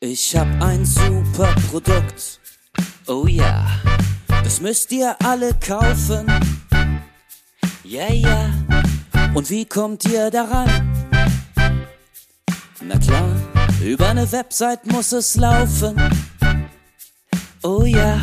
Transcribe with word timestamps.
Ich 0.00 0.36
hab 0.36 0.46
ein 0.62 0.86
super 0.86 1.52
Produkt. 1.68 2.38
Oh 3.08 3.26
ja, 3.26 3.66
das 4.44 4.60
müsst 4.60 4.92
ihr 4.92 5.16
alle 5.24 5.52
kaufen. 5.54 6.24
Ja, 7.82 8.08
ja. 8.12 8.48
Und 9.34 9.50
wie 9.50 9.64
kommt 9.64 10.04
ihr 10.04 10.30
daran? 10.30 10.70
Na 12.80 12.96
klar, 12.98 13.28
über 13.82 14.10
eine 14.10 14.30
Website 14.30 14.86
muss 14.86 15.10
es 15.10 15.34
laufen. 15.34 15.96
Oh 17.64 17.84
ja, 17.84 18.20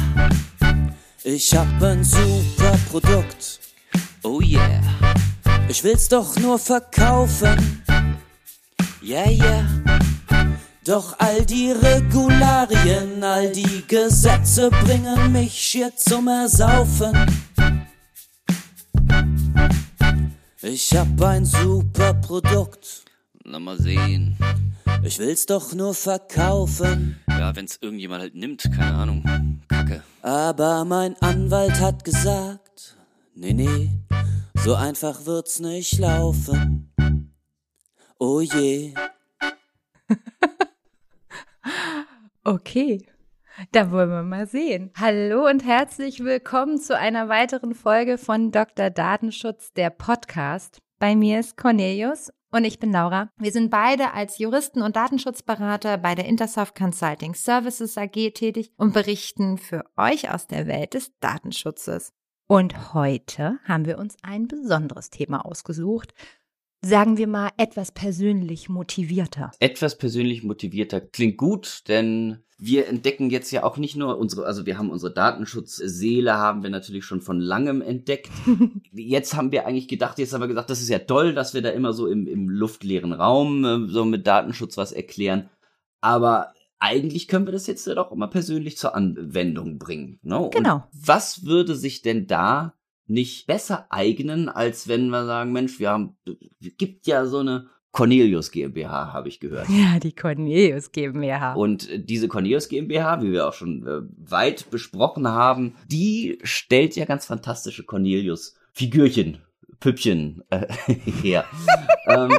ich 1.25 1.53
hab 1.53 1.67
ein 1.83 2.05
super 2.05 2.79
Produkt. 2.89 3.59
Oh 4.23 4.39
yeah, 4.39 4.81
ich 5.67 5.83
will's 5.83 6.07
doch 6.07 6.37
nur 6.37 6.57
verkaufen. 6.57 7.83
Ja, 9.01 9.29
ja. 9.29 9.94
Doch 10.85 11.17
all 11.17 11.43
die 11.43 11.71
Regularien, 11.71 13.23
all 13.23 13.51
die 13.51 13.83
Gesetze 13.87 14.69
bringen 14.69 15.31
mich 15.31 15.51
schier 15.51 15.91
zum 15.95 16.27
Ersaufen. 16.27 17.11
Ich 20.61 20.95
hab 20.95 21.19
ein 21.23 21.43
super 21.43 22.13
Produkt. 22.13 23.03
Na 23.43 23.57
mal 23.57 23.79
sehen. 23.79 24.37
Ich 25.03 25.17
will's 25.17 25.47
doch 25.47 25.73
nur 25.73 25.95
verkaufen. 25.95 27.19
Ja, 27.29 27.55
wenn's 27.55 27.79
irgendjemand 27.81 28.21
halt 28.21 28.35
nimmt, 28.35 28.61
keine 28.63 28.93
Ahnung. 28.93 29.23
Kacke. 29.67 30.03
Aber 30.21 30.85
mein 30.85 31.15
Anwalt 31.19 31.79
hat 31.79 32.03
gesagt, 32.03 32.95
nee, 33.33 33.53
nee, 33.53 33.89
so 34.63 34.75
einfach 34.75 35.25
wird's 35.25 35.59
nicht 35.59 35.97
laufen. 35.97 36.93
Oh 38.19 38.41
je. 38.41 38.93
Okay, 42.43 43.03
da 43.71 43.89
wollen 43.89 44.09
wir 44.09 44.21
mal 44.21 44.47
sehen. 44.47 44.91
Hallo 44.99 45.47
und 45.49 45.65
herzlich 45.65 46.23
willkommen 46.23 46.77
zu 46.77 46.95
einer 46.95 47.27
weiteren 47.27 47.73
Folge 47.73 48.19
von 48.19 48.51
Dr. 48.51 48.91
Datenschutz, 48.91 49.73
der 49.73 49.89
Podcast. 49.89 50.77
Bei 50.99 51.15
mir 51.15 51.39
ist 51.39 51.57
Cornelius 51.57 52.31
und 52.51 52.65
ich 52.65 52.79
bin 52.79 52.91
Laura. 52.91 53.29
Wir 53.37 53.51
sind 53.51 53.71
beide 53.71 54.13
als 54.13 54.37
Juristen 54.37 54.83
und 54.83 54.95
Datenschutzberater 54.95 55.97
bei 55.97 56.13
der 56.13 56.25
Intersoft 56.25 56.75
Consulting 56.75 57.33
Services 57.33 57.97
AG 57.97 58.31
tätig 58.33 58.71
und 58.77 58.93
berichten 58.93 59.57
für 59.57 59.85
euch 59.97 60.31
aus 60.31 60.45
der 60.45 60.67
Welt 60.67 60.93
des 60.93 61.17
Datenschutzes. 61.19 62.13
Und 62.47 62.93
heute 62.93 63.57
haben 63.63 63.85
wir 63.85 63.97
uns 63.97 64.17
ein 64.21 64.47
besonderes 64.47 65.09
Thema 65.09 65.45
ausgesucht, 65.45 66.13
sagen 66.81 67.17
wir 67.17 67.27
mal, 67.27 67.49
etwas 67.57 67.91
persönlich 67.91 68.69
motivierter. 68.69 69.51
Etwas 69.59 69.97
persönlich 69.97 70.43
motivierter 70.43 71.01
klingt 71.01 71.37
gut, 71.37 71.83
denn 71.87 72.39
wir 72.57 72.87
entdecken 72.87 73.29
jetzt 73.29 73.51
ja 73.51 73.63
auch 73.63 73.77
nicht 73.77 73.95
nur 73.95 74.17
unsere, 74.17 74.45
also 74.45 74.65
wir 74.65 74.77
haben 74.77 74.89
unsere 74.89 75.13
Datenschutzseele, 75.13 76.35
haben 76.35 76.63
wir 76.63 76.69
natürlich 76.69 77.03
schon 77.03 77.21
von 77.21 77.39
langem 77.39 77.81
entdeckt. 77.81 78.31
jetzt 78.93 79.35
haben 79.35 79.51
wir 79.51 79.65
eigentlich 79.65 79.87
gedacht, 79.87 80.19
jetzt 80.19 80.33
haben 80.33 80.41
wir 80.41 80.47
gesagt, 80.47 80.69
das 80.69 80.81
ist 80.81 80.89
ja 80.89 80.99
toll, 80.99 81.33
dass 81.33 81.53
wir 81.53 81.61
da 81.61 81.69
immer 81.69 81.91
so 81.91 82.07
im, 82.07 82.27
im 82.27 82.47
luftleeren 82.47 83.11
Raum 83.11 83.65
äh, 83.65 83.87
so 83.89 84.05
mit 84.05 84.25
Datenschutz 84.25 84.77
was 84.77 84.93
erklären. 84.93 85.49
Aber 85.99 86.53
eigentlich 86.79 87.27
können 87.27 87.45
wir 87.45 87.51
das 87.51 87.67
jetzt 87.67 87.87
ja 87.87 87.95
doch 87.95 88.11
immer 88.11 88.27
persönlich 88.27 88.77
zur 88.77 88.95
Anwendung 88.95 89.77
bringen. 89.77 90.19
Ne? 90.21 90.49
Genau. 90.53 90.75
Und 90.75 90.83
was 90.93 91.45
würde 91.45 91.75
sich 91.75 92.03
denn 92.03 92.27
da 92.27 92.73
nicht 93.07 93.47
besser 93.47 93.87
eignen, 93.89 94.49
als 94.49 94.87
wenn 94.87 95.09
wir 95.09 95.25
sagen, 95.25 95.51
Mensch, 95.51 95.79
wir 95.79 95.89
haben, 95.89 96.17
gibt 96.59 97.07
ja 97.07 97.25
so 97.25 97.39
eine 97.39 97.67
Cornelius 97.95 98.51
GmbH, 98.51 99.13
habe 99.13 99.29
ich 99.29 99.39
gehört. 99.39 99.69
Ja, 99.69 99.99
die 99.99 100.13
Cornelius 100.13 100.91
GmbH. 100.91 101.53
Und 101.53 101.87
diese 101.95 102.27
Cornelius 102.27 102.67
GmbH, 102.67 103.21
wie 103.21 103.31
wir 103.31 103.47
auch 103.47 103.53
schon 103.53 103.87
äh, 103.87 104.01
weit 104.29 104.69
besprochen 104.69 105.27
haben, 105.29 105.75
die 105.87 106.37
stellt 106.43 106.97
ja 106.97 107.05
ganz 107.05 107.25
fantastische 107.25 107.85
Cornelius 107.85 108.55
Figürchen, 108.73 109.37
Püppchen 109.79 110.43
äh, 110.49 110.67
her. 111.23 111.45
ähm, 112.07 112.37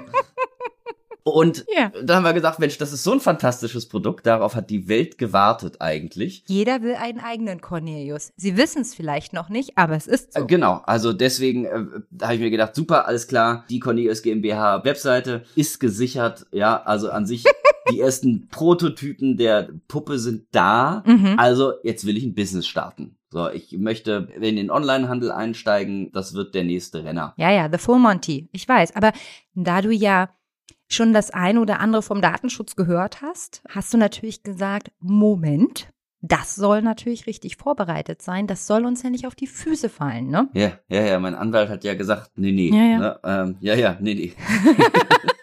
und 1.26 1.64
Ja. 1.76 1.91
da 2.04 2.16
haben 2.16 2.25
wir 2.25 2.32
gesagt, 2.32 2.60
Mensch, 2.60 2.78
das 2.78 2.92
ist 2.92 3.03
so 3.03 3.12
ein 3.12 3.20
fantastisches 3.20 3.88
Produkt, 3.88 4.26
darauf 4.26 4.54
hat 4.54 4.70
die 4.70 4.87
Welt 4.88 5.19
gewartet 5.19 5.76
eigentlich. 5.81 6.44
Jeder 6.47 6.82
will 6.82 6.94
einen 6.94 7.19
eigenen 7.20 7.60
Cornelius. 7.60 8.31
Sie 8.37 8.56
wissen 8.56 8.82
es 8.82 8.94
vielleicht 8.94 9.32
noch 9.32 9.48
nicht, 9.48 9.76
aber 9.76 9.97
es 9.97 10.06
ist 10.06 10.32
so. 10.34 10.41
Äh, 10.41 10.47
Genau, 10.47 10.81
also 10.86 11.12
deswegen 11.12 11.65
äh, 11.65 12.22
habe 12.22 12.34
ich 12.34 12.41
mir 12.41 12.50
gedacht, 12.50 12.75
super, 12.76 13.06
alles 13.09 13.26
klar, 13.26 13.65
die 13.69 13.81
Cornelius 13.81 14.22
GmbH 14.22 14.84
Webseite 14.84 15.42
ist 15.56 15.81
gesichert, 15.81 16.47
ja, 16.53 16.81
also 16.82 17.10
an 17.10 17.26
sich 17.26 17.42
die 17.91 18.00
ersten 18.00 18.48
Prototypen 18.48 19.36
der 19.36 19.69
Puppe 19.88 20.19
sind 20.19 20.47
da, 20.53 21.03
Mhm. 21.06 21.34
also 21.38 21.72
jetzt 21.82 22.06
will 22.06 22.16
ich 22.16 22.25
ein 22.25 22.34
Business 22.34 22.66
starten. 22.66 23.16
So, 23.31 23.50
ich 23.50 23.76
möchte 23.76 24.28
in 24.41 24.54
den 24.56 24.70
Onlinehandel 24.70 25.32
einsteigen, 25.32 26.10
das 26.12 26.34
wird 26.34 26.54
der 26.54 26.62
nächste 26.65 27.04
Renner. 27.04 27.34
Ja, 27.36 27.50
ja, 27.50 27.69
The 27.70 27.78
Full 27.78 27.98
Monty. 27.98 28.48
Ich 28.53 28.69
weiß. 28.69 28.94
Aber 28.94 29.12
da 29.54 29.82
du 29.82 29.91
ja 29.91 30.31
schon 30.88 31.12
das 31.12 31.30
eine 31.30 31.60
oder 31.60 31.80
andere 31.80 32.02
vom 32.02 32.20
Datenschutz 32.20 32.76
gehört 32.76 33.22
hast, 33.22 33.62
hast 33.69 33.92
du 33.92 33.98
natürlich 33.98 34.42
gesagt, 34.42 34.91
Moment, 35.00 35.88
das 36.20 36.54
soll 36.54 36.82
natürlich 36.82 37.26
richtig 37.26 37.56
vorbereitet 37.56 38.22
sein. 38.22 38.47
Das 38.47 38.66
soll 38.66 38.84
uns 38.84 39.02
ja 39.02 39.10
nicht 39.10 39.26
auf 39.26 39.34
die 39.34 39.47
Füße 39.47 39.88
fallen, 39.88 40.28
ne? 40.28 40.48
Ja, 40.54 40.72
ja, 40.88 41.02
ja, 41.02 41.19
mein 41.19 41.34
Anwalt 41.34 41.69
hat 41.69 41.84
ja 41.84 41.94
gesagt, 41.94 42.32
nee, 42.36 42.52
nee, 42.52 42.70
Ja, 42.70 42.84
ja. 42.84 42.98
Ne, 42.98 43.20
ähm, 43.24 43.56
ja, 43.60 43.74
ja, 43.74 43.97
nee, 44.00 44.14
nee. 44.14 44.32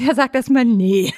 Der 0.00 0.14
sagt 0.14 0.34
erstmal 0.34 0.64
nee. 0.64 1.12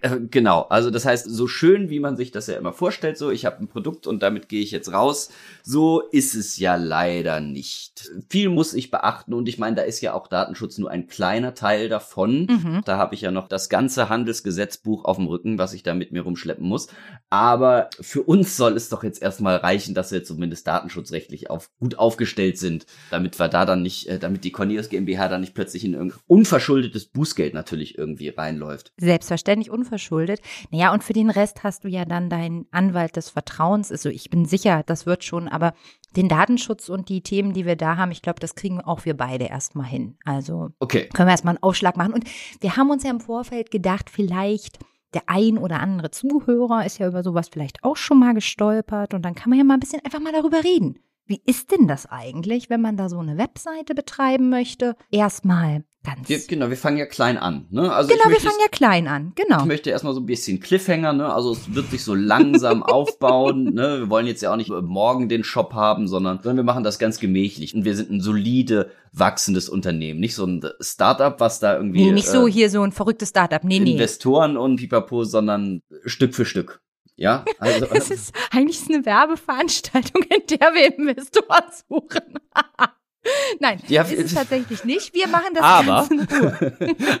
Äh, 0.00 0.16
Genau, 0.30 0.62
also 0.62 0.90
das 0.90 1.04
heißt, 1.04 1.28
so 1.28 1.46
schön, 1.46 1.90
wie 1.90 2.00
man 2.00 2.16
sich 2.16 2.30
das 2.30 2.46
ja 2.46 2.56
immer 2.56 2.72
vorstellt, 2.72 3.18
so 3.18 3.30
ich 3.30 3.44
habe 3.44 3.58
ein 3.58 3.68
Produkt 3.68 4.06
und 4.06 4.22
damit 4.22 4.48
gehe 4.48 4.62
ich 4.62 4.70
jetzt 4.70 4.92
raus, 4.92 5.30
so 5.62 6.00
ist 6.00 6.34
es 6.34 6.58
ja 6.58 6.76
leider 6.76 7.40
nicht. 7.40 8.10
Viel 8.28 8.48
muss 8.48 8.74
ich 8.74 8.90
beachten 8.90 9.34
und 9.34 9.48
ich 9.48 9.58
meine, 9.58 9.76
da 9.76 9.82
ist 9.82 10.00
ja 10.00 10.14
auch 10.14 10.28
Datenschutz 10.28 10.78
nur 10.78 10.90
ein 10.90 11.06
kleiner 11.06 11.54
Teil 11.54 11.88
davon. 11.88 12.46
Mhm. 12.46 12.82
Da 12.84 12.96
habe 12.96 13.14
ich 13.14 13.20
ja 13.20 13.30
noch 13.30 13.48
das 13.48 13.68
ganze 13.68 14.08
Handelsgesetzbuch 14.08 15.04
auf 15.04 15.16
dem 15.16 15.26
Rücken, 15.26 15.58
was 15.58 15.72
ich 15.72 15.82
da 15.82 15.94
mit 15.94 16.12
mir 16.12 16.22
rumschleppen 16.22 16.66
muss. 16.66 16.88
Aber 17.30 17.90
für 18.00 18.22
uns 18.22 18.56
soll 18.56 18.76
es 18.76 18.88
doch 18.88 19.02
jetzt 19.02 19.22
erstmal 19.22 19.56
reichen, 19.56 19.94
dass 19.94 20.12
wir 20.12 20.24
zumindest 20.24 20.66
datenschutzrechtlich 20.66 21.50
auf, 21.50 21.70
gut 21.80 21.98
aufgestellt 21.98 22.58
sind, 22.58 22.86
damit 23.10 23.38
wir 23.38 23.48
da 23.48 23.64
dann 23.64 23.82
nicht, 23.82 24.08
äh, 24.08 24.18
damit 24.18 24.44
die 24.44 24.52
Cornelius 24.52 24.88
GmbH 24.88 25.28
dann 25.28 25.40
nicht 25.40 25.54
plötzlich 25.54 25.84
in 25.84 25.94
irgendein 25.94 26.20
unverschuldetes 26.56 27.06
Bußgeld 27.06 27.54
natürlich 27.54 27.98
irgendwie 27.98 28.28
reinläuft. 28.30 28.92
Selbstverständlich 28.98 29.70
unverschuldet. 29.70 30.40
Naja, 30.70 30.92
und 30.92 31.04
für 31.04 31.12
den 31.12 31.30
Rest 31.30 31.62
hast 31.62 31.84
du 31.84 31.88
ja 31.88 32.04
dann 32.04 32.30
deinen 32.30 32.66
Anwalt 32.70 33.16
des 33.16 33.30
Vertrauens. 33.30 33.92
Also 33.92 34.08
ich 34.08 34.30
bin 34.30 34.44
sicher, 34.46 34.82
das 34.86 35.06
wird 35.06 35.24
schon, 35.24 35.48
aber 35.48 35.74
den 36.16 36.28
Datenschutz 36.28 36.88
und 36.88 37.08
die 37.08 37.22
Themen, 37.22 37.52
die 37.52 37.66
wir 37.66 37.76
da 37.76 37.96
haben, 37.96 38.10
ich 38.10 38.22
glaube, 38.22 38.40
das 38.40 38.54
kriegen 38.54 38.80
auch 38.80 39.04
wir 39.04 39.16
beide 39.16 39.44
erstmal 39.46 39.86
hin. 39.86 40.16
Also 40.24 40.70
Okay. 40.78 41.08
können 41.12 41.28
wir 41.28 41.32
erstmal 41.32 41.52
einen 41.52 41.62
Aufschlag 41.62 41.96
machen. 41.96 42.14
Und 42.14 42.24
wir 42.60 42.76
haben 42.76 42.90
uns 42.90 43.02
ja 43.04 43.10
im 43.10 43.20
Vorfeld 43.20 43.70
gedacht, 43.70 44.10
vielleicht 44.10 44.78
der 45.14 45.22
ein 45.26 45.56
oder 45.58 45.80
andere 45.80 46.10
Zuhörer 46.10 46.84
ist 46.84 46.98
ja 46.98 47.08
über 47.08 47.22
sowas 47.22 47.48
vielleicht 47.50 47.84
auch 47.84 47.96
schon 47.96 48.18
mal 48.18 48.34
gestolpert 48.34 49.14
und 49.14 49.22
dann 49.22 49.34
kann 49.34 49.50
man 49.50 49.58
ja 49.58 49.64
mal 49.64 49.74
ein 49.74 49.80
bisschen 49.80 50.04
einfach 50.04 50.20
mal 50.20 50.32
darüber 50.32 50.62
reden. 50.64 50.98
Wie 51.28 51.42
ist 51.44 51.72
denn 51.72 51.88
das 51.88 52.06
eigentlich, 52.06 52.70
wenn 52.70 52.80
man 52.80 52.96
da 52.96 53.08
so 53.08 53.18
eine 53.18 53.36
Webseite 53.36 53.94
betreiben 53.94 54.48
möchte? 54.48 54.94
Erstmal 55.10 55.84
ganz. 56.06 56.28
Wir, 56.28 56.38
genau, 56.38 56.70
wir 56.70 56.76
fangen 56.76 56.96
ja 56.96 57.06
klein 57.06 57.36
an. 57.36 57.66
Ne? 57.70 57.92
Also 57.92 58.08
genau, 58.08 58.30
wir 58.30 58.40
fangen 58.40 58.58
ja 58.60 58.68
klein 58.68 59.08
an. 59.08 59.32
Genau. 59.34 59.60
ich 59.60 59.66
möchte 59.66 59.90
erstmal 59.90 60.14
so 60.14 60.20
ein 60.20 60.26
bisschen 60.26 60.60
Cliffhanger, 60.60 61.12
ne? 61.12 61.32
Also 61.32 61.52
es 61.52 61.74
wird 61.74 61.90
sich 61.90 62.04
so 62.04 62.14
langsam 62.14 62.82
aufbauen. 62.84 63.74
Ne? 63.74 64.00
Wir 64.00 64.10
wollen 64.10 64.26
jetzt 64.26 64.40
ja 64.42 64.52
auch 64.52 64.56
nicht 64.56 64.70
morgen 64.70 65.28
den 65.28 65.44
Shop 65.44 65.74
haben, 65.74 66.08
sondern, 66.08 66.38
sondern 66.42 66.58
wir 66.58 66.72
machen 66.72 66.84
das 66.84 66.98
ganz 66.98 67.18
gemächlich. 67.18 67.74
Und 67.74 67.84
wir 67.84 67.96
sind 67.96 68.10
ein 68.10 68.20
solide, 68.20 68.90
wachsendes 69.12 69.68
Unternehmen. 69.68 70.20
Nicht 70.20 70.34
so 70.34 70.46
ein 70.46 70.62
Startup, 70.80 71.38
was 71.40 71.58
da 71.58 71.76
irgendwie 71.76 72.04
Nee, 72.04 72.12
nicht 72.12 72.28
so 72.28 72.46
äh, 72.46 72.52
hier 72.52 72.70
so 72.70 72.82
ein 72.82 72.92
verrücktes 72.92 73.30
Startup. 73.30 73.62
Nee, 73.64 73.80
nee. 73.80 73.92
Investoren 73.92 74.56
und 74.56 74.76
Pipapo, 74.76 75.24
sondern 75.24 75.82
Stück 76.04 76.34
für 76.34 76.44
Stück. 76.44 76.80
Ja, 77.16 77.44
also 77.58 77.86
Es 77.92 78.10
ist 78.10 78.34
eigentlich 78.50 78.82
eine 78.88 79.04
Werbeveranstaltung, 79.04 80.22
in 80.22 80.46
der 80.46 80.72
wir 80.74 80.98
Investoren 80.98 81.64
suchen. 81.88 82.38
Nein, 83.60 83.80
Ja, 83.88 84.02
ist 84.02 84.12
es 84.18 84.34
tatsächlich 84.34 84.84
nicht. 84.84 85.14
Wir 85.14 85.28
machen 85.28 85.54
das 85.54 85.62
aber, 85.62 86.08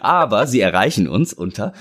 aber 0.00 0.46
sie 0.46 0.60
erreichen 0.60 1.08
uns 1.08 1.32
unter. 1.32 1.72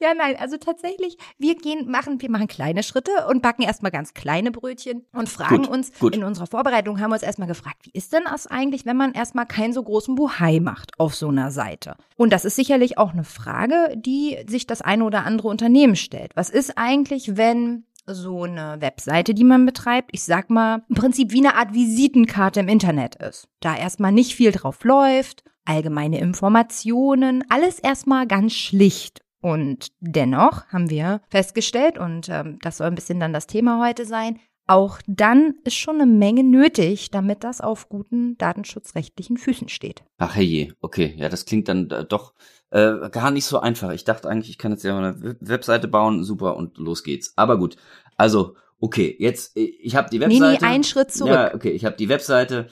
Ja, 0.00 0.14
nein, 0.14 0.36
also 0.38 0.56
tatsächlich, 0.56 1.18
wir 1.38 1.54
gehen, 1.56 1.90
machen, 1.90 2.20
wir 2.22 2.30
machen 2.30 2.46
kleine 2.48 2.82
Schritte 2.82 3.10
und 3.28 3.42
backen 3.42 3.62
erstmal 3.62 3.90
ganz 3.92 4.14
kleine 4.14 4.50
Brötchen 4.50 5.04
und 5.12 5.28
fragen 5.28 5.58
Gut, 5.58 5.68
uns, 5.68 5.92
gut. 5.98 6.16
in 6.16 6.24
unserer 6.24 6.46
Vorbereitung 6.46 7.00
haben 7.00 7.10
wir 7.10 7.14
uns 7.16 7.22
erstmal 7.22 7.48
gefragt, 7.48 7.76
wie 7.82 7.90
ist 7.92 8.12
denn 8.14 8.22
das 8.24 8.46
eigentlich, 8.46 8.86
wenn 8.86 8.96
man 8.96 9.12
erstmal 9.12 9.44
keinen 9.46 9.74
so 9.74 9.82
großen 9.82 10.14
Buhai 10.14 10.58
macht 10.60 10.98
auf 10.98 11.14
so 11.14 11.28
einer 11.28 11.50
Seite? 11.50 11.96
Und 12.16 12.32
das 12.32 12.46
ist 12.46 12.56
sicherlich 12.56 12.96
auch 12.96 13.12
eine 13.12 13.24
Frage, 13.24 13.94
die 13.96 14.38
sich 14.48 14.66
das 14.66 14.80
eine 14.80 15.04
oder 15.04 15.24
andere 15.26 15.48
Unternehmen 15.48 15.96
stellt. 15.96 16.32
Was 16.34 16.48
ist 16.48 16.78
eigentlich, 16.78 17.36
wenn 17.36 17.84
so 18.14 18.44
eine 18.44 18.76
Webseite, 18.80 19.34
die 19.34 19.44
man 19.44 19.66
betreibt, 19.66 20.10
ich 20.12 20.22
sag 20.24 20.50
mal, 20.50 20.82
im 20.88 20.94
Prinzip 20.94 21.32
wie 21.32 21.44
eine 21.44 21.56
Art 21.56 21.74
Visitenkarte 21.74 22.60
im 22.60 22.68
Internet 22.68 23.16
ist. 23.16 23.48
Da 23.60 23.76
erstmal 23.76 24.12
nicht 24.12 24.34
viel 24.34 24.52
drauf 24.52 24.82
läuft, 24.84 25.44
allgemeine 25.64 26.20
Informationen, 26.20 27.44
alles 27.48 27.78
erstmal 27.78 28.26
ganz 28.26 28.54
schlicht. 28.54 29.20
Und 29.40 29.88
dennoch 30.00 30.66
haben 30.68 30.88
wir 30.88 31.20
festgestellt, 31.28 31.98
und 31.98 32.28
ähm, 32.28 32.58
das 32.62 32.76
soll 32.78 32.86
ein 32.86 32.94
bisschen 32.94 33.18
dann 33.18 33.32
das 33.32 33.48
Thema 33.48 33.84
heute 33.84 34.06
sein, 34.06 34.38
auch 34.68 35.00
dann 35.08 35.54
ist 35.64 35.74
schon 35.74 36.00
eine 36.00 36.06
Menge 36.06 36.44
nötig, 36.44 37.10
damit 37.10 37.42
das 37.42 37.60
auf 37.60 37.88
guten 37.88 38.38
datenschutzrechtlichen 38.38 39.36
Füßen 39.36 39.68
steht. 39.68 40.04
Ach 40.18 40.36
je, 40.36 40.72
okay, 40.80 41.14
ja, 41.16 41.28
das 41.28 41.44
klingt 41.46 41.68
dann 41.68 41.90
äh, 41.90 42.04
doch 42.04 42.32
äh, 42.70 43.10
gar 43.10 43.30
nicht 43.32 43.44
so 43.44 43.58
einfach. 43.58 43.90
Ich 43.90 44.04
dachte 44.04 44.28
eigentlich, 44.28 44.50
ich 44.50 44.58
kann 44.58 44.72
jetzt 44.72 44.84
ja 44.84 44.94
mal 44.94 45.14
eine 45.14 45.36
Webseite 45.40 45.88
bauen, 45.88 46.22
super 46.22 46.56
und 46.56 46.78
los 46.78 47.02
geht's. 47.02 47.34
Aber 47.36 47.58
gut, 47.58 47.76
also 48.16 48.56
okay, 48.80 49.14
jetzt 49.18 49.56
äh, 49.56 49.64
ich 49.80 49.96
habe 49.96 50.10
die 50.10 50.20
Webseite. 50.20 50.44
Nee, 50.44 50.58
nee, 50.60 50.66
einen 50.66 50.84
Schritt 50.84 51.12
zurück. 51.12 51.32
Ja, 51.32 51.54
okay, 51.54 51.70
ich 51.70 51.84
habe 51.84 51.96
die 51.96 52.08
Webseite 52.08 52.68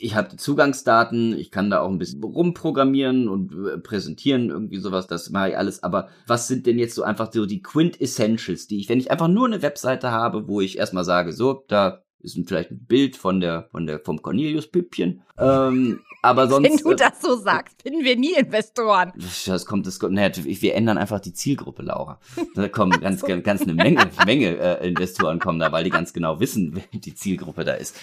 ich 0.00 0.14
habe 0.14 0.28
die 0.28 0.36
Zugangsdaten, 0.36 1.38
ich 1.38 1.50
kann 1.50 1.70
da 1.70 1.80
auch 1.80 1.88
ein 1.88 1.98
bisschen 1.98 2.22
rumprogrammieren 2.22 3.28
und 3.28 3.52
äh, 3.52 3.78
präsentieren, 3.78 4.50
irgendwie 4.50 4.78
sowas, 4.78 5.06
das 5.06 5.30
mache 5.30 5.50
ich 5.50 5.58
alles. 5.58 5.82
Aber 5.82 6.08
was 6.26 6.48
sind 6.48 6.66
denn 6.66 6.78
jetzt 6.78 6.94
so 6.94 7.02
einfach 7.02 7.32
so 7.32 7.46
die 7.46 7.62
Quintessentials, 7.62 8.66
die 8.66 8.80
ich, 8.80 8.88
wenn 8.88 8.98
ich 8.98 9.10
einfach 9.10 9.28
nur 9.28 9.46
eine 9.46 9.62
Webseite 9.62 10.10
habe, 10.10 10.48
wo 10.48 10.60
ich 10.60 10.78
erstmal 10.78 11.04
sage, 11.04 11.32
so, 11.32 11.64
da 11.68 12.02
ist 12.20 12.38
vielleicht 12.46 12.70
ein 12.70 12.84
Bild 12.86 13.16
von 13.16 13.40
der, 13.40 13.68
von 13.70 13.86
der, 13.86 14.00
vom 14.00 14.20
Cornelius-Püppchen. 14.20 15.22
Ähm, 15.38 16.00
aber 16.24 16.48
sonst. 16.48 16.68
Wenn 16.68 16.76
du 16.78 16.92
äh, 16.92 16.96
das 16.96 17.20
so 17.20 17.36
sagst, 17.36 17.82
finden 17.82 18.02
wir 18.02 18.16
nie 18.16 18.34
Investoren. 18.34 19.12
Das 19.46 19.66
kommt, 19.66 19.86
das 19.86 19.98
kommt, 19.98 20.14
naja, 20.14 20.30
wir 20.34 20.74
ändern 20.74 20.96
einfach 20.96 21.20
die 21.20 21.32
Zielgruppe, 21.32 21.82
Laura. 21.82 22.18
Da 22.54 22.68
kommen 22.68 22.98
ganz, 23.00 23.20
so. 23.20 23.26
ganz 23.26 23.62
eine 23.62 23.74
Menge, 23.74 24.10
Menge 24.24 24.56
äh, 24.56 24.88
Investoren 24.88 25.38
kommen 25.38 25.58
da, 25.58 25.70
weil 25.70 25.84
die 25.84 25.90
ganz 25.90 26.12
genau 26.12 26.40
wissen, 26.40 26.74
wer 26.74 27.00
die 27.00 27.14
Zielgruppe 27.14 27.64
da 27.64 27.74
ist. 27.74 27.96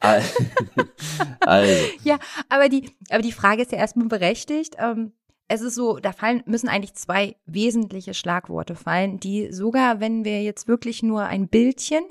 also. 1.40 1.72
Ja, 2.04 2.18
aber 2.48 2.68
die, 2.68 2.90
aber 3.08 3.22
die 3.22 3.32
Frage 3.32 3.62
ist 3.62 3.72
ja 3.72 3.78
erstmal 3.78 4.08
berechtigt. 4.08 4.76
Ähm, 4.78 5.12
es 5.48 5.60
ist 5.60 5.74
so, 5.74 5.98
da 5.98 6.12
fallen, 6.12 6.42
müssen 6.46 6.68
eigentlich 6.68 6.94
zwei 6.94 7.36
wesentliche 7.46 8.14
Schlagworte 8.14 8.74
fallen, 8.74 9.18
die 9.18 9.52
sogar, 9.52 10.00
wenn 10.00 10.24
wir 10.24 10.42
jetzt 10.42 10.68
wirklich 10.68 11.02
nur 11.02 11.24
ein 11.24 11.48
Bildchen 11.48 12.04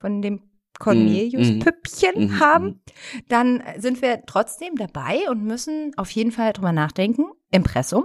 von 0.00 0.22
dem 0.22 0.42
Cornelius-Püppchen 0.78 2.12
mhm. 2.16 2.24
mhm. 2.24 2.40
haben, 2.40 2.66
mhm. 2.66 2.80
dann 3.28 3.62
sind 3.78 4.02
wir 4.02 4.22
trotzdem 4.26 4.76
dabei 4.76 5.28
und 5.30 5.44
müssen 5.44 5.92
auf 5.96 6.10
jeden 6.10 6.32
Fall 6.32 6.52
drüber 6.52 6.72
nachdenken. 6.72 7.26
Impressum 7.50 8.04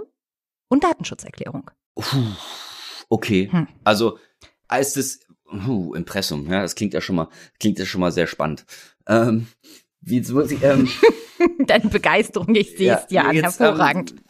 und 0.68 0.84
Datenschutzerklärung. 0.84 1.70
Okay. 3.08 3.48
Hm. 3.50 3.66
Also 3.82 4.18
als 4.68 4.94
das 4.94 5.20
uh, 5.52 5.94
Impressum, 5.94 6.48
ja, 6.50 6.62
das 6.62 6.76
klingt 6.76 6.94
ja 6.94 7.00
schon 7.00 7.16
mal, 7.16 7.28
klingt 7.58 7.78
ja 7.78 7.84
schon 7.84 8.00
mal 8.00 8.12
sehr 8.12 8.28
spannend. 8.28 8.64
Ähm, 9.08 9.48
wie, 10.00 10.18
ähm, 10.18 10.88
Deine 11.66 11.90
Begeisterung, 11.90 12.54
ich 12.54 12.76
sehe 12.76 12.94
es 12.94 13.10
ja, 13.10 13.22
dir 13.22 13.24
an, 13.24 13.36
ähm, 13.36 13.42
hervorragend. 13.42 14.12
Ähm, 14.12 14.20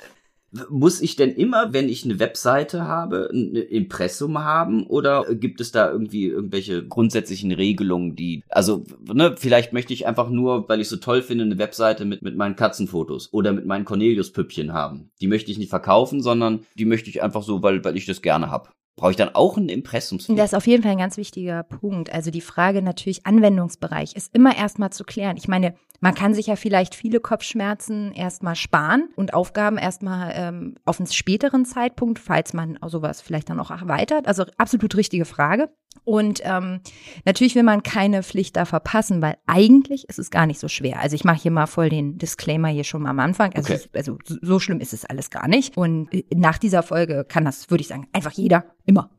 muss 0.69 1.01
ich 1.01 1.17
denn 1.17 1.31
immer, 1.31 1.73
wenn 1.73 1.89
ich 1.89 2.05
eine 2.05 2.19
Webseite 2.19 2.85
habe, 2.85 3.31
ein 3.33 3.55
Impressum 3.55 4.39
haben 4.39 4.85
oder 4.87 5.35
gibt 5.35 5.61
es 5.61 5.73
da 5.73 5.91
irgendwie 5.91 6.27
irgendwelche 6.27 6.87
grundsätzlichen 6.87 7.53
Regelungen, 7.53 8.17
die, 8.17 8.43
also, 8.49 8.85
ne, 9.13 9.35
vielleicht 9.39 9.73
möchte 9.73 9.93
ich 9.93 10.07
einfach 10.07 10.29
nur, 10.29 10.69
weil 10.69 10.81
ich 10.81 10.89
so 10.89 10.97
toll 10.97 11.23
finde, 11.23 11.45
eine 11.45 11.59
Webseite 11.59 12.05
mit, 12.05 12.23
mit 12.23 12.37
meinen 12.37 12.57
Katzenfotos 12.57 13.33
oder 13.33 13.53
mit 13.53 13.67
meinen 13.67 13.85
Cornelius-Püppchen 13.85 14.73
haben. 14.73 15.11
Die 15.21 15.29
möchte 15.29 15.51
ich 15.51 15.59
nicht 15.59 15.71
verkaufen, 15.71 16.23
sondern 16.23 16.67
die 16.79 16.85
möchte 16.85 17.11
ich 17.11 17.23
einfach 17.23 17.43
so, 17.43 17.63
weil, 17.63 17.85
weil 17.85 17.97
ich 17.97 18.07
das 18.07 18.23
gerne 18.23 18.51
hab. 18.51 18.75
Brauche 18.97 19.13
ich 19.13 19.17
dann 19.17 19.35
auch 19.35 19.57
ein 19.57 19.69
Impressumsfilm? 19.69 20.37
Das 20.37 20.53
ist 20.53 20.57
auf 20.57 20.67
jeden 20.67 20.83
Fall 20.83 20.93
ein 20.93 20.99
ganz 20.99 21.17
wichtiger 21.17 21.63
Punkt. 21.63 22.13
Also 22.13 22.31
die 22.31 22.41
Frage 22.41 22.83
natürlich 22.83 23.25
Anwendungsbereich 23.27 24.15
ist 24.15 24.35
immer 24.35 24.57
erstmal 24.57 24.91
zu 24.91 25.05
klären. 25.05 25.37
Ich 25.37 25.49
meine, 25.49 25.75
man 26.01 26.15
kann 26.15 26.35
sich 26.35 26.47
ja 26.47 26.57
vielleicht 26.57 26.95
viele 26.95 27.21
Kopfschmerzen 27.21 28.13
erstmal 28.13 28.57
sparen 28.57 29.11
und 29.17 29.35
Aufgaben 29.35 29.77
erstmal 29.77 30.33
ähm, 30.35 30.75
auf 30.85 30.99
einen 30.99 31.07
späteren 31.07 31.65
Zeitpunkt, 31.65 32.19
falls 32.19 32.53
man 32.55 32.79
sowas 32.87 33.21
vielleicht 33.21 33.51
dann 33.51 33.61
auch 33.61 33.71
erweitert. 33.71 34.27
Also 34.27 34.45
absolut 34.57 34.97
richtige 34.97 35.27
Frage. 35.27 35.71
Und 36.05 36.41
ähm, 36.45 36.81
natürlich 37.25 37.55
will 37.55 37.63
man 37.63 37.83
keine 37.83 38.23
Pflicht 38.23 38.57
da 38.57 38.65
verpassen, 38.65 39.23
weil 39.23 39.37
eigentlich 39.47 40.09
ist 40.09 40.19
es 40.19 40.31
gar 40.31 40.47
nicht 40.47 40.61
so 40.61 40.69
schwer. 40.69 41.01
Also 41.01 41.15
ich 41.15 41.25
mache 41.25 41.41
hier 41.41 41.51
mal 41.51 41.67
voll 41.67 41.89
den 41.89 42.19
Disclaimer 42.19 42.69
hier 42.69 42.85
schon 42.85 43.03
mal 43.03 43.11
am 43.11 43.21
Anfang. 43.21 43.53
Also, 43.55 43.75
okay. 43.75 43.89
also 43.95 44.19
so 44.25 44.59
schlimm 44.59 44.81
ist 44.81 44.93
es 44.93 45.05
alles 45.05 45.31
gar 45.31 45.49
nicht. 45.49 45.77
Und 45.77 46.13
äh, 46.13 46.25
nach 46.35 46.59
dieser 46.59 46.83
Folge 46.83 47.25
kann 47.29 47.45
das, 47.45 47.71
würde 47.71 47.83
ich 47.83 47.89
sagen, 47.89 48.07
einfach 48.13 48.33
jeder 48.33 48.65
immer. 48.87 49.11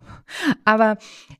Aber 0.66 0.98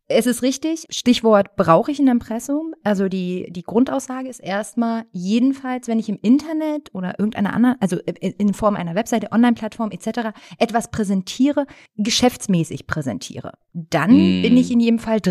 es 0.08 0.26
ist 0.26 0.42
richtig, 0.42 0.86
Stichwort 0.90 1.56
brauche 1.56 1.92
ich 1.92 2.00
ein 2.00 2.08
Impressum. 2.08 2.74
Also 2.84 3.10
die, 3.10 3.48
die 3.52 3.64
Grundaussage 3.64 4.30
ist 4.30 4.40
erstmal, 4.40 5.06
jedenfalls, 5.12 5.88
wenn 5.88 6.00
ich 6.00 6.10
im 6.10 6.20
Internet 6.22 6.94
oder 6.94 7.20
irgendeiner 7.20 7.54
anderen, 7.54 7.78
also 7.80 7.98
in 7.98 8.54
Form 8.54 8.76
einer 8.76 8.96
Webseite, 8.96 9.32
Online-Plattform 9.32 9.92
etc. 9.92 10.30
etwas 10.58 10.92
präsentiere, 10.92 11.66
geschäftsmäßig 11.98 12.88
präsentiere, 12.88 13.54
dann 13.74 14.12
mm. 14.12 14.42
bin 14.42 14.58
ich 14.58 14.72
in 14.72 14.80
jedem 14.80 15.00
Fall 15.00 15.22
drin. 15.22 15.31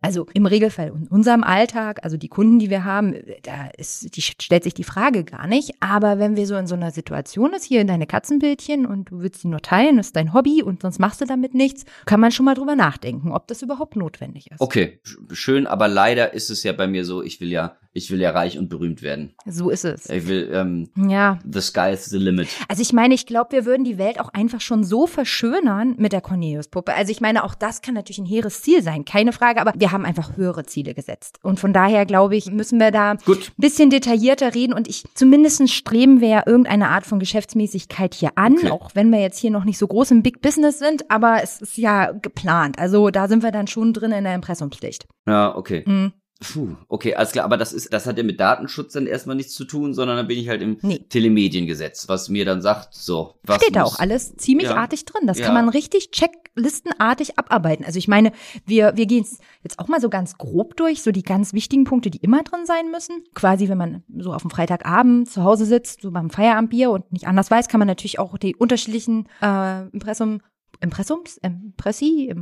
Also 0.00 0.26
im 0.32 0.46
Regelfall 0.46 0.88
in 0.88 1.08
unserem 1.08 1.42
Alltag, 1.42 2.04
also 2.04 2.16
die 2.16 2.28
Kunden, 2.28 2.60
die 2.60 2.70
wir 2.70 2.84
haben, 2.84 3.16
da 3.42 3.66
ist, 3.76 4.14
die 4.16 4.22
stellt 4.22 4.62
sich 4.62 4.74
die 4.74 4.84
Frage 4.84 5.24
gar 5.24 5.48
nicht. 5.48 5.72
Aber 5.80 6.20
wenn 6.20 6.36
wir 6.36 6.46
so 6.46 6.54
in 6.54 6.68
so 6.68 6.76
einer 6.76 6.92
Situation 6.92 7.52
ist, 7.52 7.64
hier 7.64 7.80
in 7.80 7.88
deine 7.88 8.06
Katzenbildchen 8.06 8.86
und 8.86 9.10
du 9.10 9.20
willst 9.22 9.42
die 9.42 9.48
nur 9.48 9.60
teilen, 9.60 9.96
das 9.96 10.08
ist 10.08 10.16
dein 10.16 10.34
Hobby 10.34 10.62
und 10.62 10.82
sonst 10.82 11.00
machst 11.00 11.20
du 11.20 11.24
damit 11.24 11.52
nichts, 11.52 11.84
kann 12.06 12.20
man 12.20 12.30
schon 12.30 12.44
mal 12.44 12.54
drüber 12.54 12.76
nachdenken, 12.76 13.32
ob 13.32 13.48
das 13.48 13.60
überhaupt 13.60 13.96
notwendig 13.96 14.52
ist. 14.52 14.60
Okay, 14.60 15.00
schön, 15.32 15.66
aber 15.66 15.88
leider 15.88 16.32
ist 16.32 16.48
es 16.48 16.62
ja 16.62 16.72
bei 16.72 16.86
mir 16.86 17.04
so, 17.04 17.20
ich 17.20 17.40
will 17.40 17.50
ja 17.50 17.76
ich 17.98 18.10
will 18.10 18.20
ja 18.20 18.30
reich 18.30 18.58
und 18.58 18.68
berühmt 18.68 19.02
werden. 19.02 19.34
So 19.46 19.70
ist 19.70 19.84
es. 19.84 20.08
Ich 20.08 20.26
will, 20.26 20.50
ähm, 20.52 20.88
ja. 20.96 21.38
The 21.50 21.60
sky 21.60 21.90
is 21.92 22.06
the 22.06 22.18
limit. 22.18 22.48
Also 22.68 22.82
ich 22.82 22.92
meine, 22.92 23.14
ich 23.14 23.26
glaube, 23.26 23.52
wir 23.52 23.66
würden 23.66 23.84
die 23.84 23.98
Welt 23.98 24.20
auch 24.20 24.30
einfach 24.30 24.60
schon 24.60 24.84
so 24.84 25.06
verschönern 25.06 25.94
mit 25.98 26.12
der 26.12 26.20
Cornelius-Puppe. 26.20 26.94
Also 26.94 27.12
ich 27.12 27.20
meine, 27.20 27.44
auch 27.44 27.54
das 27.54 27.82
kann 27.82 27.94
natürlich 27.94 28.18
ein 28.18 28.26
hehres 28.26 28.62
Ziel 28.62 28.82
sein, 28.82 29.04
keine 29.04 29.32
Frage, 29.32 29.60
aber 29.60 29.72
wir 29.76 29.92
haben 29.92 30.04
einfach 30.04 30.36
höhere 30.36 30.64
Ziele 30.64 30.94
gesetzt. 30.94 31.38
Und 31.42 31.60
von 31.60 31.72
daher, 31.72 32.06
glaube 32.06 32.36
ich, 32.36 32.50
müssen 32.50 32.78
wir 32.78 32.90
da 32.90 33.12
ein 33.12 33.18
bisschen 33.56 33.90
detaillierter 33.90 34.54
reden 34.54 34.72
und 34.72 34.88
ich, 34.88 35.04
zumindest 35.14 35.68
streben 35.70 36.20
wir 36.20 36.28
ja 36.28 36.42
irgendeine 36.46 36.88
Art 36.88 37.06
von 37.06 37.18
Geschäftsmäßigkeit 37.18 38.14
hier 38.14 38.30
an, 38.36 38.54
okay. 38.54 38.70
auch 38.70 38.90
wenn 38.94 39.10
wir 39.10 39.20
jetzt 39.20 39.38
hier 39.38 39.50
noch 39.50 39.64
nicht 39.64 39.78
so 39.78 39.86
groß 39.86 40.12
im 40.12 40.22
Big 40.22 40.40
Business 40.40 40.78
sind, 40.78 41.10
aber 41.10 41.42
es 41.42 41.60
ist 41.60 41.76
ja 41.76 42.12
geplant. 42.12 42.78
Also 42.78 43.10
da 43.10 43.28
sind 43.28 43.42
wir 43.42 43.50
dann 43.50 43.66
schon 43.66 43.92
drin 43.92 44.12
in 44.12 44.24
der 44.24 44.34
Impressumspflicht. 44.34 45.06
Ja, 45.26 45.56
okay. 45.56 45.82
Mhm. 45.86 46.12
Puh, 46.40 46.76
okay, 46.86 47.16
alles 47.16 47.32
klar, 47.32 47.44
aber 47.44 47.56
das 47.56 47.72
ist, 47.72 47.92
das 47.92 48.06
hat 48.06 48.16
ja 48.16 48.22
mit 48.22 48.38
Datenschutz 48.38 48.92
dann 48.92 49.08
erstmal 49.08 49.34
nichts 49.34 49.54
zu 49.54 49.64
tun, 49.64 49.92
sondern 49.92 50.16
dann 50.16 50.28
bin 50.28 50.38
ich 50.38 50.48
halt 50.48 50.62
im 50.62 50.78
nee. 50.82 51.00
Telemediengesetz, 51.00 52.08
was 52.08 52.28
mir 52.28 52.44
dann 52.44 52.62
sagt, 52.62 52.94
so, 52.94 53.34
was 53.42 53.60
Steht 53.60 53.74
da 53.74 53.82
auch 53.82 53.98
alles 53.98 54.36
ziemlich 54.36 54.68
ja. 54.68 54.76
artig 54.76 55.04
drin. 55.04 55.26
Das 55.26 55.40
ja. 55.40 55.46
kann 55.46 55.54
man 55.54 55.68
richtig 55.68 56.12
checklistenartig 56.12 57.40
abarbeiten. 57.40 57.84
Also 57.84 57.98
ich 57.98 58.06
meine, 58.06 58.30
wir, 58.64 58.96
wir 58.96 59.06
gehen 59.06 59.26
jetzt 59.64 59.80
auch 59.80 59.88
mal 59.88 60.00
so 60.00 60.08
ganz 60.08 60.38
grob 60.38 60.76
durch, 60.76 61.02
so 61.02 61.10
die 61.10 61.24
ganz 61.24 61.54
wichtigen 61.54 61.82
Punkte, 61.82 62.08
die 62.08 62.18
immer 62.18 62.44
drin 62.44 62.66
sein 62.66 62.92
müssen. 62.92 63.24
Quasi, 63.34 63.68
wenn 63.68 63.78
man 63.78 64.04
so 64.16 64.32
auf 64.32 64.42
dem 64.42 64.50
Freitagabend 64.52 65.28
zu 65.28 65.42
Hause 65.42 65.64
sitzt, 65.64 66.02
so 66.02 66.12
beim 66.12 66.30
Feierabendbier 66.30 66.92
und 66.92 67.10
nicht 67.10 67.26
anders 67.26 67.50
weiß, 67.50 67.66
kann 67.66 67.80
man 67.80 67.88
natürlich 67.88 68.20
auch 68.20 68.38
die 68.38 68.54
unterschiedlichen 68.54 69.28
äh, 69.42 69.88
Impressum, 69.88 70.40
Impressums, 70.80 71.36
Impressi, 71.38 72.32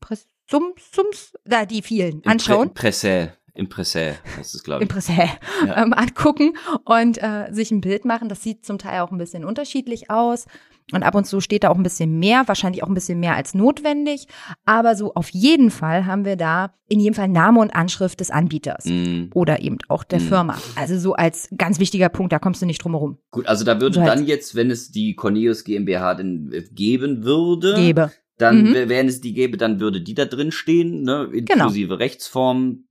Impress 0.00 0.28
Sums, 0.50 0.90
Sums, 0.94 1.32
da 1.44 1.66
die 1.66 1.82
vielen 1.82 2.22
anschauen. 2.24 2.68
Impresse. 2.68 3.32
Impresse, 3.54 4.14
das 4.38 4.54
ist 4.54 4.62
glaube 4.62 4.84
ich. 4.84 4.88
Impresse 4.88 5.12
ja. 5.12 5.82
ähm, 5.82 5.92
angucken 5.92 6.52
und 6.84 7.20
äh, 7.20 7.48
sich 7.50 7.72
ein 7.72 7.80
Bild 7.80 8.04
machen. 8.04 8.28
Das 8.28 8.42
sieht 8.42 8.64
zum 8.64 8.78
Teil 8.78 9.00
auch 9.00 9.10
ein 9.10 9.18
bisschen 9.18 9.44
unterschiedlich 9.44 10.10
aus. 10.10 10.46
Und 10.92 11.02
ab 11.02 11.14
und 11.16 11.26
zu 11.26 11.40
steht 11.40 11.64
da 11.64 11.68
auch 11.68 11.76
ein 11.76 11.82
bisschen 11.82 12.18
mehr, 12.18 12.46
wahrscheinlich 12.46 12.82
auch 12.82 12.88
ein 12.88 12.94
bisschen 12.94 13.20
mehr 13.20 13.34
als 13.34 13.54
notwendig. 13.54 14.26
Aber 14.64 14.94
so 14.94 15.12
auf 15.14 15.28
jeden 15.30 15.70
Fall 15.70 16.06
haben 16.06 16.24
wir 16.24 16.36
da 16.36 16.72
in 16.88 17.00
jedem 17.00 17.14
Fall 17.14 17.28
Name 17.28 17.60
und 17.60 17.74
Anschrift 17.74 18.20
des 18.20 18.30
Anbieters 18.30 18.86
mm. 18.86 19.30
oder 19.34 19.60
eben 19.60 19.76
auch 19.88 20.04
der 20.04 20.20
mm. 20.20 20.28
Firma. 20.28 20.58
Also 20.76 20.98
so 20.98 21.14
als 21.14 21.50
ganz 21.58 21.78
wichtiger 21.78 22.08
Punkt, 22.08 22.32
da 22.32 22.38
kommst 22.38 22.62
du 22.62 22.66
nicht 22.66 22.82
drum 22.82 22.92
herum. 22.92 23.18
Gut, 23.32 23.46
also 23.46 23.64
da 23.66 23.80
würde 23.80 23.96
so 23.96 24.06
dann 24.06 24.24
jetzt, 24.24 24.54
wenn 24.54 24.70
es 24.70 24.90
die 24.90 25.14
Cornelius 25.14 25.64
GmbH 25.64 26.14
denn 26.14 26.68
geben 26.72 27.24
würde, 27.24 27.74
gebe 27.74 28.12
dann, 28.38 28.70
mhm. 28.70 28.88
wenn 28.88 29.08
es 29.08 29.20
die 29.20 29.34
gäbe, 29.34 29.56
dann 29.56 29.80
würde 29.80 30.00
die 30.00 30.14
da 30.14 30.24
drin 30.24 30.52
stehen, 30.52 31.02
ne, 31.02 31.28
genau. 31.30 31.66
inklusive 31.66 31.88
genau. 31.88 31.98
Rechtsform 31.98 32.84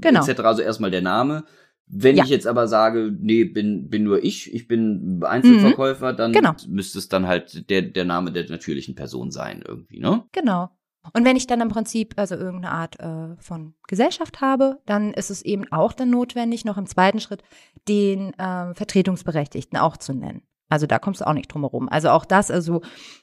genau. 0.00 0.24
etc. 0.24 0.40
Also 0.40 0.62
erstmal 0.62 0.90
der 0.90 1.02
Name. 1.02 1.44
Wenn 1.86 2.16
ja. 2.16 2.24
ich 2.24 2.30
jetzt 2.30 2.46
aber 2.46 2.66
sage, 2.66 3.14
nee, 3.20 3.44
bin, 3.44 3.90
bin 3.90 4.04
nur 4.04 4.24
ich, 4.24 4.54
ich 4.54 4.66
bin 4.66 5.20
Einzelverkäufer, 5.22 6.12
mhm. 6.12 6.16
dann 6.16 6.32
genau. 6.32 6.52
müsste 6.68 6.98
es 6.98 7.08
dann 7.08 7.26
halt 7.26 7.68
der, 7.68 7.82
der 7.82 8.04
Name 8.04 8.32
der 8.32 8.48
natürlichen 8.48 8.94
Person 8.94 9.30
sein, 9.30 9.62
irgendwie, 9.66 10.00
ne? 10.00 10.24
Genau. 10.32 10.70
Und 11.12 11.26
wenn 11.26 11.36
ich 11.36 11.46
dann 11.46 11.60
im 11.60 11.68
Prinzip 11.68 12.14
also 12.16 12.34
irgendeine 12.36 12.72
Art 12.72 12.98
äh, 12.98 13.36
von 13.38 13.74
Gesellschaft 13.86 14.40
habe, 14.40 14.80
dann 14.86 15.12
ist 15.12 15.30
es 15.30 15.42
eben 15.42 15.70
auch 15.70 15.92
dann 15.92 16.08
notwendig, 16.08 16.64
noch 16.64 16.78
im 16.78 16.86
zweiten 16.86 17.20
Schritt 17.20 17.42
den 17.88 18.32
äh, 18.38 18.74
Vertretungsberechtigten 18.74 19.78
auch 19.78 19.98
zu 19.98 20.14
nennen. 20.14 20.42
Also 20.68 20.86
da 20.86 20.98
kommst 20.98 21.20
du 21.20 21.26
auch 21.26 21.34
nicht 21.34 21.52
drum 21.52 21.62
herum. 21.62 21.88
Also 21.88 22.10
auch 22.10 22.24
das, 22.24 22.50
also 22.50 22.80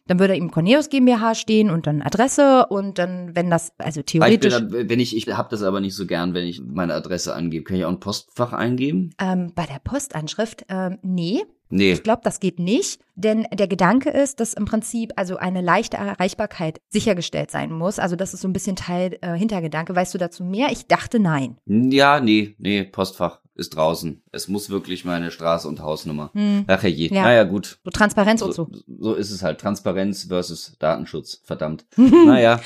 dann 0.08 0.20
würde 0.20 0.36
eben 0.36 0.52
Corneus 0.52 0.90
GmbH 0.90 1.36
stehen 1.36 1.70
und 1.70 1.88
dann 1.88 2.02
Adresse 2.02 2.68
und 2.68 2.98
dann, 2.98 3.36
wenn 3.36 3.50
das, 3.50 3.74
also 3.78 4.02
theoretisch. 4.02 4.54
Ich 4.54 4.68
bin, 4.68 4.90
wenn 4.90 5.00
ich, 5.00 5.16
ich 5.16 5.28
habe 5.28 5.50
das 5.50 5.64
aber 5.64 5.82
nicht 5.82 5.96
so 5.96 6.06
gern, 6.06 6.34
wenn 6.34 6.46
ich 6.46 6.62
meine 6.64 6.94
Adresse 6.94 7.36
angebe. 7.36 7.64
Kann 7.64 7.78
ich 7.78 7.86
auch 7.86 7.90
ein 7.90 8.00
Postfach 8.00 8.54
eingeben? 8.54 9.12
Ähm, 9.20 9.52
bei 9.56 9.66
der 9.66 9.80
Postanschrift, 9.84 10.66
ähm, 10.70 11.00
nee. 11.02 11.44
Nee. 11.74 11.94
Ich 11.94 12.04
glaube, 12.04 12.22
das 12.24 12.42
geht 12.42 12.60
nicht, 12.60 13.00
denn 13.16 13.48
der 13.54 13.68
Gedanke 13.68 14.10
ist, 14.10 14.42
dass 14.42 14.54
im 14.54 14.66
Prinzip 14.66 15.14
also 15.16 15.38
eine 15.38 15.62
leichte 15.62 15.96
Erreichbarkeit 15.96 16.82
sichergestellt 16.90 17.50
sein 17.50 17.72
muss. 17.72 17.98
Also 17.98 18.18
das 18.18 18.34
ist 18.34 18.42
so 18.42 18.48
ein 18.50 18.54
bisschen 18.54 18.76
Teil 18.76 19.18
äh, 19.22 19.38
Hintergedanke. 19.38 19.96
Weißt 19.96 20.14
du 20.14 20.18
dazu 20.18 20.44
mehr? 20.44 20.68
Ich 20.72 20.88
dachte 20.88 21.20
nein. 21.20 21.58
Ja, 21.66 22.20
nee, 22.20 22.56
nee, 22.60 22.84
Postfach 22.84 23.41
ist 23.56 23.76
draußen. 23.76 24.24
Es 24.32 24.48
muss 24.48 24.70
wirklich 24.70 25.06
meine 25.06 25.32
Straße 25.32 25.68
und 25.68 25.82
Hausnummer. 25.82 26.32
Hm. 26.34 26.66
Ach 26.68 26.84
je. 26.84 27.08
Ja. 27.14 27.24
Naja, 27.24 27.44
gut. 27.44 27.80
So 27.84 27.92
Transparenz 27.92 28.42
und 28.42 28.54
so. 28.54 28.70
so 29.00 29.14
ist 29.14 29.32
es 29.32 29.44
halt. 29.44 29.60
Transparenz 29.60 30.26
versus 30.26 30.76
Datenschutz. 30.80 31.42
Verdammt. 31.44 31.86
naja. 31.98 32.62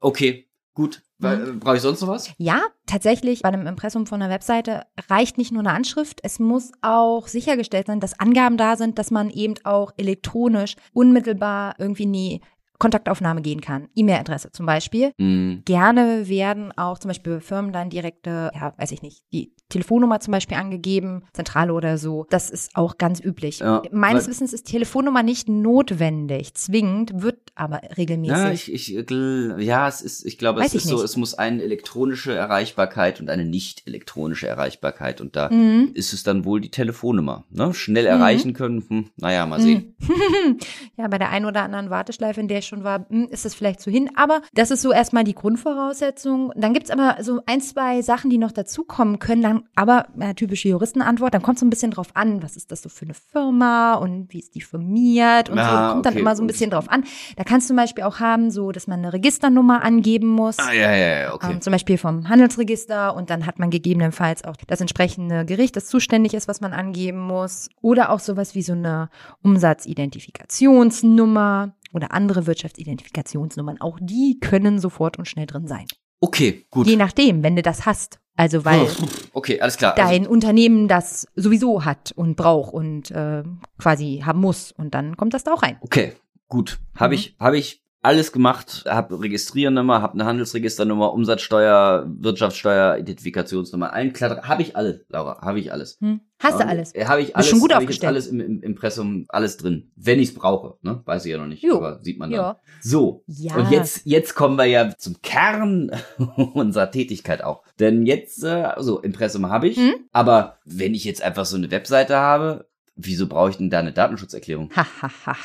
Okay, 0.00 0.48
gut. 0.74 1.02
Mhm. 1.18 1.60
Brauche 1.60 1.76
ich 1.76 1.82
sonst 1.82 2.00
noch 2.00 2.08
was? 2.08 2.32
Ja, 2.38 2.62
tatsächlich, 2.86 3.42
bei 3.42 3.48
einem 3.48 3.66
Impressum 3.66 4.06
von 4.06 4.20
einer 4.20 4.32
Webseite 4.32 4.82
reicht 5.08 5.38
nicht 5.38 5.52
nur 5.52 5.60
eine 5.60 5.72
Anschrift, 5.72 6.20
es 6.22 6.38
muss 6.38 6.72
auch 6.82 7.28
sichergestellt 7.28 7.86
sein, 7.86 8.00
dass 8.00 8.18
Angaben 8.18 8.56
da 8.56 8.76
sind, 8.76 8.98
dass 8.98 9.10
man 9.10 9.30
eben 9.30 9.54
auch 9.64 9.92
elektronisch 9.96 10.76
unmittelbar 10.92 11.76
irgendwie 11.78 12.02
in 12.02 12.12
die 12.12 12.40
Kontaktaufnahme 12.78 13.40
gehen 13.40 13.60
kann. 13.60 13.88
E-Mail-Adresse 13.94 14.50
zum 14.50 14.66
Beispiel. 14.66 15.12
Hm. 15.18 15.62
Gerne 15.64 16.28
werden 16.28 16.72
auch 16.76 16.98
zum 16.98 17.08
Beispiel 17.08 17.40
Firmen 17.40 17.72
dann 17.72 17.88
direkte, 17.88 18.50
ja, 18.52 18.74
weiß 18.76 18.92
ich 18.92 19.00
nicht, 19.00 19.22
die 19.32 19.54
Telefonnummer 19.74 20.20
zum 20.20 20.32
Beispiel 20.32 20.56
angegeben, 20.56 21.22
Zentrale 21.32 21.72
oder 21.74 21.98
so. 21.98 22.26
Das 22.30 22.48
ist 22.50 22.74
auch 22.76 22.96
ganz 22.96 23.20
üblich. 23.22 23.58
Ja, 23.58 23.82
Meines 23.92 24.28
Wissens 24.28 24.52
ist 24.52 24.66
Telefonnummer 24.66 25.22
nicht 25.22 25.48
notwendig, 25.48 26.54
zwingend, 26.54 27.20
wird 27.22 27.38
aber 27.56 27.80
regelmäßig. 27.96 28.36
Ja, 28.36 28.50
ich, 28.52 28.72
ich, 28.72 28.88
gl- 29.06 29.60
ja, 29.60 29.86
es 29.88 30.00
ist, 30.00 30.24
ich 30.24 30.38
glaube, 30.38 30.60
Weiß 30.60 30.68
es 30.68 30.74
ich 30.74 30.82
ist 30.84 30.88
so, 30.88 30.96
nicht. 30.96 31.04
es 31.04 31.16
muss 31.16 31.34
eine 31.34 31.62
elektronische 31.62 32.32
Erreichbarkeit 32.34 33.20
und 33.20 33.28
eine 33.30 33.44
nicht 33.44 33.86
elektronische 33.86 34.46
Erreichbarkeit 34.46 35.20
und 35.20 35.36
da 35.36 35.48
Mhm. 35.50 35.90
ist 35.94 36.12
es 36.12 36.22
dann 36.22 36.44
wohl 36.44 36.60
die 36.60 36.70
Telefonnummer, 36.70 37.44
ne? 37.50 37.74
Schnell 37.74 38.06
erreichen 38.06 38.52
können, 38.54 38.84
hm, 38.88 39.10
naja, 39.16 39.44
mal 39.46 39.60
sehen. 39.60 39.94
Mhm. 39.98 40.58
ja, 40.96 41.08
bei 41.08 41.18
der 41.18 41.30
einen 41.30 41.44
oder 41.46 41.62
anderen 41.62 41.90
Warteschleife, 41.90 42.40
in 42.40 42.48
der 42.48 42.58
ich 42.60 42.66
schon 42.66 42.84
war, 42.84 43.06
hm, 43.08 43.28
ist 43.30 43.44
es 43.44 43.54
vielleicht 43.54 43.80
so 43.80 43.90
hin. 43.90 44.10
Aber 44.16 44.40
das 44.54 44.70
ist 44.70 44.82
so 44.82 44.92
erstmal 44.92 45.24
die 45.24 45.34
Grundvoraussetzung. 45.34 46.52
Dann 46.56 46.72
gibt's 46.74 46.90
aber 46.90 47.16
so 47.22 47.40
ein, 47.46 47.60
zwei 47.60 48.02
Sachen, 48.02 48.30
die 48.30 48.38
noch 48.38 48.52
dazukommen 48.52 49.18
können. 49.18 49.42
Dann, 49.42 49.63
aber 49.74 50.06
äh, 50.18 50.34
typische 50.34 50.68
Juristenantwort, 50.68 51.34
dann 51.34 51.42
kommt 51.42 51.58
so 51.58 51.66
ein 51.66 51.70
bisschen 51.70 51.90
drauf 51.90 52.08
an, 52.14 52.42
was 52.42 52.56
ist 52.56 52.70
das 52.70 52.82
so 52.82 52.88
für 52.88 53.04
eine 53.04 53.14
Firma 53.14 53.94
und 53.94 54.32
wie 54.32 54.38
ist 54.38 54.54
die 54.54 54.60
firmiert 54.60 55.50
und 55.50 55.58
Ah, 55.58 55.88
so. 55.88 55.92
Kommt 55.94 56.06
dann 56.06 56.12
okay, 56.14 56.20
immer 56.20 56.36
so 56.36 56.42
ein 56.42 56.46
bisschen 56.46 56.70
drauf 56.70 56.90
an. 56.90 57.04
Da 57.36 57.44
kannst 57.44 57.66
du 57.66 57.68
zum 57.68 57.76
Beispiel 57.76 58.04
auch 58.04 58.20
haben, 58.20 58.50
so, 58.50 58.72
dass 58.72 58.86
man 58.86 59.00
eine 59.00 59.12
Registernummer 59.12 59.82
angeben 59.82 60.28
muss. 60.28 60.58
Ah, 60.58 60.72
ja, 60.72 60.94
ja, 60.94 61.20
ja, 61.20 61.34
okay. 61.34 61.52
Ähm, 61.52 61.60
zum 61.60 61.72
Beispiel 61.72 61.98
vom 61.98 62.28
Handelsregister 62.28 63.14
und 63.14 63.30
dann 63.30 63.46
hat 63.46 63.58
man 63.58 63.70
gegebenenfalls 63.70 64.44
auch 64.44 64.56
das 64.66 64.80
entsprechende 64.80 65.44
Gericht, 65.44 65.76
das 65.76 65.86
zuständig 65.86 66.34
ist, 66.34 66.48
was 66.48 66.60
man 66.60 66.72
angeben 66.72 67.20
muss. 67.20 67.68
Oder 67.80 68.10
auch 68.10 68.20
sowas 68.20 68.54
wie 68.54 68.62
so 68.62 68.72
eine 68.72 69.10
Umsatzidentifikationsnummer 69.42 71.74
oder 71.92 72.12
andere 72.12 72.46
Wirtschaftsidentifikationsnummern. 72.46 73.80
Auch 73.80 73.98
die 74.00 74.38
können 74.40 74.78
sofort 74.78 75.18
und 75.18 75.28
schnell 75.28 75.46
drin 75.46 75.66
sein. 75.66 75.86
Okay, 76.20 76.66
gut. 76.70 76.86
Je 76.86 76.96
nachdem, 76.96 77.42
wenn 77.42 77.56
du 77.56 77.62
das 77.62 77.86
hast. 77.86 78.20
Also 78.36 78.64
weil 78.64 78.88
Okay, 79.32 79.60
alles 79.60 79.76
klar. 79.76 79.96
Also, 79.96 80.10
dein 80.10 80.26
Unternehmen 80.26 80.88
das 80.88 81.26
sowieso 81.36 81.84
hat 81.84 82.12
und 82.16 82.36
braucht 82.36 82.72
und 82.74 83.10
äh, 83.10 83.42
quasi 83.78 84.22
haben 84.24 84.40
muss. 84.40 84.72
Und 84.72 84.94
dann 84.94 85.16
kommt 85.16 85.34
das 85.34 85.44
da 85.44 85.52
auch 85.52 85.62
rein. 85.62 85.76
okay, 85.80 86.12
gut. 86.48 86.78
Habe 86.96 87.14
Mhm. 87.14 87.18
ich, 87.20 87.36
habe 87.38 87.58
ich 87.58 87.82
alles 88.02 88.32
gemacht, 88.32 88.84
habe 88.86 89.18
Registriernummer, 89.22 90.02
habe 90.02 90.14
eine 90.14 90.26
Handelsregisternummer, 90.26 91.12
Umsatzsteuer, 91.14 92.04
Wirtschaftssteuer, 92.18 92.98
Identifikationsnummer, 92.98 93.92
allen 93.94 94.12
klar, 94.12 94.42
habe 94.46 94.60
ich 94.62 94.76
alles, 94.76 95.00
Laura, 95.08 95.40
habe 95.40 95.58
ich 95.58 95.72
alles. 95.72 95.96
Hm? 96.00 96.20
Hast 96.44 96.60
du 96.60 96.66
alles? 96.66 96.92
Habe 97.06 97.20
ich 97.22 97.26
Bist 97.28 97.36
alles, 97.36 97.48
schon 97.48 97.58
gut 97.60 97.72
hab 97.74 97.82
ich 97.82 97.88
jetzt 97.88 98.04
aufgestellt. 98.04 98.08
alles 98.10 98.26
im, 98.28 98.40
im 98.40 98.62
Impressum, 98.62 99.24
alles 99.28 99.56
drin. 99.56 99.90
Wenn 99.96 100.20
ich 100.20 100.28
es 100.28 100.34
brauche, 100.34 100.76
ne? 100.82 101.02
Weiß 101.04 101.24
ich 101.24 101.32
ja 101.32 101.38
noch 101.38 101.46
nicht, 101.46 101.62
Jo. 101.62 101.76
aber 101.78 102.00
sieht 102.02 102.18
man 102.18 102.30
dann. 102.30 102.40
Ja. 102.40 102.60
So. 102.80 103.24
Ja. 103.26 103.56
Und 103.56 103.70
jetzt, 103.70 104.02
jetzt 104.04 104.34
kommen 104.34 104.56
wir 104.56 104.66
ja 104.66 104.96
zum 104.96 105.20
Kern 105.22 105.90
unserer 106.54 106.90
Tätigkeit 106.90 107.42
auch. 107.42 107.62
Denn 107.80 108.06
jetzt, 108.06 108.44
äh, 108.44 108.68
so, 108.78 109.00
Impressum 109.00 109.48
habe 109.48 109.68
ich, 109.68 109.76
Hm? 109.76 109.94
aber 110.12 110.58
wenn 110.64 110.94
ich 110.94 111.04
jetzt 111.04 111.22
einfach 111.22 111.46
so 111.46 111.56
eine 111.56 111.70
Webseite 111.70 112.16
habe, 112.16 112.68
wieso 112.96 113.26
brauche 113.26 113.50
ich 113.50 113.56
denn 113.56 113.70
da 113.70 113.80
eine 113.80 113.92
Datenschutzerklärung? 113.92 114.70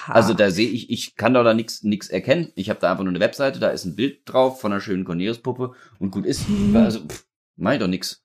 Also 0.07 0.33
da 0.35 0.51
sehe 0.51 0.69
ich, 0.69 0.91
ich 0.91 1.15
kann 1.15 1.33
doch 1.33 1.43
da 1.43 1.53
nichts 1.55 1.81
nix 1.83 2.07
erkennen. 2.09 2.51
Ich 2.55 2.69
habe 2.69 2.79
da 2.79 2.91
einfach 2.91 3.03
nur 3.03 3.11
eine 3.11 3.19
Webseite, 3.19 3.59
da 3.59 3.69
ist 3.69 3.85
ein 3.85 3.95
Bild 3.95 4.19
drauf 4.25 4.61
von 4.61 4.71
einer 4.71 4.81
schönen 4.81 5.03
Cornelius-Puppe 5.05 5.71
und 5.97 6.11
gut 6.11 6.25
ist. 6.27 6.47
Mhm. 6.47 6.75
Also, 6.75 6.99
pff, 6.99 7.25
mach 7.55 7.73
ich 7.73 7.79
doch 7.79 7.87
nix. 7.87 8.23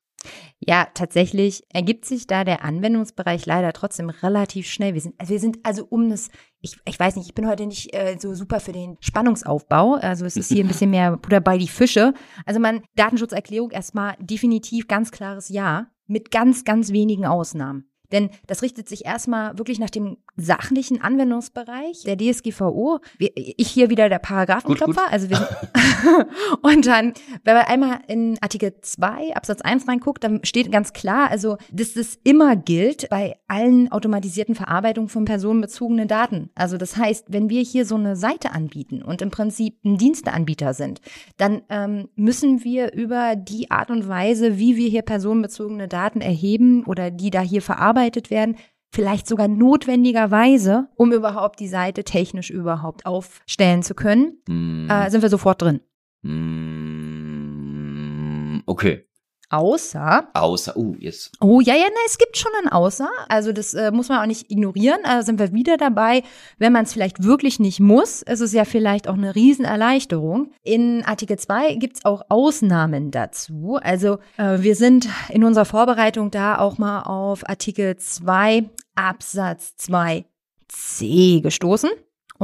Ja, 0.67 0.89
tatsächlich 0.95 1.65
ergibt 1.69 2.07
sich 2.07 2.27
da 2.27 2.45
der 2.45 2.65
Anwendungsbereich 2.65 3.45
leider 3.45 3.73
trotzdem 3.73 4.09
relativ 4.09 4.67
schnell. 4.67 4.95
Wir 4.95 5.01
sind, 5.01 5.15
also 5.19 5.33
wir 5.33 5.41
sind 5.41 5.59
also 5.63 5.87
um 5.89 6.09
das, 6.09 6.31
ich, 6.61 6.79
ich 6.87 6.99
weiß 6.99 7.17
nicht, 7.17 7.27
ich 7.27 7.35
bin 7.35 7.47
heute 7.47 7.67
nicht 7.67 7.95
äh, 7.95 8.17
so 8.19 8.35
super 8.35 8.61
für 8.61 8.73
den 8.73 8.97
Spannungsaufbau. 9.01 9.95
Also 9.95 10.25
es 10.25 10.37
ist 10.37 10.51
hier 10.51 10.65
ein 10.65 10.69
bisschen 10.69 10.91
mehr 10.91 11.17
Butter 11.19 11.41
bei 11.41 11.59
die 11.59 11.69
Fische. 11.69 12.15
Also 12.47 12.61
man, 12.61 12.83
Datenschutzerklärung 12.97 13.73
erstmal 13.73 14.17
definitiv 14.21 14.89
ganz 14.89 15.11
klares 15.11 15.51
Ja, 15.51 15.89
mit 16.07 16.31
ganz, 16.31 16.65
ganz 16.65 16.93
wenigen 16.93 17.27
Ausnahmen. 17.27 17.91
Denn 18.13 18.31
das 18.47 18.63
richtet 18.63 18.89
sich 18.89 19.05
erstmal 19.05 19.59
wirklich 19.59 19.79
nach 19.79 19.91
dem 19.91 20.19
sachlichen 20.37 21.01
Anwendungsbereich 21.01 22.03
der 22.05 22.17
DSGVO. 22.17 23.01
Ich 23.19 23.69
hier 23.69 23.91
wieder 23.91 24.09
der 24.09 24.19
Paragraphenklopfer. 24.19 25.11
Also 25.11 25.31
wir 25.31 25.49
und 26.63 26.87
dann, 26.87 27.13
wenn 27.45 27.55
man 27.55 27.65
einmal 27.67 27.99
in 28.09 28.39
Artikel 28.41 28.75
2 28.81 29.35
Absatz 29.35 29.61
1 29.61 29.87
reinguckt, 29.89 30.25
dann 30.25 30.45
steht 30.45 30.73
ganz 30.73 30.93
klar, 30.93 31.31
also 31.31 31.57
dass 31.73 31.95
das 31.95 32.19
immer 32.25 32.57
gilt 32.57 33.09
bei 33.11 33.37
allen 33.49 33.91
automatisierten 33.93 34.55
Verarbeitungen 34.55 35.09
von 35.09 35.25
personenbezogenen 35.25 36.09
Daten. 36.09 36.51
Also 36.55 36.77
das 36.77 36.97
heißt, 36.97 37.27
wenn 37.29 37.49
wir 37.49 37.63
hier 37.63 37.87
so 37.87 37.95
eine 37.95 38.17
Seite 38.17 38.53
anbieten 38.53 39.03
und 39.03 39.23
im 39.23 39.31
Prinzip 39.31 39.79
ein 39.85 39.99
Diensteanbieter 39.99 40.75
sind, 40.75 41.01
dann 41.37 41.63
ähm, 41.69 42.09
müssen 42.17 42.65
wir 42.65 42.93
über 42.93 43.37
die 43.37 43.71
Art 43.71 43.91
und 43.91 44.09
Weise, 44.09 44.59
wie 44.59 44.77
wir 44.77 44.89
hier 44.89 45.03
personenbezogene 45.03 45.89
Daten 45.89 46.21
erheben 46.21 46.85
oder 46.85 47.11
die 47.11 47.31
da 47.31 47.41
hier 47.41 47.63
verarbeitet 47.63 48.31
werden, 48.31 48.57
vielleicht 48.95 49.27
sogar 49.27 49.49
notwendigerweise, 49.49 50.89
um 50.97 51.13
überhaupt 51.13 51.59
die 51.61 51.69
Seite 51.69 52.05
technisch 52.05 52.51
überhaupt 52.51 53.05
aufstellen 53.07 53.83
zu 53.83 53.95
können, 53.95 54.39
Hm, 54.49 54.89
äh, 54.91 55.11
sind 55.11 55.23
wir 55.23 55.29
sofort 55.29 55.61
drin. 55.63 55.81
hm, 57.65 58.63
okay. 58.67 59.05
Außer, 59.51 60.29
Außer, 60.33 60.77
uh, 60.77 60.97
jetzt. 60.99 61.33
oh 61.41 61.61
ja, 61.61 61.75
ja, 61.75 61.87
na, 61.89 62.01
es 62.07 62.19
gibt 62.19 62.37
schon 62.37 62.51
ein 62.63 62.73
Außer. 62.73 63.09
Also 63.29 63.53
das 63.53 63.75
äh, 63.75 63.91
muss 63.91 64.09
man 64.09 64.21
auch 64.21 64.27
nicht 64.27 64.51
ignorieren. 64.51 65.01
Da 65.05 65.23
sind 65.23 65.39
wir 65.39 65.53
wieder 65.53 65.77
dabei, 65.77 66.23
wenn 66.59 66.73
man 66.73 66.85
es 66.85 66.93
vielleicht 66.93 67.23
wirklich 67.23 67.61
nicht 67.61 67.81
muss. 67.81 68.23
Es 68.23 68.41
ist 68.41 68.53
ja 68.53 68.65
vielleicht 68.65 69.09
auch 69.09 69.15
eine 69.15 69.35
Riesenerleichterung. 69.35 70.51
In 70.63 71.05
Artikel 71.05 71.39
2 71.39 71.75
gibt 71.75 71.99
es 71.99 72.05
auch 72.05 72.23
Ausnahmen 72.29 73.11
dazu. 73.11 73.79
Also 73.83 74.19
äh, 74.37 74.59
wir 74.61 74.77
sind 74.77 75.09
in 75.29 75.45
unserer 75.45 75.67
Vorbereitung 75.67 76.31
da 76.31 76.59
auch 76.59 76.79
mal 76.79 77.03
auf 77.03 77.49
Artikel 77.49 77.97
2 77.97 78.65
Absatz 78.95 79.75
2c 79.81 81.43
gestoßen 81.43 81.91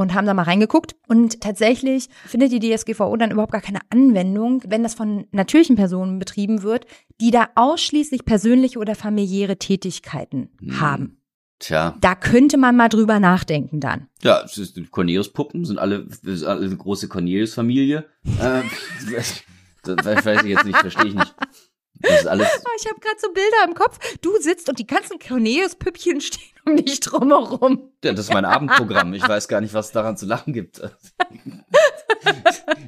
und 0.01 0.13
haben 0.13 0.25
da 0.27 0.33
mal 0.33 0.43
reingeguckt. 0.43 0.95
Und 1.07 1.41
tatsächlich 1.41 2.09
findet 2.25 2.51
die 2.51 2.59
DSGVO 2.59 3.15
dann 3.17 3.31
überhaupt 3.31 3.51
gar 3.53 3.61
keine 3.61 3.79
Anwendung, 3.89 4.63
wenn 4.67 4.83
das 4.83 4.93
von 4.93 5.27
natürlichen 5.31 5.75
Personen 5.75 6.19
betrieben 6.19 6.63
wird, 6.63 6.85
die 7.21 7.31
da 7.31 7.49
ausschließlich 7.55 8.25
persönliche 8.25 8.79
oder 8.79 8.95
familiäre 8.95 9.57
Tätigkeiten 9.57 10.49
Hm. 10.59 10.79
haben. 10.81 11.17
Tja. 11.59 11.95
Da 12.01 12.15
könnte 12.15 12.57
man 12.57 12.75
mal 12.75 12.89
drüber 12.89 13.19
nachdenken 13.19 13.79
dann. 13.79 14.07
Ja, 14.23 14.41
es 14.43 14.57
ist 14.57 14.75
die 14.77 14.83
Cornelius-Puppen, 14.87 15.63
sind 15.63 15.77
alle, 15.77 16.07
alle 16.25 16.65
eine 16.65 16.75
große 16.75 17.07
Cornelius-Familie. 17.07 18.05
äh, 18.39 18.61
das 19.83 20.25
weiß 20.25 20.43
ich 20.43 20.49
jetzt 20.49 20.65
nicht, 20.65 20.77
verstehe 20.77 21.05
ich 21.09 21.13
nicht. 21.15 21.35
Das 21.99 22.21
ist 22.21 22.27
alles. 22.27 22.47
Oh, 22.65 22.69
ich 22.79 22.89
habe 22.89 22.99
gerade 22.99 23.17
so 23.19 23.27
Bilder 23.31 23.67
im 23.67 23.75
Kopf. 23.75 23.99
Du 24.21 24.31
sitzt 24.39 24.69
und 24.69 24.79
die 24.79 24.87
ganzen 24.87 25.19
Cornelius-Püppchen 25.19 26.19
stehen 26.21 26.50
dich 26.77 26.99
drumherum. 26.99 27.91
Ja, 28.03 28.11
das 28.11 28.25
ist 28.25 28.33
mein 28.33 28.45
Abendprogramm. 28.45 29.13
Ich 29.13 29.27
weiß 29.27 29.47
gar 29.47 29.61
nicht, 29.61 29.73
was 29.73 29.91
daran 29.91 30.17
zu 30.17 30.25
lachen 30.25 30.53
gibt. 30.53 30.81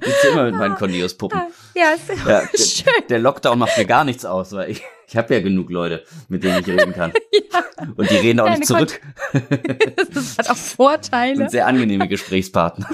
Ich 0.05 0.13
sitze 0.13 0.27
immer 0.29 0.43
mit 0.43 0.55
meinen 0.55 0.75
Cornelius-Puppen. 0.75 1.41
Ja, 1.75 1.91
ist 1.91 2.09
Ja, 2.27 2.41
schön. 2.55 3.07
der, 3.09 3.19
Lockdown 3.19 3.57
macht 3.57 3.77
mir 3.77 3.85
gar 3.85 4.03
nichts 4.03 4.25
aus, 4.25 4.51
weil 4.51 4.69
ich, 4.69 4.83
ich 5.07 5.17
habe 5.17 5.33
ja 5.33 5.41
genug 5.41 5.71
Leute, 5.71 6.03
mit 6.27 6.43
denen 6.43 6.59
ich 6.59 6.67
reden 6.67 6.93
kann. 6.93 7.13
Und 7.95 8.09
die 8.09 8.17
reden 8.17 8.39
auch 8.41 8.45
Deine 8.45 8.59
nicht 8.59 8.67
zurück. 8.67 9.01
Das 10.13 10.37
hat 10.37 10.49
auch 10.49 10.57
Vorteile. 10.57 11.37
Sind 11.37 11.51
sehr 11.51 11.65
angenehme 11.65 12.07
Gesprächspartner. 12.07 12.87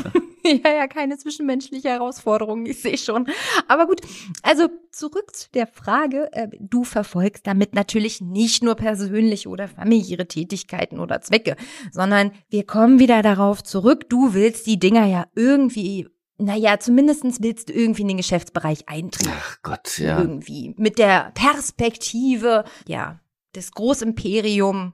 Ja, 0.63 0.71
ja, 0.71 0.87
keine 0.87 1.17
zwischenmenschliche 1.17 1.89
Herausforderung, 1.89 2.65
ich 2.65 2.81
sehe 2.81 2.97
schon. 2.97 3.27
Aber 3.67 3.87
gut, 3.87 4.01
also 4.41 4.67
zurück 4.91 5.35
zu 5.35 5.49
der 5.53 5.67
Frage, 5.67 6.29
äh, 6.33 6.47
du 6.59 6.83
verfolgst 6.83 7.45
damit 7.47 7.75
natürlich 7.75 8.21
nicht 8.21 8.63
nur 8.63 8.75
persönliche 8.75 9.49
oder 9.49 9.67
familiäre 9.67 10.27
Tätigkeiten 10.27 10.99
oder 10.99 11.21
Zwecke, 11.21 11.55
sondern 11.91 12.31
wir 12.49 12.65
kommen 12.65 12.99
wieder 12.99 13.21
darauf 13.21 13.63
zurück, 13.63 14.09
du 14.09 14.33
willst 14.33 14.67
die 14.67 14.79
Dinger 14.79 15.05
ja 15.05 15.25
irgendwie 15.35 16.07
naja, 16.41 16.79
zumindestens 16.79 17.41
willst 17.41 17.67
du 17.67 17.73
irgendwie 17.73 18.03
in 18.03 18.07
den 18.07 18.17
Geschäftsbereich 18.17 18.87
eintreten. 18.87 19.29
Ach 19.37 19.57
Gott, 19.61 19.97
ja. 19.97 20.19
Irgendwie. 20.21 20.73
Mit 20.77 20.97
der 20.97 21.31
Perspektive, 21.33 22.63
ja, 22.87 23.19
des 23.55 23.73
Großimperium 23.73 24.93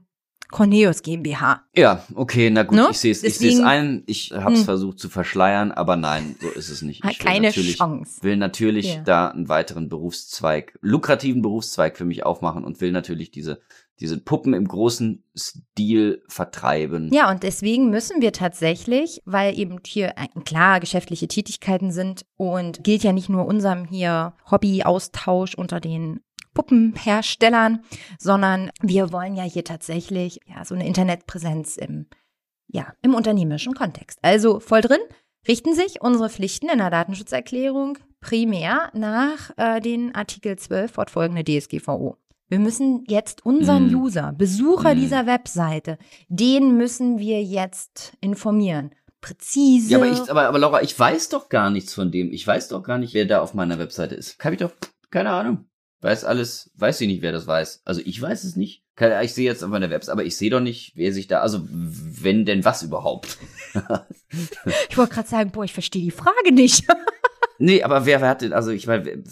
Corneus 0.50 1.02
GmbH. 1.02 1.62
Ja, 1.74 2.02
okay, 2.14 2.50
na 2.50 2.62
gut, 2.62 2.76
Ne? 2.78 2.88
ich 2.90 2.98
sehe 2.98 3.12
es 3.12 3.22
ich 3.24 3.36
seh's 3.38 3.60
ein. 3.60 4.02
Ich 4.06 4.32
habe 4.32 4.52
es 4.54 4.60
Hm. 4.60 4.64
versucht 4.64 4.98
zu 4.98 5.08
verschleiern, 5.08 5.72
aber 5.72 5.96
nein, 5.96 6.36
so 6.40 6.48
ist 6.48 6.68
es 6.70 6.82
nicht. 6.82 7.04
Ich 7.10 7.18
will 7.20 7.26
keine 7.26 7.48
natürlich, 7.48 7.76
Chance. 7.78 8.22
will 8.22 8.36
natürlich 8.36 8.94
Ja. 8.96 9.02
da 9.02 9.28
einen 9.28 9.48
weiteren 9.48 9.88
Berufszweig, 9.88 10.78
lukrativen 10.82 11.42
Berufszweig 11.42 11.96
für 11.96 12.04
mich 12.04 12.24
aufmachen 12.24 12.64
und 12.64 12.80
will 12.80 12.92
natürlich 12.92 13.30
diese, 13.30 13.60
diese 13.98 14.18
Puppen 14.18 14.52
im 14.54 14.68
großen 14.68 15.24
Stil 15.36 16.22
vertreiben. 16.28 17.10
Ja, 17.12 17.30
und 17.30 17.42
deswegen 17.42 17.90
müssen 17.90 18.20
wir 18.20 18.32
tatsächlich, 18.32 19.22
weil 19.24 19.58
eben 19.58 19.78
hier 19.86 20.14
klar 20.44 20.80
geschäftliche 20.80 21.28
Tätigkeiten 21.28 21.90
sind 21.90 22.24
und 22.36 22.84
gilt 22.84 23.02
ja 23.02 23.12
nicht 23.12 23.28
nur 23.30 23.46
unserem 23.46 23.84
hier 23.86 24.34
Hobbyaustausch 24.50 25.54
unter 25.54 25.80
den 25.80 26.20
Puppenherstellern, 26.56 27.80
sondern 28.18 28.70
wir 28.80 29.12
wollen 29.12 29.36
ja 29.36 29.44
hier 29.44 29.64
tatsächlich 29.64 30.40
ja 30.46 30.64
so 30.64 30.74
eine 30.74 30.86
Internetpräsenz 30.86 31.76
im 31.76 32.06
ja, 32.68 32.92
im 33.02 33.14
unternehmerischen 33.14 33.74
Kontext. 33.74 34.18
Also 34.22 34.58
voll 34.58 34.80
drin 34.80 34.98
richten 35.46 35.72
sich 35.74 36.00
unsere 36.00 36.28
Pflichten 36.28 36.68
in 36.68 36.78
der 36.78 36.90
Datenschutzerklärung 36.90 37.96
primär 38.20 38.90
nach 38.92 39.50
äh, 39.56 39.80
den 39.80 40.14
Artikel 40.16 40.56
12 40.58 40.90
fortfolgende 40.90 41.44
DSGVO. 41.44 42.16
Wir 42.48 42.58
müssen 42.58 43.04
jetzt 43.06 43.46
unseren 43.46 43.92
Mm. 43.92 43.94
User, 44.02 44.32
Besucher 44.36 44.94
Mm. 44.94 44.98
dieser 44.98 45.26
Webseite, 45.26 45.98
den 46.28 46.76
müssen 46.76 47.18
wir 47.18 47.40
jetzt 47.42 48.14
informieren. 48.20 48.90
Präzise. 49.20 49.90
Ja, 49.92 49.98
aber 49.98 50.06
ich, 50.08 50.30
aber, 50.30 50.48
aber 50.48 50.58
Laura, 50.58 50.82
ich 50.82 50.98
weiß 50.98 51.28
doch 51.28 51.48
gar 51.48 51.70
nichts 51.70 51.94
von 51.94 52.10
dem. 52.10 52.32
Ich 52.32 52.46
weiß 52.46 52.68
doch 52.68 52.82
gar 52.82 52.98
nicht, 52.98 53.14
wer 53.14 53.26
da 53.26 53.40
auf 53.42 53.54
meiner 53.54 53.78
Webseite 53.78 54.14
ist. 54.16 54.38
Hab 54.44 54.52
ich 54.52 54.58
doch 54.58 54.72
keine 55.10 55.30
Ahnung. 55.30 55.66
Weiß 56.02 56.24
alles, 56.24 56.70
weiß 56.76 57.00
ich 57.00 57.08
nicht, 57.08 57.22
wer 57.22 57.32
das 57.32 57.46
weiß. 57.46 57.82
Also 57.84 58.00
ich 58.04 58.20
weiß 58.20 58.44
es 58.44 58.56
nicht. 58.56 58.82
Ich 59.22 59.34
sehe 59.34 59.44
jetzt 59.44 59.62
auf 59.62 59.70
meiner 59.70 59.90
Webseite, 59.90 60.12
aber 60.12 60.24
ich 60.24 60.36
sehe 60.36 60.50
doch 60.50 60.60
nicht, 60.60 60.92
wer 60.96 61.12
sich 61.12 61.26
da, 61.26 61.40
also 61.40 61.66
wenn 61.68 62.44
denn 62.44 62.64
was 62.64 62.82
überhaupt. 62.82 63.38
ich 64.88 64.96
wollte 64.96 65.14
gerade 65.14 65.28
sagen, 65.28 65.50
boah, 65.50 65.64
ich 65.64 65.72
verstehe 65.72 66.02
die 66.02 66.10
Frage 66.10 66.52
nicht. 66.52 66.86
Nee, 67.58 67.82
aber 67.82 68.04
wer, 68.04 68.20
wer 68.20 68.28
hat 68.28 68.42
denn, 68.42 68.52
also 68.52 68.70
ich 68.70 68.86
meine, 68.86 69.24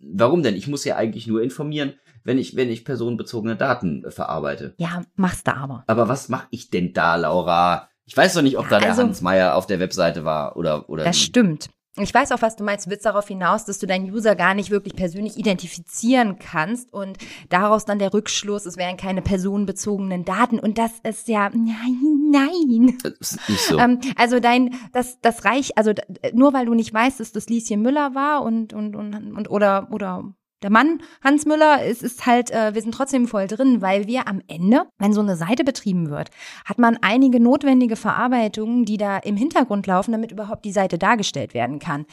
warum 0.00 0.42
denn? 0.42 0.54
Ich 0.56 0.68
muss 0.68 0.86
ja 0.86 0.96
eigentlich 0.96 1.26
nur 1.26 1.42
informieren, 1.42 1.92
wenn 2.24 2.38
ich, 2.38 2.56
wenn 2.56 2.70
ich 2.70 2.84
personenbezogene 2.84 3.56
Daten 3.56 4.04
äh, 4.04 4.10
verarbeite. 4.10 4.74
ja, 4.78 5.02
machst 5.14 5.46
du 5.46 5.54
aber. 5.54 5.84
Aber 5.86 6.08
was 6.08 6.28
mache 6.28 6.46
ich 6.50 6.70
denn 6.70 6.92
da, 6.94 7.16
Laura? 7.16 7.88
Ich 8.06 8.16
weiß 8.16 8.32
doch 8.34 8.42
nicht, 8.42 8.56
ob 8.58 8.68
da 8.70 8.78
der 8.78 8.88
Also- 8.90 9.02
Hans 9.02 9.20
Meier 9.20 9.54
auf 9.54 9.66
der 9.66 9.80
Webseite 9.80 10.24
war 10.24 10.56
oder, 10.56 10.88
oder. 10.88 11.04
Das 11.04 11.16
wie. 11.16 11.20
stimmt. 11.24 11.68
Ich 12.02 12.14
weiß 12.14 12.32
auch, 12.32 12.42
was 12.42 12.56
du 12.56 12.64
meinst. 12.64 12.86
Du 12.86 12.90
willst 12.90 13.06
darauf 13.06 13.28
hinaus, 13.28 13.64
dass 13.64 13.78
du 13.78 13.86
deinen 13.86 14.10
User 14.10 14.36
gar 14.36 14.54
nicht 14.54 14.70
wirklich 14.70 14.94
persönlich 14.94 15.36
identifizieren 15.36 16.38
kannst 16.38 16.92
und 16.92 17.18
daraus 17.48 17.84
dann 17.84 17.98
der 17.98 18.12
Rückschluss, 18.12 18.66
es 18.66 18.76
wären 18.76 18.96
keine 18.96 19.22
personenbezogenen 19.22 20.24
Daten. 20.24 20.58
Und 20.58 20.78
das 20.78 20.92
ist 21.02 21.28
ja, 21.28 21.50
nein, 21.50 22.30
nein. 22.30 22.98
Das 23.02 23.32
ist 23.32 23.48
nicht 23.48 23.60
so. 23.60 23.78
Ähm, 23.78 24.00
also 24.16 24.40
dein, 24.40 24.74
das, 24.92 25.20
das 25.20 25.44
reicht, 25.44 25.76
also 25.76 25.92
nur 26.32 26.52
weil 26.52 26.66
du 26.66 26.74
nicht 26.74 26.92
weißt, 26.92 27.20
dass 27.20 27.32
das 27.32 27.48
Lieschen 27.48 27.82
Müller 27.82 28.14
war 28.14 28.42
und, 28.42 28.72
und, 28.72 28.96
und, 28.96 29.14
und 29.14 29.50
oder, 29.50 29.88
oder 29.90 30.34
der 30.62 30.70
Mann 30.70 31.02
Hans 31.22 31.46
Müller, 31.46 31.84
es 31.84 32.02
ist 32.02 32.26
halt, 32.26 32.50
äh, 32.50 32.74
wir 32.74 32.82
sind 32.82 32.92
trotzdem 32.94 33.28
voll 33.28 33.46
drin, 33.46 33.80
weil 33.80 34.06
wir 34.06 34.26
am 34.26 34.42
Ende, 34.48 34.82
wenn 34.98 35.12
so 35.12 35.20
eine 35.20 35.36
Seite 35.36 35.64
betrieben 35.64 36.10
wird, 36.10 36.30
hat 36.64 36.78
man 36.78 36.98
einige 37.00 37.40
notwendige 37.40 37.96
Verarbeitungen, 37.96 38.84
die 38.84 38.96
da 38.96 39.18
im 39.18 39.36
Hintergrund 39.36 39.86
laufen, 39.86 40.12
damit 40.12 40.32
überhaupt 40.32 40.64
die 40.64 40.72
Seite 40.72 40.98
dargestellt 40.98 41.54
werden 41.54 41.78
kann. 41.78 42.06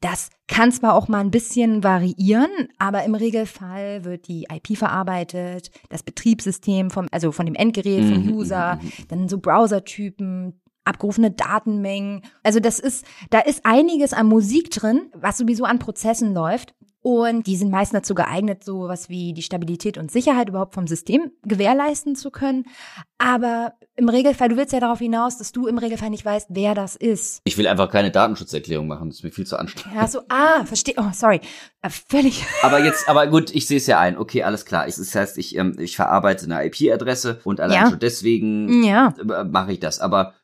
Das 0.00 0.30
kann 0.48 0.72
zwar 0.72 0.94
auch 0.94 1.08
mal 1.08 1.20
ein 1.20 1.30
bisschen 1.30 1.84
variieren, 1.84 2.50
aber 2.78 3.04
im 3.04 3.14
Regelfall 3.14 4.04
wird 4.04 4.28
die 4.28 4.46
IP 4.52 4.76
verarbeitet, 4.76 5.70
das 5.88 6.02
Betriebssystem 6.02 6.90
vom, 6.90 7.06
also 7.12 7.32
von 7.32 7.46
dem 7.46 7.54
Endgerät, 7.54 8.04
vom 8.04 8.26
Mhm, 8.26 8.32
User, 8.34 8.76
mhm, 8.76 8.86
mhm. 8.86 9.08
dann 9.08 9.28
so 9.28 9.38
Browsertypen, 9.38 10.60
abgerufene 10.84 11.30
Datenmengen. 11.30 12.22
Also 12.42 12.60
das 12.60 12.78
ist, 12.78 13.06
da 13.30 13.40
ist 13.40 13.64
einiges 13.64 14.12
an 14.12 14.26
Musik 14.26 14.70
drin, 14.70 15.10
was 15.14 15.38
sowieso 15.38 15.64
an 15.64 15.78
Prozessen 15.78 16.34
läuft. 16.34 16.74
Und 17.02 17.48
die 17.48 17.56
sind 17.56 17.70
meist 17.72 17.92
dazu 17.92 18.14
geeignet, 18.14 18.62
so 18.62 18.86
was 18.88 19.08
wie 19.08 19.32
die 19.32 19.42
Stabilität 19.42 19.98
und 19.98 20.12
Sicherheit 20.12 20.48
überhaupt 20.48 20.72
vom 20.74 20.86
System 20.86 21.32
gewährleisten 21.42 22.14
zu 22.14 22.30
können. 22.30 22.64
Aber 23.18 23.72
im 23.96 24.08
Regelfall, 24.08 24.48
du 24.48 24.56
willst 24.56 24.72
ja 24.72 24.78
darauf 24.80 25.00
hinaus, 25.00 25.36
dass 25.36 25.50
du 25.52 25.66
im 25.66 25.78
Regelfall 25.78 26.10
nicht 26.10 26.24
weißt, 26.24 26.48
wer 26.50 26.74
das 26.74 26.94
ist. 26.96 27.40
Ich 27.44 27.58
will 27.58 27.66
einfach 27.66 27.90
keine 27.90 28.10
Datenschutzerklärung 28.12 28.86
machen. 28.86 29.08
Das 29.08 29.18
ist 29.18 29.24
mir 29.24 29.32
viel 29.32 29.46
zu 29.46 29.56
anstrengend. 29.58 29.98
Ja, 30.00 30.06
so, 30.06 30.20
ah, 30.28 30.64
verstehe. 30.64 30.94
Oh, 30.96 31.10
sorry. 31.12 31.40
Äh, 31.82 31.90
Völlig. 31.90 32.44
Aber 32.62 32.78
jetzt, 32.78 33.08
aber 33.08 33.26
gut, 33.26 33.52
ich 33.54 33.66
sehe 33.66 33.78
es 33.78 33.86
ja 33.88 33.98
ein. 33.98 34.16
Okay, 34.16 34.44
alles 34.44 34.64
klar. 34.64 34.86
Das 34.86 35.14
heißt, 35.14 35.38
ich, 35.38 35.56
ähm, 35.56 35.76
ich 35.80 35.96
verarbeite 35.96 36.44
eine 36.44 36.64
IP-Adresse 36.66 37.40
und 37.44 37.60
allein 37.60 37.82
Ja. 37.84 37.90
schon 37.90 37.98
deswegen 37.98 38.84
Ja. 38.84 39.12
äh, 39.18 39.44
mache 39.44 39.72
ich 39.72 39.80
das. 39.80 39.98
Aber 40.00 40.34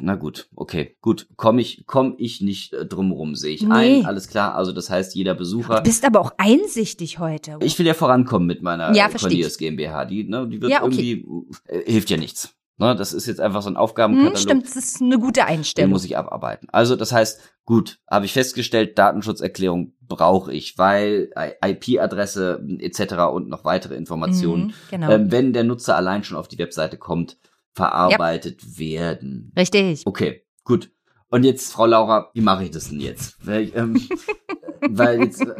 na 0.00 0.14
gut, 0.16 0.48
okay, 0.54 0.96
gut. 1.00 1.28
Komme 1.36 1.60
ich, 1.60 1.84
komm 1.86 2.14
ich 2.18 2.40
nicht 2.40 2.72
äh, 2.72 2.86
drumrum, 2.86 3.34
sehe 3.34 3.54
ich 3.54 3.62
Nee. 3.62 3.72
ein. 4.00 4.06
Alles 4.06 4.28
klar. 4.28 4.54
Also 4.54 4.72
das 4.72 4.90
heißt, 4.90 5.14
jeder 5.14 5.34
Du 5.34 5.38
Besucher. 5.38 5.80
bist 5.82 6.04
aber 6.04 6.20
auch 6.20 6.32
einsichtig 6.38 7.18
heute. 7.18 7.58
Ich 7.60 7.78
will 7.78 7.86
ja 7.86 7.94
vorankommen 7.94 8.46
mit 8.46 8.62
meiner 8.62 8.94
Ja, 8.94 9.06
äh, 9.08 9.12
Cornelius 9.12 9.58
GmbH. 9.58 10.04
Die, 10.04 10.24
ne, 10.24 10.48
die 10.48 10.60
wird 10.60 10.70
Ja, 10.72 10.82
okay. 10.82 11.22
irgendwie 11.22 11.46
äh, 11.66 11.90
hilft 11.90 12.10
ja 12.10 12.16
nichts. 12.16 12.54
Ne, 12.78 12.96
das 12.96 13.12
ist 13.12 13.26
jetzt 13.26 13.38
einfach 13.40 13.60
so 13.62 13.68
ein 13.68 13.74
Hm, 13.74 13.80
Aufgabenkatalog. 13.82 14.38
stimmt, 14.38 14.64
das 14.64 14.76
ist 14.76 15.02
eine 15.02 15.18
gute 15.18 15.40
Den 15.40 15.44
Einstellung. 15.48 15.90
muss 15.92 16.04
ich 16.04 16.16
abarbeiten. 16.16 16.68
Also 16.72 16.96
das 16.96 17.12
heißt, 17.12 17.38
gut, 17.66 18.00
habe 18.10 18.24
ich 18.24 18.32
festgestellt, 18.32 18.98
Datenschutzerklärung 18.98 19.92
brauche 20.00 20.52
ich, 20.52 20.78
weil 20.78 21.30
I- 21.38 21.70
IP-Adresse 21.70 22.64
etc. 22.80 23.14
und 23.32 23.48
noch 23.48 23.64
weitere 23.64 23.94
Informationen, 23.94 24.66
Mhm, 24.68 24.72
genau. 24.90 25.10
ähm, 25.10 25.30
wenn 25.30 25.52
der 25.52 25.64
Nutzer 25.64 25.96
allein 25.96 26.24
schon 26.24 26.36
auf 26.38 26.48
die 26.48 26.58
Webseite 26.58 26.96
kommt, 26.96 27.36
verarbeitet 27.74 28.78
werden. 28.78 29.52
Richtig. 29.56 30.02
Okay, 30.06 30.44
gut. 30.64 30.90
Und 31.28 31.44
jetzt, 31.44 31.72
Frau 31.72 31.86
Laura, 31.86 32.30
wie 32.34 32.42
mache 32.42 32.64
ich 32.64 32.70
das 32.70 32.90
denn 32.90 33.00
jetzt? 33.00 33.36
Weil, 33.46 33.72
ähm, 33.74 34.00
weil 34.88 35.20
jetzt, 35.22 35.40
äh, 35.40 35.54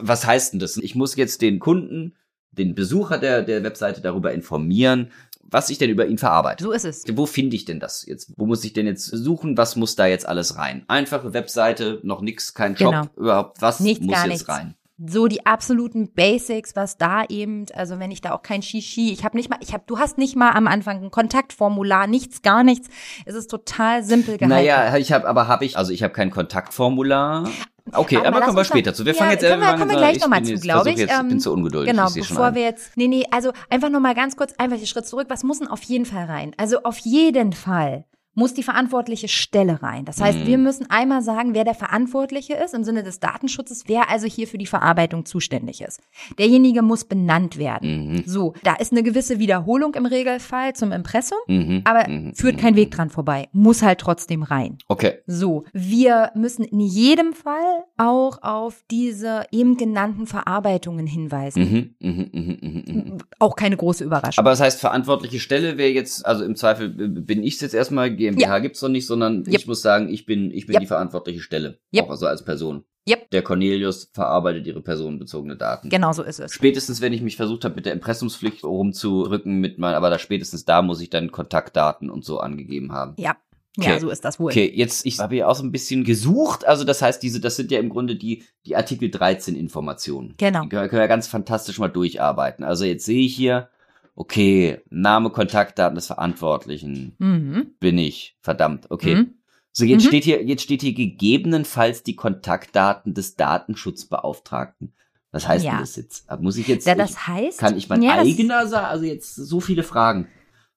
was 0.00 0.26
heißt 0.26 0.52
denn 0.54 0.60
das? 0.60 0.76
Ich 0.76 0.94
muss 0.94 1.14
jetzt 1.16 1.40
den 1.42 1.60
Kunden, 1.60 2.16
den 2.50 2.74
Besucher 2.74 3.18
der, 3.18 3.42
der 3.42 3.62
Webseite 3.62 4.00
darüber 4.00 4.32
informieren, 4.32 5.12
was 5.42 5.70
ich 5.70 5.78
denn 5.78 5.90
über 5.90 6.06
ihn 6.06 6.18
verarbeite. 6.18 6.64
So 6.64 6.72
ist 6.72 6.84
es. 6.84 7.04
Wo 7.12 7.26
finde 7.26 7.54
ich 7.54 7.64
denn 7.64 7.78
das 7.78 8.04
jetzt? 8.06 8.32
Wo 8.36 8.46
muss 8.46 8.64
ich 8.64 8.72
denn 8.72 8.86
jetzt 8.86 9.04
suchen? 9.06 9.56
Was 9.56 9.76
muss 9.76 9.94
da 9.94 10.06
jetzt 10.06 10.26
alles 10.26 10.56
rein? 10.56 10.84
Einfache 10.88 11.32
Webseite, 11.32 12.00
noch 12.02 12.20
nix, 12.22 12.54
kein 12.54 12.76
Shop, 12.76 12.90
Genau. 12.90 13.06
überhaupt. 13.16 13.60
Was 13.62 13.78
Nichts, 13.80 14.04
muss 14.04 14.16
jetzt 14.16 14.26
nichts. 14.28 14.48
rein? 14.48 14.74
So 14.96 15.26
die 15.26 15.44
absoluten 15.44 16.12
Basics, 16.12 16.76
was 16.76 16.96
da 16.96 17.24
eben, 17.28 17.66
also 17.74 17.98
wenn 17.98 18.10
ich 18.10 18.20
da 18.20 18.32
auch 18.32 18.42
kein 18.42 18.62
Shishi, 18.62 19.12
ich 19.12 19.24
habe 19.24 19.36
nicht 19.36 19.50
mal, 19.50 19.58
ich 19.60 19.72
habe, 19.72 19.82
du 19.86 19.98
hast 19.98 20.18
nicht 20.18 20.36
mal 20.36 20.52
am 20.52 20.68
Anfang 20.68 21.02
ein 21.02 21.10
Kontaktformular, 21.10 22.06
nichts, 22.06 22.42
gar 22.42 22.62
nichts. 22.62 22.88
Es 23.24 23.34
ist 23.34 23.50
total 23.50 24.04
simpel 24.04 24.38
gehalten. 24.38 24.54
Naja, 24.54 24.96
ich 24.96 25.12
habe, 25.12 25.26
aber 25.26 25.48
habe 25.48 25.64
ich, 25.64 25.76
also 25.76 25.92
ich 25.92 26.02
habe 26.02 26.12
kein 26.12 26.30
Kontaktformular. 26.30 27.48
Okay, 27.92 28.16
aber, 28.16 28.38
lass 28.38 28.46
kommen 28.46 28.56
wir 28.56 28.64
später 28.64 28.94
zu. 28.94 29.04
Wir 29.04 29.12
Ja, 29.12 29.18
fangen 29.18 29.32
jetzt 29.32 29.42
können 29.42 29.60
wir, 29.60 29.74
kommen 29.74 29.90
wir 29.90 29.98
gleich 29.98 30.16
ich 30.16 30.22
nochmal 30.22 30.42
zu, 30.42 30.54
glaube 30.54 30.90
ich. 30.90 30.96
Jetzt, 30.96 31.12
Ähm, 31.12 31.28
bin 31.28 31.40
zu 31.40 31.52
ungeduldig. 31.52 31.90
Genau, 31.90 32.08
ich 32.08 32.14
bevor 32.14 32.54
wir 32.54 32.62
jetzt, 32.62 32.96
nee, 32.96 33.08
nee, 33.08 33.24
also 33.30 33.52
einfach 33.68 33.90
nochmal 33.90 34.14
ganz 34.14 34.36
kurz, 34.36 34.54
einfach 34.56 34.78
den 34.78 34.86
Schritt 34.86 35.06
zurück. 35.06 35.26
Was 35.28 35.44
muss 35.44 35.58
denn 35.58 35.68
auf 35.68 35.82
jeden 35.82 36.06
Fall 36.06 36.24
rein? 36.24 36.52
Also 36.56 36.82
auf 36.84 36.98
jeden 36.98 37.52
Fall 37.52 38.04
muss 38.34 38.54
die 38.54 38.62
verantwortliche 38.62 39.28
Stelle 39.28 39.82
rein. 39.82 40.04
Das 40.04 40.20
heißt, 40.20 40.40
Mhm. 40.40 40.46
wir 40.46 40.58
müssen 40.58 40.90
einmal 40.90 41.22
sagen, 41.22 41.54
wer 41.54 41.64
der 41.64 41.74
Verantwortliche 41.74 42.54
ist 42.54 42.74
im 42.74 42.84
Sinne 42.84 43.02
des 43.02 43.20
Datenschutzes, 43.20 43.84
wer 43.86 44.10
also 44.10 44.26
hier 44.26 44.46
für 44.46 44.58
die 44.58 44.66
Verarbeitung 44.66 45.24
zuständig 45.24 45.80
ist. 45.82 46.00
Derjenige 46.38 46.82
muss 46.82 47.04
benannt 47.04 47.58
werden. 47.58 48.12
Mhm. 48.14 48.22
So, 48.26 48.54
da 48.62 48.74
ist 48.74 48.92
eine 48.92 49.02
gewisse 49.02 49.38
Wiederholung 49.38 49.94
im 49.94 50.06
Regelfall 50.06 50.74
zum 50.74 50.92
Impressum, 50.92 51.38
Mhm. 51.48 51.82
aber 51.84 52.08
Mhm. 52.08 52.34
führt 52.34 52.56
Mhm. 52.56 52.60
kein 52.60 52.76
Weg 52.76 52.90
dran 52.90 53.10
vorbei, 53.10 53.48
muss 53.52 53.82
halt 53.82 53.98
trotzdem 54.00 54.42
rein. 54.42 54.78
Okay. 54.88 55.18
So, 55.26 55.64
wir 55.72 56.30
müssen 56.34 56.64
in 56.64 56.80
jedem 56.80 57.32
Fall 57.32 57.84
auch 57.96 58.42
auf 58.42 58.82
diese 58.90 59.44
eben 59.52 59.76
genannten 59.76 60.26
Verarbeitungen 60.26 61.06
hinweisen. 61.06 61.94
Mhm. 62.00 62.10
Mhm. 62.10 62.30
Mhm. 62.32 62.58
Mhm. 62.60 62.82
Mhm. 62.86 63.18
Auch 63.38 63.56
keine 63.56 63.76
große 63.76 64.04
Überraschung. 64.04 64.42
Aber 64.42 64.50
das 64.50 64.60
heißt, 64.60 64.80
verantwortliche 64.80 65.38
Stelle 65.40 65.78
wäre 65.78 65.90
jetzt, 65.90 66.24
also 66.26 66.44
im 66.44 66.56
Zweifel 66.56 66.88
äh, 67.00 67.08
bin 67.20 67.42
ich 67.42 67.60
jetzt 67.60 67.74
erstmal, 67.74 68.10
GmbH 68.30 68.58
gibt's 68.60 68.82
noch 68.82 68.88
nicht, 68.88 69.06
sondern 69.06 69.44
Yep. 69.46 69.54
ich 69.54 69.66
muss 69.66 69.82
sagen, 69.82 70.08
ich 70.08 70.26
bin, 70.26 70.50
ich 70.50 70.66
bin 70.66 70.74
Yep. 70.74 70.80
die 70.82 70.86
verantwortliche 70.86 71.40
Stelle. 71.40 71.78
Yep. 71.94 72.04
Auch 72.04 72.10
also 72.10 72.26
als 72.26 72.44
Person. 72.44 72.84
Yep. 73.08 73.30
Der 73.30 73.42
Cornelius 73.42 74.10
verarbeitet 74.14 74.66
ihre 74.66 74.80
personenbezogene 74.80 75.56
Daten. 75.56 75.90
genau 75.90 76.12
so 76.12 76.22
ist 76.22 76.40
es. 76.40 76.52
Spätestens, 76.54 77.02
wenn 77.02 77.12
ich 77.12 77.20
mich 77.20 77.36
versucht 77.36 77.64
habe, 77.64 77.74
mit 77.74 77.84
der 77.84 77.92
Impressumspflicht 77.92 78.64
rumzudrücken, 78.64 79.60
mit 79.60 79.78
mein, 79.78 79.94
aber 79.94 80.08
da 80.08 80.18
spätestens 80.18 80.64
da 80.64 80.80
muss 80.80 81.00
ich 81.02 81.10
dann 81.10 81.30
Kontaktdaten 81.30 82.08
und 82.10 82.24
so 82.24 82.38
angegeben 82.40 82.92
haben. 82.92 83.14
Ja. 83.18 83.36
Ja, 83.76 83.98
so 83.98 84.08
ist 84.08 84.24
das 84.24 84.38
wohl. 84.38 84.52
Okay, 84.52 84.70
jetzt, 84.72 85.04
ich 85.04 85.18
habe 85.18 85.34
ja 85.34 85.48
auch 85.48 85.56
so 85.56 85.64
ein 85.64 85.72
bisschen 85.72 86.04
gesucht. 86.04 86.64
Also, 86.64 86.84
das 86.84 87.02
heißt, 87.02 87.20
diese, 87.20 87.40
das 87.40 87.56
sind 87.56 87.72
ja 87.72 87.80
im 87.80 87.88
Grunde 87.88 88.14
die, 88.14 88.44
die 88.66 88.76
Artikel 88.76 89.10
13 89.10 89.56
Informationen. 89.56 90.34
Genau. 90.38 90.62
Die 90.62 90.68
können, 90.68 90.88
können 90.88 91.02
wir 91.02 91.08
ganz 91.08 91.26
fantastisch 91.26 91.80
mal 91.80 91.88
durcharbeiten. 91.88 92.64
Also, 92.64 92.84
jetzt 92.84 93.04
sehe 93.04 93.26
ich 93.26 93.34
hier, 93.34 93.68
okay, 94.14 94.80
Name, 94.90 95.30
Kontaktdaten 95.30 95.94
des 95.96 96.06
Verantwortlichen. 96.06 97.14
Mhm. 97.18 97.74
Bin 97.80 97.98
ich. 97.98 98.36
Verdammt. 98.40 98.90
Okay. 98.90 99.16
Mhm. 99.16 99.34
So, 99.72 99.84
jetzt 99.84 100.04
Mhm. 100.04 100.08
steht 100.08 100.24
hier, 100.24 100.44
jetzt 100.44 100.62
steht 100.62 100.82
hier 100.82 100.94
gegebenenfalls 100.94 102.02
die 102.04 102.14
Kontaktdaten 102.14 103.12
des 103.14 103.34
Datenschutzbeauftragten. 103.36 104.94
Was 105.32 105.48
heißt 105.48 105.64
Ja. 105.64 105.72
denn 105.72 105.80
das 105.80 105.96
jetzt? 105.96 106.30
Muss 106.40 106.56
ich 106.56 106.68
jetzt, 106.68 106.86
Ja, 106.86 106.92
ich, 106.92 106.98
das 106.98 107.26
heißt. 107.26 107.58
kann 107.58 107.76
ich 107.76 107.88
mein 107.88 108.00
ja, 108.02 108.14
eigener 108.18 108.68
sagen? 108.68 108.86
Also 108.86 109.04
jetzt 109.04 109.34
so 109.34 109.58
viele 109.60 109.82
Fragen. 109.82 110.28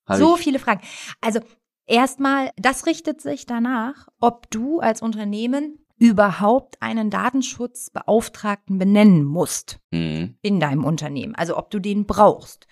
So 0.10 0.36
ich, 0.36 0.42
viele 0.44 0.58
Fragen. 0.58 0.82
Also 1.22 1.42
erstmal, 1.86 2.50
das 2.58 2.88
richtet 2.88 3.22
sich 3.22 3.46
danach, 3.46 4.08
ob 4.20 4.50
du 4.50 4.80
als 4.80 5.02
Unternehmen 5.04 5.78
überhaupt 6.00 6.82
einen 6.82 7.12
Datenschutzbeauftragten 7.12 8.78
benennen 8.78 9.24
musst 9.24 9.80
Mhm. 9.92 10.38
in 10.42 10.60
deinem 10.60 10.84
Unternehmen. 10.86 11.36
Also 11.36 11.58
ob 11.58 11.70
du 11.72 11.80
den 11.80 12.06
brauchst. 12.06 12.68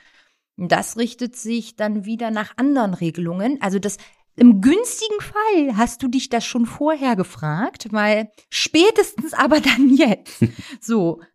Das 0.58 0.98
richtet 0.98 1.36
sich 1.36 1.76
dann 1.76 2.06
wieder 2.06 2.32
nach 2.32 2.58
anderen 2.58 2.94
Regelungen. 2.94 3.62
Also 3.62 3.80
das 3.80 3.98
im 4.38 4.60
günstigen 4.60 5.22
Fall 5.22 5.78
hast 5.78 6.04
du 6.04 6.10
dich 6.10 6.28
das 6.28 6.46
schon 6.46 6.66
vorher 6.66 7.16
gefragt, 7.16 7.88
weil 7.92 8.30
spätestens 8.50 9.34
aber 9.34 9.60
dann 9.62 9.90
jetzt. 9.90 10.44
So. 10.82 11.22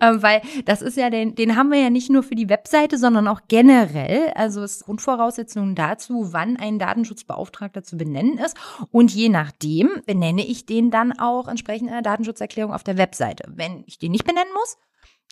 Ähm, 0.00 0.24
weil 0.24 0.42
das 0.64 0.82
ist 0.82 0.96
ja, 0.96 1.08
den, 1.08 1.36
den 1.36 1.54
haben 1.54 1.70
wir 1.70 1.78
ja 1.78 1.88
nicht 1.88 2.10
nur 2.10 2.24
für 2.24 2.34
die 2.34 2.48
Webseite, 2.48 2.98
sondern 2.98 3.28
auch 3.28 3.42
generell. 3.46 4.32
Also 4.34 4.60
es 4.64 4.78
ist 4.78 4.86
Grundvoraussetzungen 4.86 5.76
dazu, 5.76 6.32
wann 6.32 6.56
ein 6.56 6.80
Datenschutzbeauftragter 6.80 7.84
zu 7.84 7.96
benennen 7.96 8.38
ist. 8.38 8.56
Und 8.90 9.14
je 9.14 9.28
nachdem 9.28 10.02
benenne 10.04 10.44
ich 10.44 10.66
den 10.66 10.90
dann 10.90 11.16
auch 11.16 11.46
entsprechend 11.46 11.86
in 11.86 11.94
der 11.94 12.02
Datenschutzerklärung 12.02 12.74
auf 12.74 12.82
der 12.82 12.98
Webseite. 12.98 13.44
Wenn 13.54 13.84
ich 13.86 14.00
den 14.00 14.10
nicht 14.10 14.24
benennen 14.24 14.52
muss, 14.52 14.78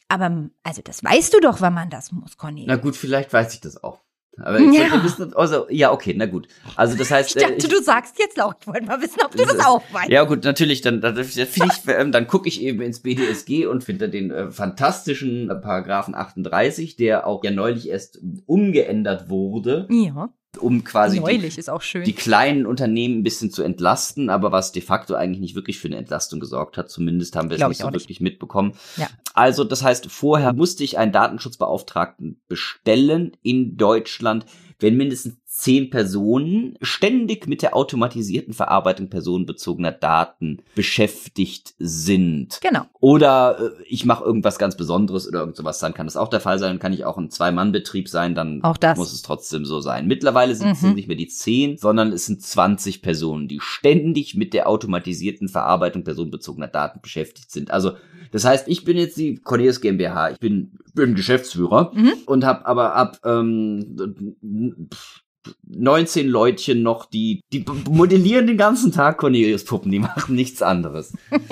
aber 0.09 0.49
also 0.63 0.83
das 0.83 1.03
weißt 1.03 1.35
du 1.35 1.41
doch, 1.41 1.61
wann 1.61 1.75
man 1.75 1.91
das 1.91 2.13
muss, 2.13 2.37
Conny. 2.37 2.65
Na 2.67 2.77
gut, 2.77 2.97
vielleicht 2.97 3.33
weiß 3.33 3.55
ich 3.55 3.61
das 3.61 3.83
auch. 3.83 4.01
Aber 4.37 4.59
ich 4.59 4.73
Ja. 4.73 4.91
wollte 4.91 5.05
wissen, 5.05 5.33
also, 5.37 5.67
ja, 5.71 5.93
okay, 5.93 6.13
na 6.17 6.27
gut. 6.27 6.49
Also 6.75 6.97
das 6.97 7.11
heißt, 7.13 7.37
ich 7.37 7.41
dachte, 7.41 7.67
äh, 7.67 7.69
du 7.69 7.81
sagst 7.83 8.19
jetzt 8.19 8.37
laut. 8.37 8.57
Ich 8.61 8.67
wollte 8.67 8.85
mal 8.85 9.01
wissen, 9.01 9.21
ob 9.25 9.31
du 9.31 9.45
das 9.45 9.65
auch 9.65 9.83
weißt. 9.93 10.09
Ja 10.11 10.25
gut, 10.25 10.43
natürlich, 10.43 10.81
dann, 10.81 11.01
dann, 11.01 11.15
dann, 11.15 11.25
ich, 11.25 11.83
ähm, 11.87 12.11
dann 12.11 12.27
gucke 12.27 12.49
ich 12.49 12.61
eben 12.61 12.81
ins 12.83 13.01
BDSG 13.01 13.67
und 13.67 13.85
finde 13.85 14.09
den 14.09 14.33
äh, 14.33 14.51
fantastischen 14.51 15.51
äh, 15.51 15.55
Paragraphen 15.55 16.17
38, 16.17 16.97
der 16.97 17.29
auch 17.29 17.45
ja 17.45 17.53
neulich 17.53 17.89
erst 17.89 18.19
umgeändert 18.47 19.29
wurde, 19.31 19.87
Ja, 19.91 20.31
um 20.59 20.85
quasi 20.85 21.21
die, 21.21 22.03
die 22.05 22.13
kleinen 22.13 22.67
Unternehmen 22.67 23.19
ein 23.19 23.23
bisschen 23.23 23.51
zu 23.51 23.63
entlasten, 23.63 24.31
aber 24.31 24.53
was 24.53 24.73
de 24.73 24.83
facto 24.83 25.15
eigentlich 25.15 25.41
nicht 25.41 25.55
wirklich 25.55 25.79
für 25.79 25.89
eine 25.89 25.97
Entlastung 25.97 26.41
gesorgt 26.41 26.77
hat. 26.77 26.91
Zumindest 26.91 27.37
haben 27.37 27.51
wir 27.51 27.57
es 27.57 27.63
nicht 27.63 27.71
ich 27.73 27.79
so 27.79 27.87
auch 27.87 27.91
nicht. 27.91 28.03
wirklich 28.03 28.21
mitbekommen. 28.21 28.75
Ja. 28.97 29.09
Also 29.35 29.65
das 29.65 29.83
heißt, 29.83 30.11
vorher 30.11 30.53
musste 30.53 30.85
ich 30.85 30.99
einen 30.99 31.13
Datenschutzbeauftragten 31.13 32.41
bestellen 32.49 33.33
in 33.43 33.77
Deutschland, 33.77 34.47
wenn 34.79 34.97
mindestens 34.97 35.37
zehn 35.57 35.89
Personen 35.89 36.77
ständig 36.83 37.47
mit 37.47 37.63
der 37.63 37.77
automatisierten 37.77 38.55
Verarbeitung 38.55 39.09
personenbezogener 39.09 39.93
Daten 39.93 40.59
beschäftigt 40.75 41.75
sind. 41.79 42.59
genau. 42.61 42.83
Oder 42.99 43.59
äh, 43.79 43.83
ich 43.89 44.05
mache 44.05 44.25
irgendwas 44.25 44.59
ganz 44.59 44.77
Besonderes 44.77 45.29
oder 45.29 45.41
irgend 45.41 45.55
sowas, 45.57 45.79
dann 45.79 45.95
kann 45.95 46.07
das 46.09 46.17
auch 46.17 46.29
der 46.29 46.41
Fall 46.41 46.59
sein. 46.59 46.71
Dann 46.71 46.79
kann 46.81 46.93
ich 46.93 47.05
auch 47.05 47.19
ein 47.19 47.31
Zwei-Mann-Betrieb 47.31 48.09
sein, 48.09 48.35
dann 48.35 48.63
muss 48.97 49.13
es 49.13 49.23
trotzdem 49.23 49.65
so 49.65 49.81
sein. 49.81 50.09
Mittlerweile 50.09 50.57
sind 50.57 50.73
es 50.73 50.83
Mhm. 50.83 50.95
nicht 50.95 51.07
mehr 51.07 51.17
die 51.17 51.29
10, 51.29 51.77
sondern 51.79 52.13
es 52.13 52.27
sind 52.27 52.43
20 52.43 53.01
Personen, 53.01 53.47
die 53.47 53.61
ständig 53.61 54.35
mit 54.35 54.55
der 54.55 54.69
automatisierten 54.69 55.49
Verarbeitung 55.49 56.03
personenbezogener 56.03 56.67
Daten 56.69 57.01
beschäftigt 57.01 57.53
sind. 57.53 57.71
Also 57.71 57.93
das 58.33 58.45
heißt, 58.45 58.67
ich 58.67 58.85
bin 58.85 58.97
jetzt 58.97 59.17
die 59.19 59.37
Cornelius 59.37 59.81
GmbH, 59.81 60.31
ich 60.31 60.39
bin, 60.41 60.73
bin 60.95 61.15
Geschäftsführer 61.15 61.93
Mhm. 61.95 62.13
und 62.27 62.45
habe 62.45 62.67
aber 62.67 62.97
ab 62.97 63.19
ähm, 63.25 63.97
19 65.67 66.29
Leutchen 66.29 66.83
noch, 66.83 67.07
die, 67.07 67.41
die 67.53 67.65
modellieren 67.89 68.47
den 68.47 68.57
ganzen 68.57 68.93
Tag 68.93 69.19
Cornelius-Puppen, 69.19 69.91
die 69.91 69.99
machen 70.01 70.35
nichts 70.35 70.63
anderes. 70.63 71.13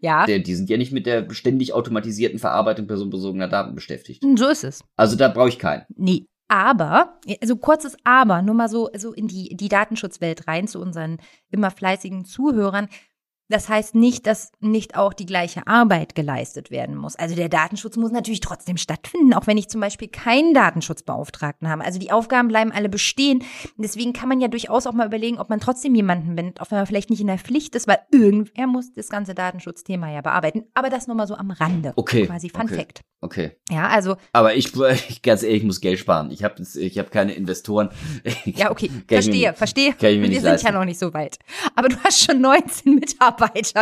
Ja, 0.00 0.26
Der, 0.26 0.38
die 0.38 0.54
sind 0.54 0.70
ja 0.70 0.76
nicht 0.76 0.92
mit 0.92 1.06
der 1.06 1.30
ständig 1.32 1.72
automatisierten 1.72 2.38
Verarbeitung 2.38 2.86
personenbezogener 2.86 3.48
Daten 3.48 3.74
beschäftigt. 3.74 4.24
so 4.36 4.48
ist 4.48 4.64
es. 4.64 4.82
Also 4.96 5.16
da 5.16 5.28
brauche 5.28 5.50
ich 5.50 5.58
keinen. 5.58 5.84
Nee. 5.94 6.26
Aber, 6.50 7.20
also 7.42 7.56
kurzes 7.56 7.94
Aber, 8.04 8.40
nur 8.40 8.54
mal 8.54 8.70
so, 8.70 8.88
so 8.96 9.12
in 9.12 9.28
die, 9.28 9.54
die 9.54 9.68
Datenschutzwelt 9.68 10.48
rein 10.48 10.66
zu 10.66 10.80
unseren 10.80 11.18
immer 11.50 11.70
fleißigen 11.70 12.24
Zuhörern. 12.24 12.88
Das 13.48 13.68
heißt 13.68 13.94
nicht, 13.94 14.26
dass 14.26 14.52
nicht 14.60 14.96
auch 14.96 15.12
die 15.12 15.26
gleiche 15.26 15.66
Arbeit 15.66 16.14
geleistet 16.14 16.70
werden 16.70 16.96
muss. 16.96 17.16
Also 17.16 17.34
der 17.34 17.48
Datenschutz 17.48 17.96
muss 17.96 18.12
natürlich 18.12 18.40
trotzdem 18.40 18.76
stattfinden, 18.76 19.32
auch 19.32 19.46
wenn 19.46 19.56
ich 19.56 19.68
zum 19.68 19.80
Beispiel 19.80 20.08
keinen 20.08 20.54
Datenschutzbeauftragten 20.54 21.68
habe. 21.68 21.84
Also 21.84 21.98
die 21.98 22.12
Aufgaben 22.12 22.48
bleiben 22.48 22.72
alle 22.72 22.88
bestehen. 22.88 23.42
Deswegen 23.76 24.12
kann 24.12 24.28
man 24.28 24.40
ja 24.40 24.48
durchaus 24.48 24.86
auch 24.86 24.92
mal 24.92 25.06
überlegen, 25.06 25.38
ob 25.38 25.48
man 25.48 25.60
trotzdem 25.60 25.94
jemanden 25.94 26.36
bindet, 26.36 26.60
auch 26.60 26.70
wenn 26.70 26.78
man 26.78 26.86
vielleicht 26.86 27.10
nicht 27.10 27.20
in 27.20 27.26
der 27.26 27.38
Pflicht 27.38 27.74
ist, 27.74 27.88
weil 27.88 27.98
irgendwer 28.12 28.66
muss 28.66 28.92
das 28.92 29.08
ganze 29.08 29.34
Datenschutzthema 29.34 30.10
ja 30.10 30.20
bearbeiten. 30.20 30.64
Aber 30.74 30.90
das 30.90 31.06
nur 31.06 31.16
mal 31.16 31.26
so 31.26 31.34
am 31.34 31.50
Rande. 31.50 31.94
Okay, 31.96 32.26
Quasi 32.26 32.50
Fun 32.50 32.62
okay. 32.62 32.76
Fact. 32.76 33.02
Okay. 33.20 33.52
Ja, 33.68 33.88
also, 33.88 34.16
Aber 34.32 34.54
ich, 34.54 34.72
ganz 35.22 35.42
ehrlich, 35.42 35.58
ich 35.58 35.64
muss 35.64 35.80
Geld 35.80 35.98
sparen. 35.98 36.30
Ich 36.30 36.44
habe 36.44 36.62
ich 36.62 36.98
hab 36.98 37.10
keine 37.10 37.32
Investoren. 37.32 37.88
ja, 38.44 38.70
okay, 38.70 38.90
verstehe, 39.08 39.54
verstehe. 39.54 39.94
Wir 39.98 40.20
sind 40.20 40.42
leisten. 40.42 40.66
ja 40.66 40.72
noch 40.72 40.84
nicht 40.84 40.98
so 40.98 41.12
weit. 41.14 41.38
Aber 41.74 41.88
du 41.88 41.96
hast 42.04 42.22
schon 42.22 42.40
19 42.40 42.94
Mitarbeiter, 42.94 43.37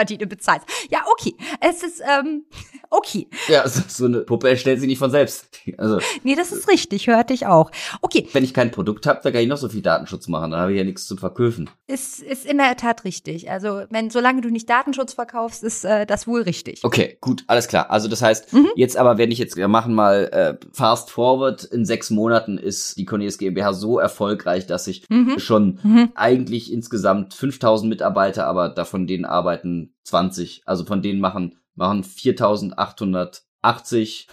die 0.09 0.19
du 0.19 0.27
bezahlst. 0.27 0.67
Ja, 0.91 1.01
okay. 1.11 1.35
Es 1.61 1.83
ist, 1.83 2.01
ähm, 2.01 2.45
okay. 2.91 3.29
Ja, 3.49 3.69
so, 3.69 3.83
so 3.89 4.05
eine 4.07 4.21
Puppe 4.21 4.49
erstellt 4.49 4.81
sich 4.81 4.89
nicht 4.89 4.99
von 4.99 5.11
selbst. 5.11 5.49
Also, 5.79 5.99
Nee, 6.23 6.35
das 6.35 6.53
ist 6.53 6.69
richtig, 6.69 7.07
hörte 7.09 7.33
ich 7.35 7.47
auch. 7.47 7.71
Okay, 8.03 8.29
wenn 8.33 8.45
ich 8.45 8.55
kein 8.55 8.71
Produkt 8.71 9.07
habe, 9.07 9.21
dann 9.23 9.33
kann 9.33 9.43
ich 9.43 9.49
noch 9.49 9.57
so 9.57 9.69
viel 9.69 9.83
Datenschutz 9.83 10.29
machen. 10.29 10.51
Dann 10.53 10.61
habe 10.61 10.73
ich 10.73 10.79
ja 10.79 10.85
nichts 10.85 11.07
zum 11.07 11.19
Verkaufen. 11.19 11.69
ist, 11.87 12.21
ist 12.23 12.47
in 12.47 12.59
der 12.59 12.77
Tat 12.77 13.05
richtig. 13.05 13.51
Also, 13.51 13.83
wenn, 13.91 14.11
solange 14.11 14.41
du 14.41 14.49
nicht 14.51 14.69
Datenschutz 14.69 15.13
verkaufst, 15.15 15.63
ist 15.65 15.85
äh, 15.85 16.07
das 16.07 16.27
wohl 16.27 16.43
richtig. 16.43 16.85
Okay, 16.85 17.19
gut, 17.21 17.45
alles 17.47 17.69
klar. 17.69 17.91
Also 17.91 18.09
das 18.09 18.23
heißt, 18.23 18.53
Mhm. 18.53 18.69
jetzt 18.77 18.97
aber, 18.97 19.19
wenn 19.19 19.31
ich 19.31 19.39
jetzt, 19.39 19.57
wir 19.57 19.69
machen 19.69 19.95
mal 19.95 20.29
äh, 20.61 20.67
fast 20.73 21.11
forward, 21.11 21.65
in 21.65 21.85
sechs 21.85 22.11
Monaten 22.11 22.59
ist 22.59 22.97
die 22.99 23.05
Cornelis 23.05 23.39
GmbH 23.39 23.73
so 23.73 23.99
erfolgreich, 23.99 24.67
dass 24.67 24.87
ich 24.87 25.05
Mhm. 25.09 25.39
schon 25.39 25.79
Mhm. 25.83 26.13
eigentlich 26.15 26.73
insgesamt 26.73 27.35
5000 27.35 27.89
Mitarbeiter, 27.89 28.47
aber 28.47 28.69
davon 28.69 29.07
denen 29.07 29.25
arbeiten 29.25 29.46
20. 30.03 30.63
Also 30.67 30.85
von 30.85 31.03
denen 31.03 31.21
machen, 31.21 31.59
machen 31.75 32.05
4880, 32.05 34.29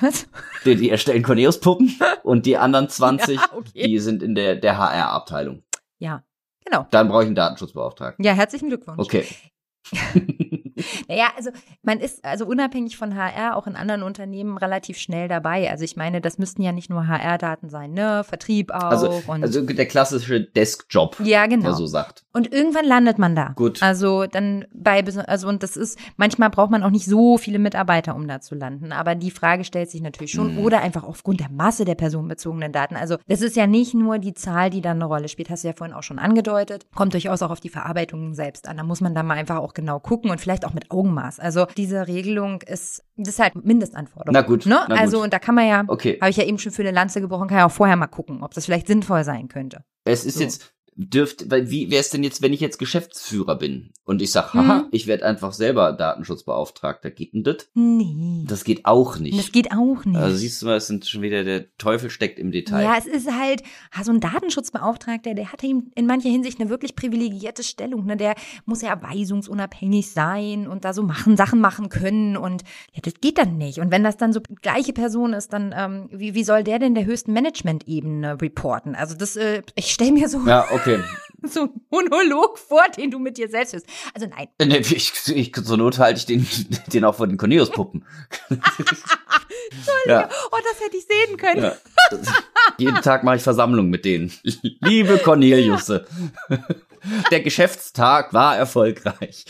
Was? 0.00 0.26
die, 0.64 0.76
die 0.76 0.90
erstellen 0.90 1.22
Cornelius-Puppen 1.22 1.98
und 2.22 2.46
die 2.46 2.56
anderen 2.56 2.88
20, 2.88 3.36
Ja, 3.40 3.48
okay. 3.52 3.86
die 3.86 3.98
sind 3.98 4.22
in 4.22 4.34
der, 4.34 4.56
der 4.56 4.78
HR-Abteilung. 4.78 5.62
Ja, 5.98 6.24
genau. 6.64 6.86
Dann 6.90 7.08
brauche 7.08 7.22
ich 7.22 7.26
einen 7.26 7.34
Datenschutzbeauftragten. 7.34 8.24
Ja, 8.24 8.32
herzlichen 8.32 8.68
Glückwunsch. 8.68 8.98
Okay. 8.98 9.26
Naja, 11.08 11.28
also 11.36 11.50
man 11.82 12.00
ist 12.00 12.24
also 12.24 12.46
unabhängig 12.46 12.96
von 12.96 13.16
HR 13.16 13.56
auch 13.56 13.66
in 13.66 13.76
anderen 13.76 14.02
Unternehmen 14.02 14.58
relativ 14.58 14.98
schnell 14.98 15.28
dabei. 15.28 15.70
Also 15.70 15.84
ich 15.84 15.96
meine, 15.96 16.20
das 16.20 16.38
müssten 16.38 16.62
ja 16.62 16.72
nicht 16.72 16.90
nur 16.90 17.08
HR-Daten 17.08 17.70
sein, 17.70 17.92
ne? 17.92 18.24
Vertrieb 18.24 18.70
auch. 18.70 18.90
Also, 18.90 19.22
also 19.28 19.62
der 19.62 19.86
klassische 19.86 20.40
Desk-Job, 20.40 21.16
ja, 21.24 21.46
genau. 21.46 21.64
der 21.64 21.74
so 21.74 21.86
sagt. 21.86 22.24
Und 22.32 22.52
irgendwann 22.52 22.84
landet 22.84 23.18
man 23.18 23.34
da. 23.34 23.52
Gut. 23.56 23.82
Also 23.82 24.26
dann 24.26 24.66
bei, 24.74 25.02
also 25.26 25.48
und 25.48 25.62
das 25.62 25.76
ist, 25.76 25.98
manchmal 26.16 26.50
braucht 26.50 26.70
man 26.70 26.82
auch 26.82 26.90
nicht 26.90 27.06
so 27.06 27.38
viele 27.38 27.58
Mitarbeiter, 27.58 28.14
um 28.14 28.28
da 28.28 28.40
zu 28.40 28.54
landen. 28.54 28.92
Aber 28.92 29.14
die 29.14 29.30
Frage 29.30 29.64
stellt 29.64 29.90
sich 29.90 30.02
natürlich 30.02 30.32
schon. 30.32 30.54
Mhm. 30.54 30.58
Oder 30.58 30.82
einfach 30.82 31.04
aufgrund 31.04 31.40
der 31.40 31.50
Masse 31.50 31.84
der 31.84 31.94
personenbezogenen 31.94 32.72
Daten. 32.72 32.96
Also 32.96 33.16
das 33.26 33.40
ist 33.40 33.56
ja 33.56 33.66
nicht 33.66 33.94
nur 33.94 34.18
die 34.18 34.34
Zahl, 34.34 34.70
die 34.70 34.82
dann 34.82 34.98
eine 34.98 35.06
Rolle 35.06 35.28
spielt. 35.28 35.48
Hast 35.48 35.64
du 35.64 35.68
ja 35.68 35.74
vorhin 35.74 35.96
auch 35.96 36.02
schon 36.02 36.18
angedeutet. 36.18 36.86
Kommt 36.94 37.14
durchaus 37.14 37.42
auch 37.42 37.50
auf 37.50 37.60
die 37.60 37.68
Verarbeitung 37.70 38.34
selbst 38.34 38.68
an. 38.68 38.76
Da 38.76 38.82
muss 38.82 39.00
man 39.00 39.14
dann 39.14 39.26
mal 39.26 39.34
einfach 39.34 39.56
auch 39.56 39.72
genau 39.72 39.98
gucken 39.98 40.30
und 40.30 40.40
vielleicht 40.40 40.65
auch 40.66 40.74
mit 40.74 40.90
Augenmaß. 40.90 41.40
Also 41.40 41.66
diese 41.76 42.06
Regelung 42.06 42.62
ist, 42.62 43.02
das 43.16 43.28
ist 43.34 43.38
halt 43.38 43.54
Mindestanforderung. 43.64 44.32
Na 44.34 44.42
gut, 44.42 44.66
Ne? 44.66 44.74
na 44.88 44.94
gut. 44.94 44.98
Also 44.98 45.22
und 45.22 45.32
da 45.32 45.38
kann 45.38 45.54
man 45.54 45.66
ja, 45.68 45.84
Okay. 45.88 46.18
habe 46.20 46.30
ich 46.30 46.36
ja 46.36 46.44
eben 46.44 46.58
schon 46.58 46.72
für 46.72 46.82
eine 46.82 46.90
Lanze 46.90 47.20
gebrochen, 47.20 47.48
kann 47.48 47.58
ja 47.58 47.66
auch 47.66 47.70
vorher 47.72 47.96
mal 47.96 48.06
gucken, 48.06 48.42
ob 48.42 48.52
das 48.54 48.64
vielleicht 48.66 48.86
sinnvoll 48.86 49.24
sein 49.24 49.48
könnte. 49.48 49.84
Es 50.04 50.24
ist 50.24 50.38
So. 50.38 50.44
jetzt, 50.44 50.72
dürft, 50.98 51.50
weil 51.50 51.70
wie 51.70 51.90
wäre 51.90 52.00
es 52.00 52.10
denn 52.10 52.24
jetzt, 52.24 52.40
wenn 52.42 52.52
ich 52.54 52.60
jetzt 52.60 52.78
Geschäftsführer 52.78 53.56
bin 53.56 53.90
und 54.04 54.22
ich 54.22 54.30
sag, 54.32 54.54
haha, 54.54 54.78
Mhm. 54.78 54.84
ich 54.92 55.06
werde 55.06 55.26
einfach 55.26 55.52
selber 55.52 55.92
Datenschutzbeauftragter, 55.92 57.10
geht 57.10 57.34
denn 57.34 57.44
das? 57.44 57.68
Nee. 57.74 58.44
Das 58.46 58.64
geht 58.64 58.86
auch 58.86 59.18
nicht. 59.18 59.38
Das 59.38 59.52
geht 59.52 59.72
auch 59.72 60.04
nicht. 60.06 60.16
also 60.16 60.36
siehst 60.36 60.62
du 60.62 60.66
mal, 60.66 60.76
es 60.76 60.86
sind 60.86 61.06
schon 61.06 61.20
wieder 61.22 61.44
der 61.44 61.66
Teufel 61.76 62.08
steckt 62.08 62.38
im 62.38 62.50
Detail. 62.50 62.82
Ja, 62.82 62.94
es 62.98 63.06
ist 63.06 63.30
halt, 63.30 63.62
so 64.02 64.10
ein 64.12 64.20
Datenschutzbeauftragter, 64.20 65.34
der 65.34 65.52
hat 65.52 65.62
eben 65.64 65.90
in 65.94 66.06
mancher 66.06 66.30
Hinsicht 66.30 66.60
eine 66.60 66.70
wirklich 66.70 66.96
privilegierte 66.96 67.62
Stellung. 67.62 68.06
Ne? 68.06 68.16
Der 68.16 68.34
muss 68.64 68.80
ja 68.82 69.00
weisungsunabhängig 69.02 70.10
sein 70.10 70.66
und 70.66 70.84
da 70.84 70.92
so 70.94 71.02
machen, 71.02 71.36
Sachen 71.36 71.60
machen 71.60 71.88
können. 71.90 72.36
Und 72.36 72.62
ja, 72.94 73.00
das 73.02 73.14
geht 73.20 73.38
dann 73.38 73.58
nicht. 73.58 73.80
Und 73.80 73.90
wenn 73.90 74.02
das 74.04 74.16
dann 74.16 74.32
so 74.32 74.40
die 74.40 74.54
gleiche 74.54 74.92
Person 74.92 75.32
ist, 75.34 75.52
dann 75.52 75.74
ähm, 75.76 76.08
wie, 76.10 76.34
wie 76.34 76.44
soll 76.44 76.64
der 76.64 76.78
denn 76.78 76.94
der 76.94 77.04
höchsten 77.04 77.32
Management-Ebene 77.32 78.40
reporten? 78.40 78.94
Also 78.94 79.14
das, 79.14 79.36
äh, 79.36 79.62
ich 79.74 79.90
stelle 79.92 80.12
mir 80.12 80.28
so, 80.28 80.38
Ja, 80.46 80.64
okay. 80.72 80.85
so 81.44 81.60
einen 81.62 81.80
Monolog 81.90 82.58
vor, 82.58 82.82
den 82.96 83.10
du 83.10 83.18
mit 83.18 83.38
dir 83.38 83.48
selbst 83.48 83.72
hörst. 83.74 83.86
Also 84.14 84.26
nein. 84.26 84.48
Nee, 84.62 84.78
Ich, 84.78 85.12
ich, 85.28 85.54
zur 85.54 85.76
Not 85.76 85.98
halte 85.98 86.18
ich 86.18 86.26
den, 86.26 86.46
den 86.92 87.04
auch 87.04 87.14
vor 87.14 87.26
den 87.26 87.36
Cornelius-Puppen. 87.36 88.04
ja, 90.06 90.28
Oh, 90.50 90.56
das 90.62 90.84
hätte 90.84 90.96
ich 90.96 91.06
sehen 91.06 91.36
können. 91.36 91.62
ja. 91.62 91.76
Jeden 92.78 93.00
Tag 93.02 93.24
mache 93.24 93.36
ich 93.36 93.42
Versammlung 93.42 93.88
mit 93.90 94.04
denen. 94.04 94.32
Liebe 94.80 95.18
Corneliusse. 95.18 96.06
Der 97.30 97.40
Geschäftstag 97.40 98.32
war 98.32 98.56
erfolgreich. 98.56 99.44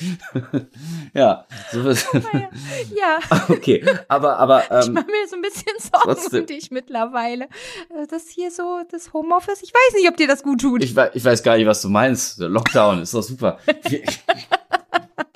ja, 1.15 1.47
so 1.73 1.85
was- 1.85 2.07
Ja. 2.95 3.19
okay, 3.49 3.85
aber 4.09 4.39
aber 4.39 4.65
Ich 4.81 4.87
ähm, 4.89 4.93
mache 4.95 5.07
mir 5.07 5.27
so 5.29 5.37
ein 5.37 5.43
bisschen 5.43 5.73
Sorgen 5.79 6.05
trotzdem. 6.05 6.41
um 6.41 6.47
dich 6.47 6.71
mittlerweile. 6.71 7.45
Äh, 7.45 8.07
Das 8.09 8.29
hier 8.29 8.51
so, 8.51 8.81
das 8.91 9.13
Homeoffice, 9.13 9.63
ich 9.63 9.73
weiß 9.73 9.95
nicht, 9.95 10.09
ob 10.09 10.17
dir 10.17 10.29
das 10.29 10.43
gut 10.43 10.61
tut. 10.61 10.83
ich, 10.83 10.97
ich 11.15 11.25
weiß 11.25 11.43
gar 11.43 11.57
nicht, 11.57 11.67
was 11.67 11.83
du 11.83 11.89
meinst. 11.89 12.41
Der 12.41 12.49
Lockdown 12.49 13.03
ist 13.03 13.15
doch 13.15 13.23
super. 13.23 13.59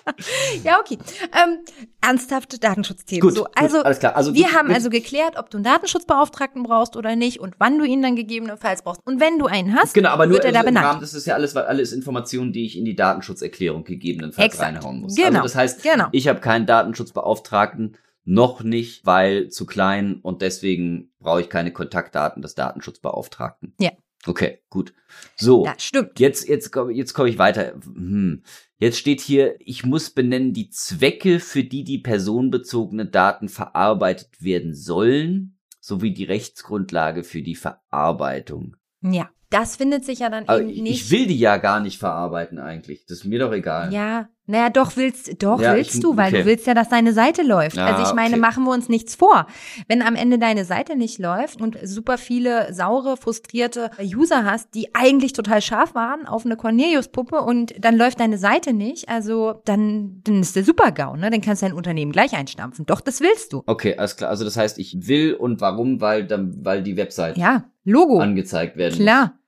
Ja, 0.65 0.81
okay. 0.81 0.99
Ähm, 1.23 1.59
ernsthafte 2.01 2.59
Datenschutzthemen. 2.59 3.21
Gut, 3.23 3.35
so, 3.35 3.45
gut, 3.45 3.53
also, 3.55 3.83
alles 3.83 3.99
klar. 3.99 4.17
Also 4.17 4.35
wir 4.35 4.45
gut, 4.45 4.55
haben 4.55 4.71
also 4.71 4.91
geklärt, 4.91 5.37
ob 5.37 5.51
du 5.51 5.59
einen 5.59 5.65
Datenschutzbeauftragten 5.65 6.63
brauchst 6.63 6.97
oder 6.97 7.17
nicht 7.17 7.41
und 7.41 7.55
wann 7.59 7.79
du 7.79 7.85
ihn 7.85 8.03
dann 8.03 8.17
gegebenenfalls 8.17 8.83
brauchst. 8.83 9.01
Und 9.07 9.21
wenn 9.21 9.39
du 9.39 9.47
einen 9.47 9.75
hast, 9.75 9.95
Genau, 9.95 10.11
aber 10.11 10.27
nur 10.27 10.35
wird 10.35 10.45
er 10.45 10.53
da 10.53 10.59
also 10.59 10.69
im 10.69 10.75
benannt. 10.75 10.91
Rahmen, 10.93 11.01
das 11.01 11.15
ist 11.15 11.27
ja 11.27 11.35
alles, 11.35 11.57
alles 11.57 11.93
Informationen, 11.93 12.53
die 12.53 12.67
ich 12.67 12.77
in 12.77 12.85
die 12.85 12.97
Datenschutzerklärung 12.97 13.85
gegebenenfalls 13.85 14.55
Exakt. 14.55 14.77
reinhauen 14.77 15.01
muss. 15.01 15.15
Genau, 15.15 15.29
Also 15.29 15.43
das 15.43 15.55
heißt, 15.55 15.83
genau. 15.83 16.07
ich 16.13 16.29
habe 16.29 16.41
keinen 16.41 16.67
Datenschutzbeauftragten, 16.67 17.97
noch 18.25 18.63
nicht, 18.63 19.07
weil 19.07 19.49
zu 19.49 19.67
klein 19.67 20.21
und 20.23 20.43
deswegen 20.43 21.11
brauche 21.21 21.41
ich 21.41 21.49
keine 21.49 21.73
Kontaktdaten 21.73 22.43
des 22.43 22.55
Datenschutzbeauftragten. 22.55 23.75
Ja. 23.81 23.91
Okay, 24.27 24.61
gut. 24.69 24.93
So. 25.37 25.65
Ja, 25.65 25.75
stimmt. 25.79 26.21
Jetzt, 26.21 26.47
jetzt, 26.47 26.71
jetzt 26.93 27.15
komme 27.15 27.31
ich 27.31 27.39
weiter. 27.39 27.73
Hm. 27.83 28.43
Jetzt 28.81 28.99
steht 28.99 29.21
hier, 29.21 29.57
ich 29.61 29.85
muss 29.85 30.09
benennen 30.09 30.55
die 30.55 30.71
Zwecke, 30.71 31.39
für 31.39 31.63
die 31.63 31.85
die 31.85 31.99
personenbezogenen 31.99 33.11
Daten 33.11 33.51
verarbeitet 33.51 34.43
werden 34.43 34.75
sollen, 34.75 35.59
sowie 35.81 36.15
die 36.15 36.25
Rechtsgrundlage 36.25 37.23
für 37.23 37.43
die 37.43 37.57
Verarbeitung. 37.57 38.77
Ja, 39.03 39.29
das 39.51 39.77
findet 39.77 40.05
sich 40.05 40.21
ja 40.21 40.31
dann 40.31 40.45
Aber 40.49 40.61
eben 40.61 40.71
ich, 40.71 40.81
nicht. 40.83 41.03
ich 41.05 41.11
will 41.11 41.27
die 41.27 41.39
ja 41.39 41.57
gar 41.59 41.81
nicht 41.81 41.99
verarbeiten 41.99 42.59
eigentlich. 42.59 43.05
Das 43.07 43.19
ist 43.19 43.25
mir 43.25 43.39
doch 43.41 43.53
egal. 43.53 43.93
Ja, 43.93 44.29
naja, 44.47 44.69
doch 44.69 44.97
willst, 44.97 45.43
doch 45.45 45.61
Ja, 45.61 45.75
willst 45.77 45.95
ich- 45.97 46.01
du, 46.01 46.17
weil 46.17 46.29
okay. 46.29 46.41
du 46.43 46.47
willst 46.47 46.67
ja, 46.67 46.75
dass 46.75 46.89
deine 46.89 47.13
Seite 47.13 47.43
läuft. 47.43 47.77
Ja, 47.77 47.87
also 47.87 48.03
ich 48.09 48.15
meine, 48.17 48.31
okay. 48.33 48.41
machen 48.41 48.65
wir 48.65 48.73
uns 48.73 48.89
nichts 48.89 49.15
vor. 49.15 49.47
Wenn 49.87 50.03
am 50.03 50.17
Ende 50.17 50.39
deine 50.41 50.65
Seite 50.65 50.97
nicht 50.97 51.19
läuft 51.21 51.61
und 51.61 51.79
super 51.85 52.19
viele 52.19 52.73
saure, 52.75 53.17
frustrierte 53.17 53.91
User 54.03 54.45
hast, 54.45 54.75
die 54.75 54.93
eigentlich 54.95 55.35
total 55.35 55.63
scharf 55.63 55.95
waren 55.95 56.27
auf 56.27 56.45
eine 56.45 56.57
Cornelius-Puppe 56.57 57.41
und 57.43 57.75
dann 57.79 57.97
läuft 57.97 58.19
deine 58.19 58.39
Seite 58.39 58.73
nicht, 58.73 59.09
also 59.09 59.61
dann, 59.67 60.21
dann 60.25 60.41
ist 60.41 60.57
der 60.57 60.65
Super-GAU, 60.65 61.15
ne? 61.17 61.31
Dann 61.31 61.41
kannst 61.41 61.63
du 61.63 61.67
dein 61.67 61.75
Unternehmen 61.77 62.11
gleich 62.13 62.35
einstampfen. 62.37 62.87
Doch, 62.87 63.01
das 63.01 63.21
willst 63.21 63.53
du. 63.53 63.63
Okay, 63.67 63.97
alles 63.97 64.17
klar. 64.17 64.31
Also 64.31 64.45
das 64.45 64.57
heißt, 64.57 64.79
ich 64.81 64.97
will 65.07 65.35
und 65.35 65.61
warum? 65.61 66.01
Weil 66.01 66.25
dann, 66.27 66.57
weil 66.65 66.83
die 66.83 66.97
Website 66.97 67.37
Ja, 67.37 67.65
Logo. 67.85 68.19
angezeigt 68.19 68.77
werden 68.77 68.99
Klar. 68.99 69.27
Muss. 69.27 69.40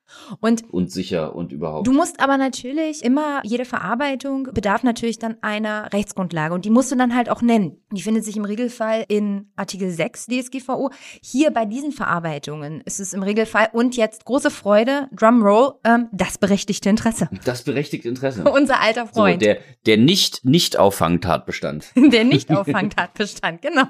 Und 0.70 0.90
sicher 0.90 1.34
und 1.34 1.52
überhaupt. 1.52 1.86
Du 1.86 1.92
musst 1.92 2.20
aber 2.20 2.36
natürlich 2.36 3.04
immer, 3.04 3.40
jede 3.44 3.64
Verarbeitung 3.64 4.48
bedarf 4.52 4.82
natürlich 4.82 5.18
dann 5.18 5.36
einer 5.42 5.92
Rechtsgrundlage 5.92 6.54
und 6.54 6.64
die 6.64 6.70
musst 6.70 6.90
du 6.90 6.96
dann 6.96 7.14
halt 7.14 7.28
auch 7.28 7.42
nennen. 7.42 7.82
Die 7.90 8.02
findet 8.02 8.24
sich 8.24 8.36
im 8.36 8.44
Regelfall 8.44 9.04
in 9.08 9.50
Artikel 9.56 9.90
6 9.90 10.26
DSGVO. 10.26 10.90
Hier 11.22 11.50
bei 11.50 11.64
diesen 11.64 11.92
Verarbeitungen 11.92 12.80
ist 12.82 13.00
es 13.00 13.12
im 13.12 13.22
Regelfall 13.22 13.68
und 13.72 13.96
jetzt 13.96 14.24
große 14.24 14.50
Freude, 14.50 15.08
Drumroll, 15.12 15.74
ähm, 15.84 16.08
das 16.12 16.38
berechtigte 16.38 16.88
Interesse. 16.88 17.28
das 17.44 17.62
berechtigt 17.62 18.04
Interesse. 18.04 18.44
Unser 18.52 18.80
alter 18.80 19.06
So, 19.12 19.20
Freund, 19.22 19.42
der, 19.42 19.58
der 19.86 19.96
nicht, 19.96 20.44
nicht 20.44 20.78
Auffangtatbestand. 20.78 21.86
der 21.94 22.24
nicht 22.24 22.50
Auffangtatbestand, 22.50 23.62
genau. 23.62 23.84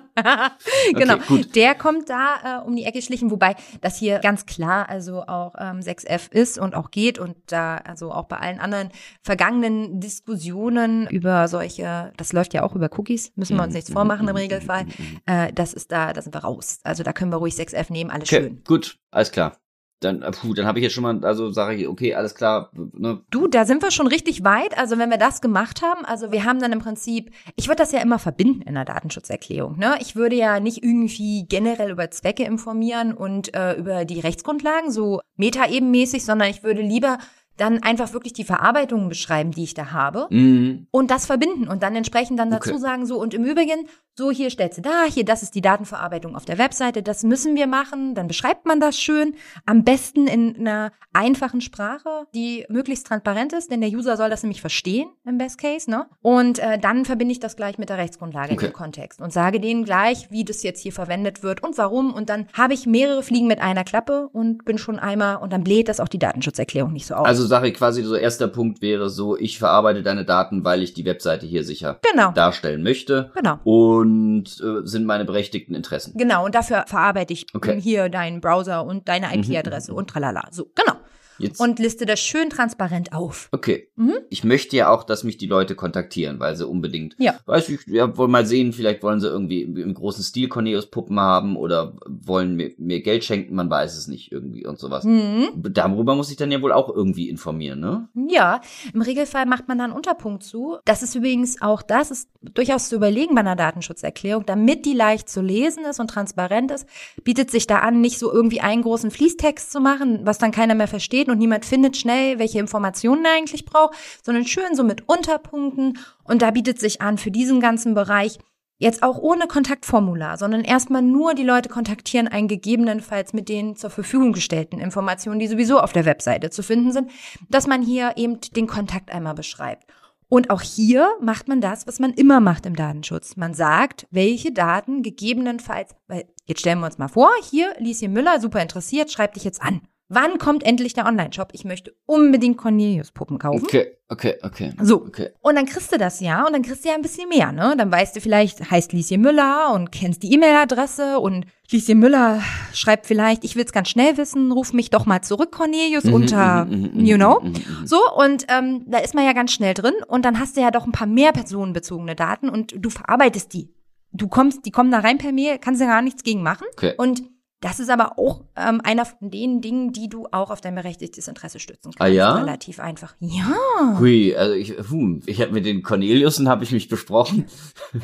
genau. 0.93 1.19
gut. 1.29 1.55
Der 1.55 1.75
kommt 1.75 2.09
da 2.09 2.61
äh, 2.63 2.67
um 2.67 2.77
die 2.77 2.85
Ecke 2.85 3.03
schlichen, 3.03 3.31
wobei 3.31 3.57
das 3.81 3.99
hier 3.99 4.19
ganz 4.19 4.47
klar 4.47 4.89
also 4.89 5.23
auch 5.23 5.55
ähm, 5.59 5.83
6F 6.13 6.33
ist 6.33 6.59
und 6.59 6.75
auch 6.75 6.91
geht 6.91 7.19
und 7.19 7.37
da 7.47 7.77
also 7.77 8.13
auch 8.13 8.25
bei 8.25 8.37
allen 8.37 8.59
anderen 8.59 8.91
vergangenen 9.23 10.01
Diskussionen 10.01 11.07
über 11.09 11.49
solche, 11.49 12.13
das 12.17 12.33
läuft 12.33 12.55
ja 12.55 12.63
auch 12.63 12.75
über 12.75 12.89
Cookies, 12.99 13.33
müssen 13.37 13.57
wir 13.57 13.63
uns 13.63 13.75
nichts 13.75 13.91
vormachen 13.91 14.29
im 14.29 14.37
Regelfall, 14.37 14.87
äh, 15.27 15.53
das 15.53 15.73
ist 15.73 15.93
da, 15.93 16.13
da 16.13 16.23
sind 16.23 16.35
wir 16.35 16.41
raus. 16.41 16.81
Also 16.85 17.03
da 17.03 17.13
können 17.13 17.33
wir 17.33 17.37
ruhig 17.39 17.55
6F 17.55 17.93
nehmen, 17.93 18.11
alles 18.11 18.29
Okay, 18.29 18.43
schön. 18.43 18.65
gut, 18.65 18.99
alles 19.11 19.31
klar. 19.33 19.57
Dann, 20.05 20.23
äh, 20.23 20.31
puh, 20.31 20.55
dann 20.55 20.67
habe 20.67 20.79
ich 20.79 20.83
jetzt 20.83 20.93
schon 20.93 21.03
mal, 21.03 21.25
also 21.25 21.51
sage 21.51 21.77
ich, 21.77 21.89
okay, 21.89 22.15
alles 22.15 22.35
klar, 22.35 22.71
ne, 22.75 23.21
Du, 23.31 23.47
da 23.47 23.65
sind 23.65 23.83
wir 23.83 23.91
schon 23.91 24.07
richtig 24.07 24.45
weit. 24.45 24.77
Also 24.77 24.99
wenn 24.99 25.11
wir 25.11 25.19
das 25.19 25.41
gemacht 25.41 25.83
haben, 25.83 26.05
also 26.05 26.33
wir 26.33 26.45
haben 26.45 26.61
dann 26.61 26.73
im 26.73 26.81
Prinzip, 26.81 27.31
ich 27.57 27.69
würde 27.69 27.83
das 27.83 27.93
ja 27.93 28.01
immer 28.01 28.19
verbinden 28.19 28.63
in 28.63 28.75
der 28.75 28.85
Datenschutzerklärung. 28.85 29.79
Ne? 29.79 29.97
Ich 30.01 30.17
würde 30.17 30.37
ja 30.37 30.61
nicht 30.61 30.83
irgendwie 30.83 31.47
generell 31.49 31.91
über 31.91 32.11
Zwecke 32.11 32.45
informieren 32.45 33.15
und 33.15 33.55
äh, 33.55 33.75
über 33.75 34.05
die 34.05 34.21
Rechtsgrundlagen, 34.21 34.91
so 34.91 35.21
metaebenmäßig, 35.37 36.25
sondern 36.25 36.51
ich 36.51 36.63
würde 36.63 36.83
lieber 36.83 37.19
dann 37.57 37.83
einfach 37.83 38.13
wirklich 38.13 38.33
die 38.33 38.45
Verarbeitungen 38.45 39.09
beschreiben, 39.09 39.51
die 39.53 39.65
ich 39.65 39.75
da 39.75 39.93
habe. 39.93 40.27
Mhm. 40.31 40.87
Und 40.91 41.11
das 41.11 41.27
verbinden 41.27 41.69
und 41.69 41.83
dann 41.83 41.95
entsprechend 41.97 42.39
dann 42.39 42.51
dazu 42.51 42.71
Okay. 42.71 42.79
sagen, 42.81 43.07
so 43.07 43.21
und 43.21 43.35
im 43.35 43.45
Übrigen, 43.45 43.87
so 44.15 44.31
hier 44.31 44.51
stellst 44.51 44.79
du 44.79 44.83
da, 44.83 45.05
hier, 45.09 45.25
das 45.25 45.43
ist 45.43 45.55
die 45.55 45.63
Datenverarbeitung 45.63 46.37
auf 46.37 46.45
der 46.45 46.59
Webseite, 46.59 47.03
das 47.03 47.23
müssen 47.23 47.57
wir 47.57 47.67
machen, 47.67 48.15
dann 48.15 48.29
beschreibt 48.29 48.67
man 48.67 48.79
das 48.79 48.99
schön, 48.99 49.35
am 49.65 49.85
besten 49.85 50.27
in 50.27 50.57
einer 50.59 50.93
einfachen 51.15 51.61
Sprache, 51.63 52.27
die 52.35 52.67
möglichst 52.69 53.07
transparent 53.07 53.53
ist, 53.55 53.71
denn 53.71 53.81
der 53.81 53.91
User 53.91 54.17
soll 54.19 54.29
das 54.29 54.43
nämlich 54.43 54.61
verstehen, 54.61 55.09
im 55.25 55.39
Best 55.39 55.59
Case, 55.59 55.91
ne? 55.91 56.07
Und 56.21 56.59
äh, 56.59 56.79
dann 56.79 57.05
verbinde 57.07 57.33
ich 57.33 57.41
das 57.41 57.57
gleich 57.57 57.79
mit 57.79 57.89
der 57.89 57.99
Rechtsgrundlage 57.99 58.53
Okay. 58.53 58.67
im 58.67 58.73
Kontext 58.73 59.21
und 59.21 59.33
sage 59.33 59.61
denen 59.61 59.85
gleich, 59.85 60.31
wie 60.31 60.45
das 60.45 60.63
jetzt 60.63 60.81
hier 60.81 60.93
verwendet 60.93 61.43
wird 61.43 61.63
und 61.63 61.79
warum 61.79 62.13
und 62.13 62.29
dann 62.29 62.49
habe 62.53 62.75
ich 62.75 62.87
mehrere 62.87 63.23
Fliegen 63.23 63.47
mit 63.47 63.61
einer 63.61 63.85
Klappe 63.85 64.29
und 64.33 64.65
bin 64.67 64.77
schon 64.77 64.99
einmal 64.99 65.37
und 65.37 65.53
dann 65.55 65.65
bläht 65.65 65.89
das 65.89 66.01
auch 66.01 66.09
die 66.09 66.19
Datenschutzerklärung 66.19 66.93
nicht 66.93 67.07
so 67.07 67.15
auf. 67.15 67.27
Also 67.27 67.42
sage 67.47 67.69
ich 67.69 67.75
quasi, 67.75 68.03
so 68.03 68.15
erster 68.15 68.49
Punkt 68.49 68.83
wäre 68.83 69.09
so, 69.11 69.37
ich 69.37 69.59
verarbeite 69.59 70.03
deine 70.03 70.25
Daten, 70.25 70.65
weil 70.65 70.83
ich 70.83 70.95
die 70.95 71.05
Webseite 71.05 71.47
hier 71.47 71.65
sicher 71.65 71.99
genau, 72.13 72.33
darstellen 72.33 72.83
möchte. 72.83 73.31
genau. 73.35 73.59
Und 73.65 74.45
äh, 74.61 74.87
sind 74.87 75.07
meine 75.07 75.25
berechtigten 75.25 75.75
Interessen. 75.75 76.17
Genau, 76.17 76.45
und 76.45 76.55
dafür 76.55 76.85
verarbeite 76.87 77.33
ich 77.33 77.47
Okay. 77.55 77.81
hier 77.81 78.09
deinen 78.09 78.41
Browser 78.41 78.85
und 78.85 79.09
deine 79.09 79.35
IP-Adresse 79.37 79.93
und 79.95 80.09
tralala. 80.11 80.45
So, 80.51 80.71
genau. 80.75 80.99
Jetzt, 81.43 81.61
Und 81.61 81.79
liste 81.79 82.07
das 82.07 82.21
schön 82.21 82.51
transparent 82.51 83.13
auf. 83.13 83.49
okay. 83.53 83.89
Mhm. 83.97 84.15
Ich 84.31 84.45
möchte 84.45 84.77
ja 84.77 84.91
auch, 84.91 85.05
dass 85.05 85.25
mich 85.25 85.37
die 85.37 85.47
Leute 85.47 85.75
kontaktieren, 85.75 86.41
weil 86.41 86.57
sie 86.57 86.67
unbedingt, 86.67 87.15
Ja. 87.19 87.35
weiß 87.47 87.69
ich, 87.71 87.81
ja, 87.87 88.17
wollen 88.17 88.31
mal 88.31 88.47
sehen, 88.47 88.73
vielleicht 88.73 89.03
wollen 89.03 89.21
sie 89.21 89.27
irgendwie 89.29 89.63
im, 89.63 89.95
großen 89.95 90.23
Stil 90.25 90.49
Cornelius-Puppen 90.49 91.19
haben 91.21 91.57
oder 91.57 91.95
wollen 92.07 92.57
mir, 92.57 92.73
mir 92.79 93.03
Geld 93.03 93.25
schenken, 93.25 93.55
man 93.55 93.69
weiß 93.71 93.97
es 93.97 94.09
nicht 94.09 94.33
irgendwie 94.33 94.67
und 94.67 94.79
sowas. 94.79 95.05
Mhm. 95.05 95.49
Darüber 95.55 96.15
muss 96.15 96.31
ich 96.31 96.37
dann 96.37 96.51
ja 96.53 96.63
wohl 96.63 96.73
auch 96.73 96.89
irgendwie 96.95 97.29
informieren, 97.29 97.81
ne? 97.81 98.09
Ja, 98.29 98.61
im 98.95 99.03
Regelfall 99.03 99.47
macht 99.47 99.69
man 99.69 99.79
da 99.79 99.85
einen 99.85 99.93
Unterpunkt 99.93 100.43
zu. 100.43 100.79
Das 100.85 101.03
ist 101.03 101.15
übrigens 101.15 101.61
auch, 101.61 101.83
das 101.83 102.11
ist 102.11 102.29
durchaus 102.41 102.89
zu 102.89 102.97
überlegen 102.97 103.35
bei 103.35 103.41
einer 103.41 103.57
Datenschutzerklärung, 103.57 104.45
damit 104.47 104.87
die 104.87 104.95
leicht 104.95 105.29
zu 105.29 105.41
lesen 105.41 105.85
ist 105.85 106.01
und 106.01 106.09
transparent 106.09 106.71
ist, 106.71 106.87
bietet 107.25 107.51
sich 107.51 107.67
da 107.67 107.79
an, 107.79 108.01
nicht 108.01 108.19
so 108.19 108.33
irgendwie 108.33 108.61
einen 108.61 108.83
großen 108.83 109.11
Fließtext 109.11 109.71
zu 109.73 109.81
machen, 109.81 110.21
was 110.25 110.39
dann 110.39 110.51
keiner 110.53 110.75
mehr 110.75 110.89
versteht 110.89 111.29
und 111.33 111.39
niemand 111.39 111.65
findet 111.65 111.97
schnell, 111.97 112.39
welche 112.39 112.61
Informationen 112.61 113.25
er 113.25 113.35
eigentlich 113.37 113.65
braucht, 113.65 113.95
sondern 114.23 114.47
schön 114.47 114.75
so 114.75 114.85
mit 114.85 115.09
Unterpunkten. 115.09 115.99
Und 116.25 116.43
da 116.43 116.53
bietet 116.53 116.79
sich 116.79 117.03
an, 117.03 117.19
für 117.19 117.31
diesen 117.31 117.61
ganzen 117.61 117.95
Bereich 117.95 118.39
Jetzt 118.83 119.05
auch 119.05 119.19
ohne 119.19 119.47
Kontaktformular, 119.47 120.37
sondern 120.37 120.65
erstmal 120.65 121.03
nur 121.03 121.35
die 121.35 121.45
Leute 121.45 121.69
kontaktieren, 121.69 122.27
einen 122.27 122.49
gegebenenfalls 122.49 123.33
mit 123.33 123.49
den 123.49 123.77
zur 123.77 123.91
Verfügung 123.91 124.33
gestellten 124.33 124.81
Informationen, 124.81 125.39
die 125.39 125.47
sowieso 125.47 125.79
auf 125.79 125.93
der 125.93 126.05
Webseite 126.05 126.51
zu 126.51 126.65
finden 126.65 126.91
sind, 126.91 127.09
dass 127.49 127.69
man 127.69 127.83
hier 127.83 128.15
eben 128.17 128.41
den 128.57 128.67
Kontakt 128.67 129.13
einmal 129.13 129.35
beschreibt. 129.35 129.85
Und 130.29 130.51
auch 130.51 130.63
hier 130.63 131.07
macht 131.21 131.47
man 131.47 131.61
das, 131.61 131.87
was 131.87 132.01
man 132.01 132.13
immer 132.13 132.41
macht 132.41 132.67
im 132.67 132.75
Datenschutz. 132.75 133.37
Man 133.37 133.55
sagt, 133.55 134.09
welche 134.11 134.51
Daten 134.51 135.05
gegebenenfalls, 135.05 135.95
weil 136.09 136.25
jetzt 136.47 136.59
stellen 136.59 136.81
wir 136.81 136.87
uns 136.87 136.99
mal 136.99 137.07
vor, 137.07 137.31
hier, 137.49 137.77
Lieschen 137.79 138.13
Müller, 138.13 138.41
super 138.41 138.61
interessiert, 138.61 139.13
schreibt 139.13 139.37
dich 139.37 139.45
jetzt 139.45 139.63
an. 139.63 139.83
Wann 140.15 140.39
kommt 140.39 140.63
endlich 140.65 140.93
der 140.95 141.07
Online-Shop? 141.07 141.49
Ich 141.53 141.65
möchte 141.65 141.95
unbedingt 142.07 142.57
Cornelius-Puppen 142.59 143.39
kaufen. 143.39 143.65
Okay, 143.65 143.97
okay, 144.09 144.37
okay. 144.43 144.73
So. 144.81 145.05
Okay. 145.07 145.31
Und 145.41 145.57
dann 145.57 145.67
kriegst 145.67 145.93
du 145.93 145.99
das 145.99 146.21
ja 146.21 146.47
und 146.47 146.53
dann 146.53 146.63
kriegst 146.63 146.85
du 146.85 146.89
ja 146.89 146.95
ein 146.95 147.03
bisschen 147.03 147.29
mehr, 147.29 147.53
ne? 147.53 147.75
Dann 147.77 147.91
weißt 147.91 148.15
du 148.17 148.21
vielleicht, 148.21 148.71
heißt 148.71 148.93
Lieschen 148.93 149.21
Müller 149.21 149.73
und 149.75 149.91
kennst 149.93 150.23
die 150.23 150.33
E-Mail-Adresse 150.35 151.19
und 151.19 151.47
Lieschen 151.71 151.99
Müller 151.99 152.43
schreibt 152.75 153.07
vielleicht, 153.07 153.45
ich 153.45 153.57
will 153.57 153.65
es 153.65 153.73
ganz 153.73 153.89
schnell 153.89 154.17
wissen, 154.19 154.53
ruf 154.53 154.73
mich 154.73 154.91
doch 154.91 155.07
mal 155.07 155.23
zurück, 155.23 155.53
Cornelius, 155.53 156.05
Mhm, 156.05 156.13
unter, 156.15 156.65
mhm, 156.67 156.91
mhm, 156.95 157.05
you 157.05 157.17
know. 157.17 157.41
mhm, 157.41 157.49
mhm, 157.49 157.55
mhm. 157.81 157.87
So, 157.87 157.99
und 158.17 158.45
ähm, 158.49 158.85
da 158.87 158.99
ist 158.99 159.15
man 159.15 159.25
ja 159.25 159.33
ganz 159.33 159.53
schnell 159.53 159.73
drin 159.75 159.95
und 160.07 160.25
dann 160.25 160.39
hast 160.39 160.57
du 160.57 160.61
ja 160.61 160.71
doch 160.71 160.85
ein 160.87 160.93
paar 160.93 161.07
mehr 161.07 161.33
personenbezogene 161.33 162.15
Daten 162.15 162.49
und 162.51 162.75
du 162.77 162.91
verarbeitest 162.91 163.53
die. 163.55 163.71
Du 164.15 164.29
kommst, 164.29 164.67
die 164.67 164.71
kommen 164.71 164.91
da 164.91 164.99
rein 164.99 165.17
per 165.17 165.33
Mail, 165.33 165.57
kannst 165.59 165.81
ja 165.81 165.87
gar 165.87 166.03
nichts 166.03 166.23
gegen 166.23 166.43
machen. 166.43 166.67
Okay. 166.77 166.93
Und 166.99 167.23
das 167.63 167.81
ist 167.81 167.89
aber 167.91 168.19
auch 168.19 168.43
ähm, 168.57 168.81
einer 168.83 169.07
von 169.07 169.31
den 169.31 169.61
Dingen, 169.61 169.93
die 169.93 170.09
du 170.09 170.27
auch 170.33 170.51
auf 170.51 170.61
dein 170.61 170.75
berechtigtes 170.75 171.29
Interesse 171.29 171.61
stützen 171.61 171.93
kannst. 171.93 172.01
Ah, 172.01 172.07
ja? 172.07 172.35
Relativ 172.35 172.81
einfach. 172.81 173.15
Ja. 173.21 173.99
Hui, 173.99 174.35
also 174.35 174.55
ich, 174.55 174.75
hm, 174.91 175.23
ich 175.27 175.41
habe 175.41 175.53
mit 175.53 175.65
den 175.65 175.83
Corneliusen 175.83 176.49
habe 176.49 176.65
ich 176.65 176.73
mich 176.73 176.89
besprochen. 176.89 177.47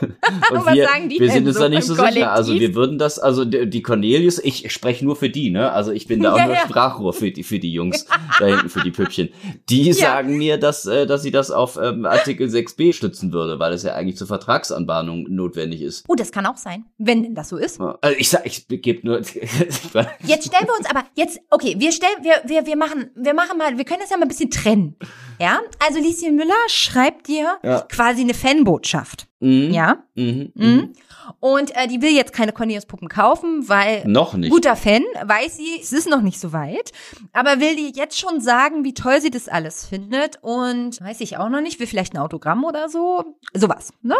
Und 0.00 0.66
Was 0.66 0.74
wir, 0.74 0.86
sagen 0.86 1.08
die 1.10 1.20
wir 1.20 1.30
sind 1.30 1.46
uns 1.46 1.56
so 1.56 1.62
da 1.62 1.68
nicht 1.68 1.84
so 1.84 1.92
sicher. 1.94 2.06
Kollektiv? 2.06 2.26
Also 2.26 2.54
wir 2.58 2.74
würden 2.74 2.98
das, 2.98 3.18
also 3.18 3.44
die, 3.44 3.82
Cornelius, 3.82 4.38
ich 4.38 4.72
spreche 4.72 5.04
nur 5.04 5.14
für 5.14 5.28
die, 5.28 5.50
ne? 5.50 5.72
Also 5.72 5.92
ich 5.92 6.06
bin 6.06 6.22
da 6.22 6.32
auch 6.34 6.38
Ja, 6.38 6.46
nur 6.46 6.54
ja. 6.54 6.62
Sprachrohr 6.62 7.12
für 7.12 7.30
die 7.30 7.42
für 7.42 7.58
die 7.58 7.72
Jungs 7.72 8.06
da 8.38 8.46
hinten 8.46 8.70
für 8.70 8.80
die 8.80 8.92
Püppchen. 8.92 9.28
Die 9.68 9.92
sagen 9.92 10.38
mir, 10.38 10.56
dass 10.58 10.86
äh, 10.86 11.06
dass 11.06 11.22
sie 11.22 11.30
das 11.30 11.50
auf 11.50 11.78
ähm, 11.80 12.06
Artikel 12.06 12.48
6b 12.48 12.94
stützen 12.94 13.32
würde, 13.32 13.58
weil 13.58 13.74
es 13.74 13.82
ja 13.82 13.94
eigentlich 13.94 14.16
zur 14.16 14.26
Vertragsanbahnung 14.26 15.26
notwendig 15.28 15.82
ist. 15.82 16.04
Oh, 16.08 16.14
das 16.14 16.32
kann 16.32 16.46
auch 16.46 16.56
sein, 16.56 16.86
wenn 16.96 17.22
denn 17.22 17.34
das 17.34 17.50
so 17.50 17.58
ist. 17.58 17.78
Also 17.80 18.16
ich 18.18 18.30
sag, 18.30 18.46
ich 18.46 18.66
gebe 18.86 19.06
nur. 19.06 19.18
Jetzt 20.24 20.46
stellen 20.46 20.66
wir 20.66 20.76
uns 20.78 20.88
aber 20.88 21.04
jetzt, 21.14 21.40
okay, 21.50 21.74
wir 21.78 21.92
stellen, 21.92 22.16
wir, 22.22 22.40
wir, 22.44 22.64
wir 22.66 22.76
machen, 22.76 23.10
wir 23.14 23.34
machen 23.34 23.58
mal, 23.58 23.76
wir 23.76 23.84
können 23.84 24.00
das 24.00 24.10
ja 24.10 24.16
mal 24.16 24.22
ein 24.22 24.28
bisschen 24.28 24.50
trennen. 24.50 24.96
Ja, 25.38 25.60
also 25.86 25.98
Lieschen 25.98 26.36
Müller 26.36 26.54
schreibt 26.68 27.26
dir 27.28 27.58
Ja. 27.62 27.80
quasi 27.82 28.22
eine 28.22 28.32
Fanbotschaft. 28.34 29.26
Mhm, 29.40 29.70
Ja. 29.70 29.98
Mhm, 30.14 30.52
Mhm. 30.54 30.64
mhm. 30.74 30.92
Und 31.40 31.76
äh, 31.76 31.88
die 31.88 32.00
will 32.02 32.12
jetzt 32.12 32.32
keine 32.32 32.52
Cornelius-Puppen 32.52 33.08
kaufen, 33.08 33.68
weil 33.68 34.06
Noch 34.06 34.34
nicht. 34.34 34.50
guter 34.50 34.76
Fan, 34.76 35.02
weiß 35.24 35.56
sie, 35.56 35.80
es 35.82 35.92
ist 35.92 36.08
noch 36.08 36.22
nicht 36.22 36.38
so 36.38 36.52
weit, 36.52 36.92
aber 37.32 37.58
will 37.60 37.74
dir 37.74 37.90
jetzt 37.90 38.18
schon 38.18 38.40
sagen, 38.40 38.84
wie 38.84 38.94
toll 38.94 39.20
sie 39.20 39.30
das 39.30 39.48
alles 39.48 39.84
findet 39.86 40.38
und 40.42 41.00
weiß 41.00 41.20
ich 41.22 41.36
auch 41.36 41.48
noch 41.48 41.60
nicht, 41.60 41.80
will 41.80 41.88
vielleicht 41.88 42.14
ein 42.14 42.18
Autogramm 42.18 42.62
oder 42.64 42.88
so, 42.88 43.24
sowas, 43.52 43.92
ne? 44.02 44.14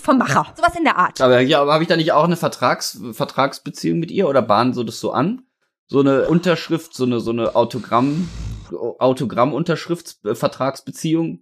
Vom 0.00 0.18
Macher, 0.18 0.46
sowas 0.56 0.74
in 0.76 0.84
der 0.84 0.96
Art. 0.96 1.20
Aber 1.20 1.40
ja, 1.40 1.60
aber 1.60 1.72
habe 1.72 1.82
ich 1.84 1.88
da 1.88 1.96
nicht 1.96 2.12
auch 2.12 2.24
eine 2.24 2.36
Vertrags 2.36 3.00
Vertragsbeziehung 3.12 3.98
mit 3.98 4.10
ihr 4.10 4.28
oder 4.28 4.42
bahnen 4.42 4.74
so 4.74 4.82
das 4.82 5.00
so 5.00 5.12
an? 5.12 5.42
So 5.86 6.00
eine 6.00 6.28
Unterschrift, 6.28 6.94
so 6.94 7.04
eine 7.04 7.20
so 7.20 7.30
eine 7.30 7.54
Autogramm 7.54 8.28
Autogramm-Unterschrifts 8.70 10.20
äh, 10.24 10.34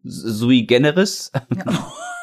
sui 0.04 0.62
generis. 0.62 1.32
Ja, 1.34 1.92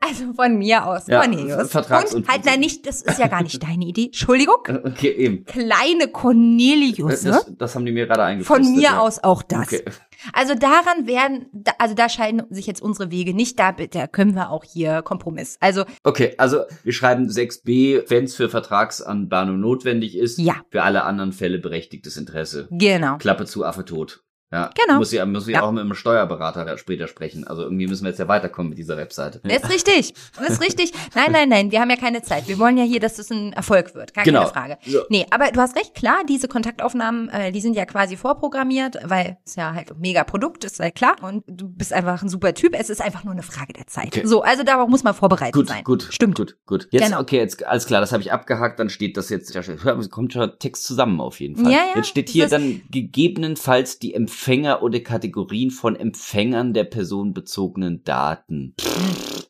also 0.00 0.32
von 0.34 0.56
mir 0.58 0.86
aus, 0.86 1.06
Ja, 1.06 1.20
Cornelius. 1.20 1.70
Vertrags- 1.70 2.14
und 2.14 2.28
halt, 2.28 2.44
nein, 2.44 2.60
nicht, 2.60 2.86
das 2.86 3.02
ist 3.02 3.18
ja 3.18 3.28
gar 3.28 3.42
nicht 3.42 3.62
deine 3.62 3.84
Idee. 3.84 4.06
Entschuldigung. 4.06 4.56
Okay, 4.84 5.10
eben. 5.10 5.44
Kleine 5.44 6.08
Cornelius, 6.10 7.22
Das, 7.22 7.52
das 7.56 7.74
haben 7.74 7.84
die 7.86 7.92
mir 7.92 8.06
gerade 8.06 8.22
eingeflüstert. 8.24 8.64
Von 8.66 8.74
mir 8.76 8.82
ja. 8.82 8.98
aus 8.98 9.22
auch 9.22 9.42
das. 9.42 9.66
Okay. 9.66 9.84
Also 10.32 10.54
daran 10.54 11.06
werden, 11.06 11.46
also 11.78 11.94
da 11.94 12.08
scheiden 12.08 12.42
sich 12.48 12.66
jetzt 12.66 12.80
unsere 12.80 13.10
Wege 13.10 13.34
nicht. 13.34 13.58
Da, 13.58 13.72
da 13.72 14.06
können 14.06 14.34
wir 14.34 14.50
auch 14.50 14.64
hier 14.64 15.02
Kompromiss. 15.02 15.58
Also 15.60 15.84
okay, 16.02 16.34
also 16.38 16.60
wir 16.82 16.92
schreiben 16.92 17.28
6b, 17.28 18.04
wenn 18.08 18.24
es 18.24 18.34
für 18.34 18.48
Vertragsanbahnung 18.48 19.60
notwendig 19.60 20.16
ist, 20.16 20.38
Ja. 20.38 20.54
für 20.70 20.82
alle 20.82 21.04
anderen 21.04 21.32
Fälle 21.32 21.58
berechtigtes 21.58 22.16
Interesse. 22.16 22.68
genau. 22.70 23.18
Klappe 23.18 23.44
zu, 23.44 23.64
Affe 23.64 23.84
tot. 23.84 24.22
Ja, 24.54 24.70
Genau. 24.86 24.98
Muss 24.98 25.10
ja, 25.12 25.26
muss 25.26 25.46
ja, 25.48 25.54
Ja. 25.54 25.62
auch 25.62 25.72
mit 25.72 25.80
einem 25.80 25.94
Steuerberater 25.94 26.78
später 26.78 27.08
sprechen. 27.08 27.46
Also 27.46 27.62
irgendwie 27.62 27.86
müssen 27.88 28.04
wir 28.04 28.10
jetzt 28.10 28.18
ja 28.18 28.28
weiterkommen 28.28 28.70
mit 28.70 28.78
dieser 28.78 28.96
Webseite. 28.96 29.40
Das 29.42 29.62
ist 29.64 29.70
richtig. 29.70 30.14
Das 30.38 30.48
ist 30.50 30.62
richtig. 30.62 30.92
Nein, 31.14 31.32
nein, 31.32 31.48
nein, 31.48 31.70
wir 31.72 31.80
haben 31.80 31.90
ja 31.90 31.96
keine 31.96 32.22
Zeit. 32.22 32.46
Wir 32.48 32.58
wollen 32.58 32.78
ja 32.78 32.84
hier, 32.84 33.00
dass 33.00 33.14
das 33.14 33.30
ein 33.30 33.52
Erfolg 33.52 33.94
wird. 33.94 34.14
Gar 34.14 34.24
Genau. 34.24 34.40
keine 34.48 34.52
Frage. 34.76 34.78
So. 34.86 35.00
Nee, 35.08 35.26
aber 35.30 35.50
du 35.50 35.60
hast 35.60 35.76
recht, 35.76 35.94
klar, 35.94 36.18
diese 36.28 36.46
Kontaktaufnahmen, 36.46 37.28
äh, 37.30 37.50
die 37.52 37.60
sind 37.60 37.74
ja 37.74 37.84
quasi 37.84 38.16
vorprogrammiert, 38.16 38.98
weil 39.04 39.38
es 39.44 39.56
ja 39.56 39.74
halt 39.74 39.90
ein 39.90 40.00
mega 40.00 40.22
Produkt 40.24 40.64
ist, 40.64 40.76
sei 40.76 40.90
klar. 40.92 41.16
Und 41.22 41.42
du 41.48 41.68
bist 41.68 41.92
einfach 41.92 42.22
ein 42.22 42.28
super 42.28 42.54
Typ. 42.54 42.74
Es 42.78 42.90
ist 42.90 43.00
einfach 43.02 43.24
nur 43.24 43.32
eine 43.32 43.42
Frage 43.42 43.72
der 43.72 43.86
Zeit. 43.88 44.06
Okay. 44.06 44.24
So, 44.26 44.42
also 44.42 44.62
darauf 44.62 44.88
muss 44.88 45.02
man 45.02 45.14
vorbereitet 45.14 45.54
Gut, 45.54 45.68
sein. 45.68 45.82
gut, 45.84 46.06
Stimmt. 46.10 46.36
gut, 46.36 46.56
gut. 46.66 46.86
Jetzt, 46.92 47.04
Genau. 47.06 47.20
okay, 47.20 47.38
jetzt 47.38 47.64
alles 47.66 47.86
klar, 47.86 48.00
das 48.00 48.12
habe 48.12 48.22
ich 48.22 48.30
abgehakt, 48.32 48.78
dann 48.78 48.88
steht 48.88 49.16
das 49.16 49.28
jetzt, 49.30 49.52
ja, 49.54 49.62
kommt 50.10 50.32
schon 50.32 50.52
Text 50.58 50.84
zusammen 50.84 51.20
auf 51.20 51.40
jeden 51.40 51.56
Fall. 51.56 51.72
Ja, 51.72 51.78
ja, 51.78 51.96
jetzt 51.96 52.08
steht 52.08 52.28
hier 52.28 52.46
dann 52.48 52.82
gegebenenfalls 52.90 53.98
die 53.98 54.14
Empfänger 54.44 54.82
oder 54.82 55.00
Kategorien 55.00 55.70
von 55.70 55.96
Empfängern 55.96 56.74
der 56.74 56.84
personenbezogenen 56.84 58.04
Daten. 58.04 58.74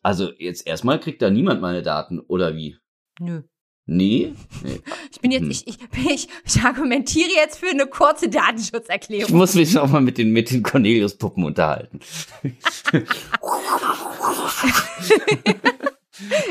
Also 0.05 0.31
jetzt 0.39 0.69
erstmal 0.69 1.01
kriegt 1.01 1.21
da 1.21 1.31
niemand 1.31 1.61
meine 1.61 1.83
Daten, 1.83 2.21
oder 2.21 2.55
wie? 2.55 2.77
Nö. 3.19 3.43
Nee? 3.87 4.35
nee. 4.63 4.81
Ich 5.11 5.21
bin 5.21 5.33
jetzt, 5.33 5.43
Hm. 5.43 5.51
ich, 5.51 5.67
ich, 5.67 5.79
ich, 6.07 6.29
ich 6.45 6.63
argumentiere 6.63 7.29
jetzt 7.35 7.59
für 7.59 7.71
eine 7.71 7.87
kurze 7.87 8.27
Ich 8.27 8.33
Datenschutzerklärung. 8.33 9.37
muss 9.37 9.55
mich 9.55 9.75
noch 9.75 9.91
mal 9.91 10.01
mit 10.01 10.17
den, 10.17 10.31
mit 10.31 10.53
den 10.53 10.63
Cornelius-Puppen 10.63 11.43
unterhalten. 11.45 11.99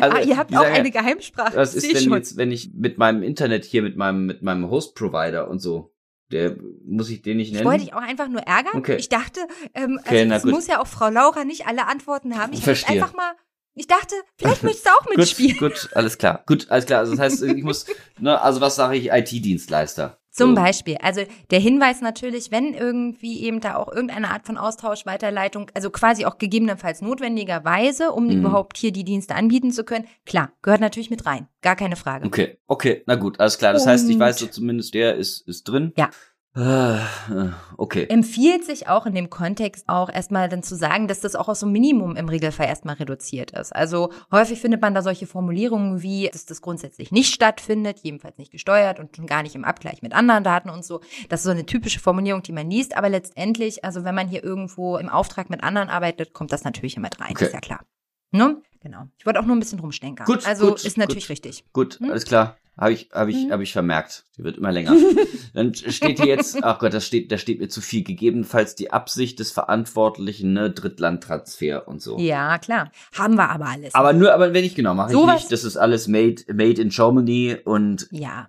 Also, 0.01 0.17
ah, 0.17 0.21
ihr 0.21 0.37
habt 0.37 0.53
auch 0.53 0.61
sagen 0.61 0.75
eine 0.75 0.91
Geheimsprache. 0.91 1.55
Was 1.55 1.73
ist 1.73 1.93
denn 1.93 2.11
jetzt, 2.11 2.35
wenn 2.35 2.51
ich 2.51 2.73
mit 2.73 2.97
meinem 2.97 3.23
Internet 3.23 3.63
hier, 3.63 3.81
mit 3.81 3.95
meinem, 3.95 4.25
mit 4.25 4.41
meinem 4.41 4.69
Host-Provider 4.69 5.47
und 5.47 5.59
so, 5.59 5.92
der, 6.33 6.55
muss 6.85 7.09
ich 7.09 7.21
den 7.21 7.37
nicht 7.37 7.49
Ich 7.49 7.53
nennen? 7.53 7.65
wollte 7.65 7.85
dich 7.85 7.93
auch 7.93 8.01
einfach 8.01 8.27
nur 8.27 8.41
ärgern. 8.41 8.75
Okay. 8.75 8.95
Ich 8.97 9.09
dachte, 9.09 9.39
ähm, 9.73 9.99
Okay, 10.05 10.21
also 10.23 10.35
es 10.35 10.43
gut. 10.43 10.51
muss 10.51 10.67
ja 10.67 10.81
auch 10.81 10.87
Frau 10.87 11.09
Laura 11.09 11.45
nicht 11.45 11.67
alle 11.67 11.87
Antworten 11.87 12.37
haben. 12.37 12.53
Ich 12.53 12.63
Verstehe. 12.63 12.95
einfach 13.01 13.13
mal, 13.15 13.33
ich 13.75 13.87
dachte, 13.87 14.15
vielleicht 14.37 14.63
möchtest 14.63 14.85
du 14.85 14.89
auch 14.91 15.05
gut, 15.05 15.17
mitspielen. 15.17 15.57
gut, 15.57 15.89
alles 15.93 16.17
klar. 16.17 16.43
Gut, 16.45 16.69
alles 16.69 16.85
klar. 16.85 16.99
Also 16.99 17.15
das 17.15 17.19
heißt, 17.21 17.43
ich 17.43 17.63
muss, 17.63 17.85
ne, 18.19 18.41
also 18.41 18.59
was 18.61 18.75
sage 18.75 18.97
ich, 18.97 19.09
IT-Dienstleister? 19.11 20.19
Zum. 20.35 20.55
Beispiel. 20.55 20.97
Also 21.01 21.21
der 21.51 21.59
Hinweis 21.59 22.01
natürlich, 22.01 22.51
wenn 22.51 22.73
irgendwie 22.73 23.41
eben 23.43 23.59
da 23.59 23.75
auch 23.75 23.91
irgendeine 23.91 24.29
Art 24.31 24.45
von 24.45 24.57
Austausch, 24.57 25.05
Weiterleitung, 25.05 25.67
also 25.73 25.89
quasi 25.89 26.25
auch 26.25 26.37
gegebenenfalls 26.37 27.01
notwendigerweise, 27.01 28.11
um 28.11 28.25
Mhm. 28.25 28.31
überhaupt 28.39 28.77
hier 28.77 28.91
die 28.91 29.03
Dienste 29.03 29.35
anbieten 29.35 29.71
zu 29.71 29.83
können, 29.83 30.05
klar, 30.25 30.51
gehört 30.61 30.81
natürlich 30.81 31.09
mit 31.09 31.25
rein. 31.25 31.47
Gar 31.61 31.75
keine 31.75 31.95
Frage. 31.95 32.25
Okay, 32.25 32.57
okay, 32.67 33.03
na 33.05 33.15
gut, 33.15 33.39
alles 33.39 33.57
klar. 33.57 33.73
Das 33.73 33.85
heißt, 33.87 34.07
ich 34.09 34.15
Und- 34.15 34.19
weiß 34.21 34.39
so 34.39 34.47
zumindest, 34.47 34.93
der 34.93 35.15
ist, 35.15 35.47
ist 35.47 35.63
drin. 35.65 35.93
Ja. 35.97 36.09
Ah, 36.55 36.99
äh, 37.31 37.49
Okay. 37.77 38.05
Empfiehlt 38.09 38.63
sich 38.63 38.87
auch 38.87 39.07
in 39.07 39.15
dem 39.15 39.31
Kontext 39.31 39.89
auch 39.89 40.09
erstmal 40.09 40.49
dann 40.49 40.61
zu 40.61 40.75
sagen, 40.75 41.07
dass 41.07 41.19
das 41.19 41.35
auch 41.35 41.49
auf 41.49 41.57
so 41.57 41.65
ein 41.65 41.71
Minimum 41.71 42.15
im 42.15 42.29
Regelfall 42.29 42.67
erstmal 42.67 42.95
reduziert 42.95 43.51
ist. 43.51 43.75
Also 43.75 44.11
häufig 44.31 44.61
findet 44.61 44.79
man 44.81 44.93
da 44.93 45.01
solche 45.01 45.25
Formulierungen 45.25 46.03
wie, 46.03 46.29
dass 46.31 46.45
das 46.45 46.61
grundsätzlich 46.61 47.11
nicht 47.11 47.33
stattfindet, 47.33 47.99
jedenfalls 48.03 48.37
nicht 48.37 48.51
gesteuert 48.51 48.99
und 48.99 49.15
schon 49.15 49.25
gar 49.25 49.41
nicht 49.41 49.55
im 49.55 49.65
Abgleich 49.65 50.03
mit 50.03 50.13
anderen 50.13 50.43
Daten 50.43 50.69
und 50.69 50.85
so. 50.85 51.01
Das 51.29 51.39
ist 51.39 51.45
so 51.45 51.49
eine 51.51 51.65
typische 51.65 51.99
Formulierung, 51.99 52.43
die 52.43 52.51
man 52.51 52.69
liest, 52.69 52.95
aber 52.95 53.09
letztendlich, 53.09 53.83
also 53.83 54.03
wenn 54.03 54.15
man 54.15 54.27
hier 54.27 54.43
irgendwo 54.43 54.97
im 54.97 55.09
Auftrag 55.09 55.49
mit 55.49 55.63
anderen 55.63 55.89
arbeitet, 55.89 56.33
kommt 56.33 56.53
das 56.53 56.63
natürlich 56.63 56.95
immer 56.97 57.07
mit 57.07 57.19
rein, 57.19 57.31
Okay. 57.31 57.45
ist 57.45 57.53
ja 57.53 57.59
klar. 57.61 57.83
Ne? 58.31 58.61
Genau. 58.83 59.07
Ich 59.17 59.25
wollte 59.25 59.39
auch 59.39 59.45
nur 59.45 59.55
ein 59.55 59.59
bisschen 59.59 59.79
rumstenkern. 59.79 60.25
Gut, 60.25 60.45
also 60.45 60.69
gut, 60.71 60.83
ist 60.85 60.97
natürlich 60.97 61.23
gut. 61.25 61.31
richtig. 61.31 61.63
Gut, 61.73 61.99
Hm? 61.99 62.11
alles 62.11 62.25
klar. 62.25 62.57
Habe 62.75 62.91
ich, 62.93 63.09
habe 63.13 63.29
ich, 63.29 63.45
Mhm. 63.45 63.51
habe 63.51 63.61
ich 63.63 63.71
vermerkt. 63.71 64.25
Die 64.37 64.43
wird 64.43 64.57
immer 64.57 64.71
länger. 64.71 64.93
Dann 65.53 65.75
steht 65.75 66.17
hier 66.19 66.27
jetzt, 66.27 66.63
ach 66.63 66.79
Gott, 66.79 66.91
das 66.93 67.05
steht, 67.05 67.31
da 67.31 67.37
steht 67.37 67.59
mir 67.59 67.67
zu 67.69 67.81
viel. 67.81 68.03
Gegebenenfalls 68.03 68.73
die 68.73 68.91
Absicht 68.91 69.37
des 69.39 69.51
Verantwortlichen, 69.51 70.53
ne, 70.53 70.71
Drittlandtransfer 70.71 71.87
und 71.87 72.01
so. 72.01 72.17
Ja, 72.17 72.57
klar. 72.57 72.91
Haben 73.15 73.35
wir 73.35 73.49
aber 73.49 73.67
alles. 73.67 73.93
Aber 73.93 74.13
nur, 74.13 74.33
aber 74.33 74.53
wenn 74.53 74.63
ich 74.63 74.73
genau 74.75 74.95
mache 74.95 75.09
ich 75.11 75.13
Sowas- 75.13 75.41
nicht. 75.41 75.51
Das 75.51 75.63
ist 75.63 75.77
alles 75.77 76.07
made, 76.07 76.41
made 76.51 76.81
in 76.81 76.89
Germany 76.89 77.57
und 77.63 78.07
Ja. 78.11 78.47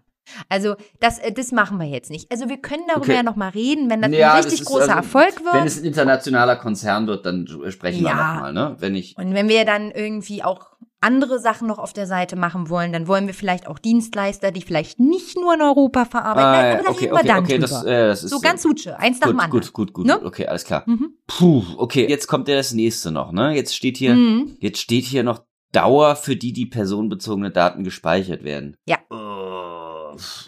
Also 0.48 0.74
das, 1.00 1.18
äh, 1.18 1.32
das 1.32 1.52
machen 1.52 1.78
wir 1.78 1.86
jetzt 1.86 2.10
nicht. 2.10 2.30
Also 2.32 2.48
wir 2.48 2.56
können 2.58 2.84
darüber 2.88 3.04
Okay. 3.06 3.14
ja 3.16 3.22
noch 3.22 3.36
mal 3.36 3.50
reden, 3.50 3.90
wenn 3.90 4.00
das 4.02 4.10
Ja, 4.12 4.30
ein 4.32 4.36
das 4.38 4.46
richtig 4.46 4.60
ist 4.62 4.66
großer 4.66 4.82
also- 4.82 4.96
Erfolg 4.96 5.44
wird. 5.44 5.54
wenn 5.54 5.66
es 5.66 5.78
ein 5.78 5.84
internationaler 5.84 6.56
Konzern 6.56 7.06
wird, 7.06 7.26
dann 7.26 7.46
sprechen 7.68 8.02
wir 8.02 8.10
Ja. 8.10 8.34
nochmal, 8.34 8.52
ne? 8.52 8.76
Wenn 8.78 8.94
ich, 8.94 9.16
Und 9.18 9.34
wenn 9.34 9.48
wir 9.48 9.64
dann 9.64 9.90
irgendwie 9.90 10.42
auch 10.42 10.70
andere 11.00 11.38
Sachen 11.38 11.68
noch 11.68 11.78
auf 11.78 11.92
der 11.92 12.06
Seite 12.06 12.34
machen 12.34 12.70
wollen, 12.70 12.90
dann 12.90 13.06
wollen 13.06 13.26
wir 13.26 13.34
vielleicht 13.34 13.66
auch 13.66 13.78
Dienstleister, 13.78 14.50
die 14.52 14.62
vielleicht 14.62 14.98
nicht 14.98 15.36
nur 15.36 15.52
in 15.52 15.60
Europa 15.60 16.06
verarbeiten. 16.06 16.48
Ah, 16.48 16.62
Nein, 16.62 16.74
aber 16.76 16.82
da 16.84 16.90
okay, 16.90 16.98
reden 17.04 17.12
wir 17.12 17.18
okay, 17.18 17.28
dann 17.28 17.44
okay, 17.44 17.58
das, 17.58 17.84
äh, 17.84 18.06
das 18.06 18.20
so 18.22 18.40
ganz 18.40 18.62
Suche, 18.62 18.98
eins 18.98 19.20
nach 19.20 19.28
dem 19.28 19.34
gut, 19.36 19.44
anderen. 19.44 19.60
gut, 19.60 19.72
gut, 19.74 19.92
gut, 19.92 20.06
Ne? 20.06 20.24
okay, 20.24 20.46
alles 20.46 20.64
klar. 20.64 20.82
Mhm. 20.86 21.10
Puh, 21.26 21.62
okay, 21.76 22.08
jetzt 22.08 22.26
kommt 22.26 22.48
ja 22.48 22.56
das 22.56 22.72
nächste 22.72 23.10
noch, 23.10 23.32
ne? 23.32 23.54
Jetzt 23.54 23.76
steht 23.76 23.98
hier, 23.98 24.14
Mhm. 24.14 24.56
jetzt 24.60 24.78
steht 24.80 25.04
hier 25.04 25.22
noch 25.24 25.42
Dauer, 25.72 26.14
für 26.16 26.36
die 26.36 26.52
die 26.52 26.66
personenbezogene 26.66 27.50
Daten 27.50 27.82
gespeichert 27.84 28.42
werden. 28.44 28.76
Ja. 28.86 28.96
Äh, 29.10 29.14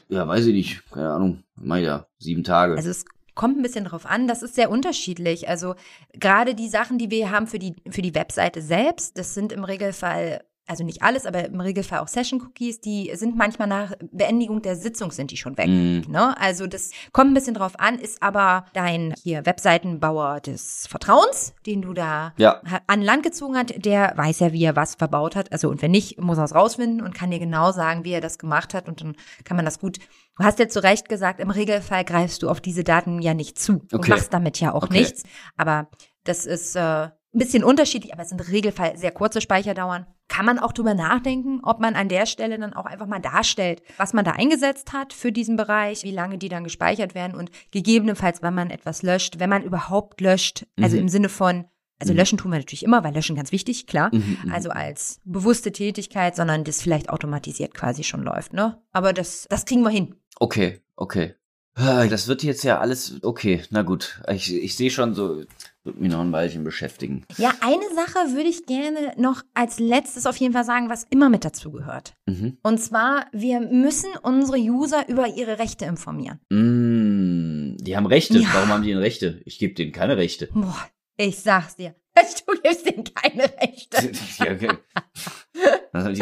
ja, 0.08 0.26
weiß 0.26 0.46
ich 0.46 0.54
nicht, 0.54 0.90
keine 0.90 1.10
Ahnung, 1.10 1.42
ich 1.56 1.84
ja, 1.84 2.06
sieben 2.18 2.44
Tage. 2.44 2.74
Also 2.74 2.90
es 2.90 3.04
kommt 3.34 3.58
ein 3.58 3.62
bisschen 3.62 3.84
drauf 3.84 4.06
an, 4.06 4.26
das 4.26 4.42
ist 4.42 4.54
sehr 4.54 4.70
unterschiedlich. 4.70 5.48
Also 5.48 5.74
gerade 6.14 6.54
die 6.54 6.68
Sachen, 6.68 6.98
die 6.98 7.10
wir 7.10 7.30
haben 7.30 7.46
für 7.46 7.58
die, 7.58 7.76
für 7.88 8.02
die 8.02 8.14
Webseite 8.14 8.62
selbst, 8.62 9.18
das 9.18 9.34
sind 9.34 9.52
im 9.52 9.62
Regelfall 9.62 10.42
also 10.66 10.84
nicht 10.84 11.02
alles, 11.02 11.26
aber 11.26 11.44
im 11.46 11.60
Regelfall 11.60 12.00
auch 12.00 12.08
Session-Cookies, 12.08 12.80
die 12.80 13.12
sind 13.14 13.36
manchmal 13.36 13.68
nach 13.68 13.92
Beendigung 14.10 14.62
der 14.62 14.76
Sitzung 14.76 15.10
sind 15.12 15.30
die 15.30 15.36
schon 15.36 15.56
weg. 15.56 15.68
Mhm. 15.68 16.04
Ne? 16.08 16.38
Also 16.40 16.66
das 16.66 16.90
kommt 17.12 17.30
ein 17.30 17.34
bisschen 17.34 17.54
drauf 17.54 17.78
an, 17.78 17.98
ist 17.98 18.22
aber 18.22 18.66
dein 18.74 19.14
hier 19.22 19.46
Webseitenbauer 19.46 20.40
des 20.40 20.86
Vertrauens, 20.88 21.54
den 21.66 21.82
du 21.82 21.92
da 21.92 22.32
Ja. 22.36 22.60
an 22.86 23.02
Land 23.02 23.22
gezogen 23.22 23.56
hat, 23.56 23.84
der 23.84 24.12
weiß 24.16 24.40
ja, 24.40 24.52
wie 24.52 24.64
er 24.64 24.76
was 24.76 24.94
verbaut 24.96 25.36
hat. 25.36 25.52
Also 25.52 25.68
und 25.68 25.82
wenn 25.82 25.90
nicht, 25.92 26.20
muss 26.20 26.38
er 26.38 26.44
es 26.44 26.54
rausfinden 26.54 27.00
und 27.00 27.14
kann 27.14 27.30
dir 27.30 27.38
genau 27.38 27.72
sagen, 27.72 28.04
wie 28.04 28.12
er 28.12 28.20
das 28.20 28.38
gemacht 28.38 28.74
hat 28.74 28.88
und 28.88 29.00
dann 29.00 29.16
kann 29.44 29.56
man 29.56 29.64
das 29.64 29.78
gut. 29.78 29.98
Du 30.38 30.44
hast 30.44 30.58
ja 30.58 30.68
zu 30.68 30.82
Recht 30.82 31.08
gesagt, 31.08 31.40
im 31.40 31.50
Regelfall 31.50 32.04
greifst 32.04 32.42
du 32.42 32.50
auf 32.50 32.60
diese 32.60 32.84
Daten 32.84 33.22
ja 33.22 33.34
nicht 33.34 33.58
zu 33.58 33.74
und 33.74 33.94
Okay. 33.94 34.10
machst 34.10 34.32
damit 34.34 34.60
ja 34.60 34.72
auch 34.74 34.84
Okay. 34.84 34.98
nichts. 34.98 35.22
Aber 35.56 35.88
das 36.24 36.44
ist 36.44 36.74
äh, 36.76 37.08
ein 37.36 37.38
bisschen 37.38 37.62
unterschiedlich, 37.64 38.12
aber 38.12 38.22
es 38.22 38.30
sind 38.30 38.40
im 38.40 38.46
Regelfall 38.48 38.96
sehr 38.96 39.12
kurze 39.12 39.40
Speicherdauern. 39.40 40.06
Kann 40.28 40.46
man 40.46 40.58
auch 40.58 40.72
drüber 40.72 40.94
nachdenken, 40.94 41.60
ob 41.62 41.80
man 41.80 41.94
an 41.94 42.08
der 42.08 42.26
Stelle 42.26 42.58
dann 42.58 42.72
auch 42.72 42.86
einfach 42.86 43.06
mal 43.06 43.20
darstellt, 43.20 43.82
was 43.98 44.12
man 44.14 44.24
da 44.24 44.32
eingesetzt 44.32 44.92
hat 44.92 45.12
für 45.12 45.30
diesen 45.32 45.56
Bereich, 45.56 46.02
wie 46.02 46.10
lange 46.10 46.38
die 46.38 46.48
dann 46.48 46.64
gespeichert 46.64 47.14
werden 47.14 47.36
und 47.36 47.50
gegebenenfalls, 47.70 48.42
wann 48.42 48.54
man 48.54 48.70
etwas 48.70 49.02
löscht, 49.02 49.38
wenn 49.38 49.50
man 49.50 49.62
überhaupt 49.62 50.20
löscht, 50.20 50.66
also 50.80 50.96
Mhm. 50.96 51.02
im 51.02 51.08
Sinne 51.08 51.28
von, 51.28 51.66
also 51.98 52.12
Mhm. 52.12 52.16
löschen 52.18 52.38
tun 52.38 52.50
wir 52.52 52.58
natürlich 52.58 52.82
immer, 52.84 53.04
weil 53.04 53.14
löschen 53.14 53.36
ganz 53.36 53.52
wichtig, 53.52 53.86
klar. 53.86 54.08
Mhm, 54.12 54.38
mhm. 54.44 54.52
Also 54.52 54.70
als 54.70 55.20
bewusste 55.24 55.72
Tätigkeit, 55.72 56.34
sondern 56.36 56.64
das 56.64 56.80
vielleicht 56.82 57.10
automatisiert 57.10 57.74
quasi 57.74 58.02
schon 58.02 58.22
läuft, 58.22 58.52
ne? 58.54 58.82
Aber 58.92 59.12
das, 59.12 59.46
das 59.50 59.64
kriegen 59.66 59.82
wir 59.82 59.90
hin. 59.90 60.14
Okay, 60.40 60.80
okay. 60.96 61.34
Ah, 61.74 62.06
Das 62.06 62.26
wird 62.28 62.42
jetzt 62.42 62.64
ja 62.64 62.78
alles, 62.80 63.22
okay, 63.22 63.62
na 63.68 63.82
gut. 63.82 64.22
Ich, 64.30 64.52
ich 64.54 64.74
sehe 64.76 64.90
schon 64.90 65.14
so, 65.14 65.42
wird 65.86 65.98
mich 66.00 66.10
noch 66.12 66.20
ein 66.20 66.32
Weilchen 66.32 66.64
beschäftigen. 66.64 67.24
Ja, 67.38 67.52
eine 67.60 67.84
Sache 67.94 68.34
würde 68.34 68.48
ich 68.48 68.66
gerne 68.66 69.14
noch 69.16 69.42
als 69.54 69.78
letztes 69.78 70.26
auf 70.26 70.36
jeden 70.36 70.52
Fall 70.52 70.64
sagen, 70.64 70.90
was 70.90 71.04
immer 71.10 71.28
mit 71.30 71.44
dazu 71.44 71.70
gehört. 71.70 72.14
Mhm. 72.26 72.58
Und 72.62 72.78
zwar, 72.78 73.26
wir 73.32 73.60
müssen 73.60 74.10
unsere 74.22 74.58
User 74.58 75.08
über 75.08 75.28
ihre 75.28 75.58
Rechte 75.58 75.84
informieren. 75.86 76.40
Mm, 76.50 77.76
die 77.78 77.96
haben 77.96 78.06
Rechte. 78.06 78.38
Ja. 78.38 78.48
Warum 78.52 78.68
haben 78.68 78.82
die 78.82 78.90
denn 78.90 78.98
Rechte? 78.98 79.40
Ich 79.44 79.58
gebe 79.58 79.74
denen 79.74 79.92
keine 79.92 80.16
Rechte. 80.16 80.48
Boah, 80.52 80.86
ich 81.16 81.38
sag's 81.38 81.76
dir. 81.76 81.94
Du 82.46 82.54
gibst 82.62 82.86
denen 82.86 83.04
keine 83.04 83.44
Rechte. 83.60 84.10
ja, 84.44 84.52
okay. 84.52 84.68
Das 85.92 86.06
ist 86.08 86.18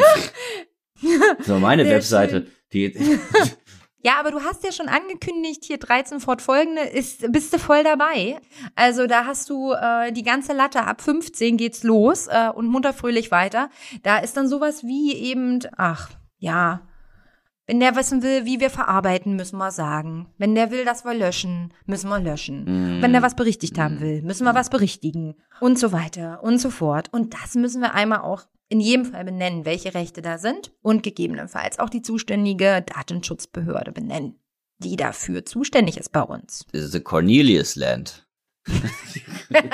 die- 1.01 1.43
so, 1.43 1.59
meine 1.59 1.83
Sehr 1.83 1.95
Webseite. 1.95 2.47
Die, 2.71 2.93
Ja, 4.05 4.19
aber 4.19 4.29
du 4.29 4.43
hast 4.43 4.63
ja 4.63 4.71
schon 4.71 4.87
angekündigt, 4.87 5.63
hier 5.63 5.79
13 5.79 6.19
fortfolgende, 6.19 6.83
ist, 6.83 7.31
bist 7.31 7.51
du 7.51 7.57
voll 7.57 7.83
dabei. 7.83 8.39
Also 8.75 9.07
da 9.07 9.25
hast 9.25 9.49
du 9.49 9.71
äh, 9.71 10.11
die 10.11 10.21
ganze 10.21 10.53
Latte, 10.53 10.83
ab 10.83 11.01
15 11.01 11.57
geht's 11.57 11.81
los 11.81 12.27
äh, 12.27 12.51
und 12.53 12.67
munterfröhlich 12.67 13.31
weiter. 13.31 13.71
Da 14.03 14.19
ist 14.19 14.37
dann 14.37 14.47
sowas 14.47 14.83
wie 14.83 15.15
eben, 15.15 15.57
ach, 15.75 16.11
ja, 16.37 16.81
wenn 17.67 17.79
der 17.79 17.95
wissen 17.95 18.21
will, 18.21 18.45
wie 18.45 18.59
wir 18.59 18.69
verarbeiten, 18.69 19.35
müssen 19.35 19.57
wir 19.57 19.71
sagen. 19.71 20.27
Wenn 20.37 20.53
der 20.53 20.69
will, 20.69 20.85
dass 20.85 21.03
wir 21.03 21.13
löschen, 21.15 21.73
müssen 21.85 22.09
wir 22.09 22.19
löschen. 22.19 22.99
Mm. 22.99 23.01
Wenn 23.01 23.11
der 23.11 23.23
was 23.23 23.35
berichtigt 23.35 23.79
haben 23.79 23.99
will, 23.99 24.21
müssen 24.21 24.43
wir 24.43 24.53
was 24.53 24.69
berichtigen. 24.69 25.35
Und 25.59 25.79
so 25.79 25.91
weiter 25.91 26.43
und 26.43 26.59
so 26.59 26.69
fort. 26.69 27.11
Und 27.11 27.33
das 27.33 27.55
müssen 27.55 27.81
wir 27.81 27.95
einmal 27.95 28.19
auch 28.21 28.43
in 28.69 28.79
jedem 28.79 29.05
Fall 29.05 29.25
benennen, 29.25 29.65
welche 29.65 29.93
Rechte 29.93 30.21
da 30.21 30.37
sind 30.37 30.73
und 30.81 31.03
gegebenenfalls 31.03 31.79
auch 31.79 31.89
die 31.89 32.01
zuständige 32.01 32.83
Datenschutzbehörde 32.83 33.91
benennen, 33.91 34.39
die 34.79 34.95
dafür 34.95 35.45
zuständig 35.45 35.97
ist 35.97 36.11
bei 36.11 36.21
uns. 36.21 36.65
Das 36.71 36.83
ist 36.83 36.91
the 36.91 36.99
Cornelius 36.99 37.75
Land. 37.75 38.27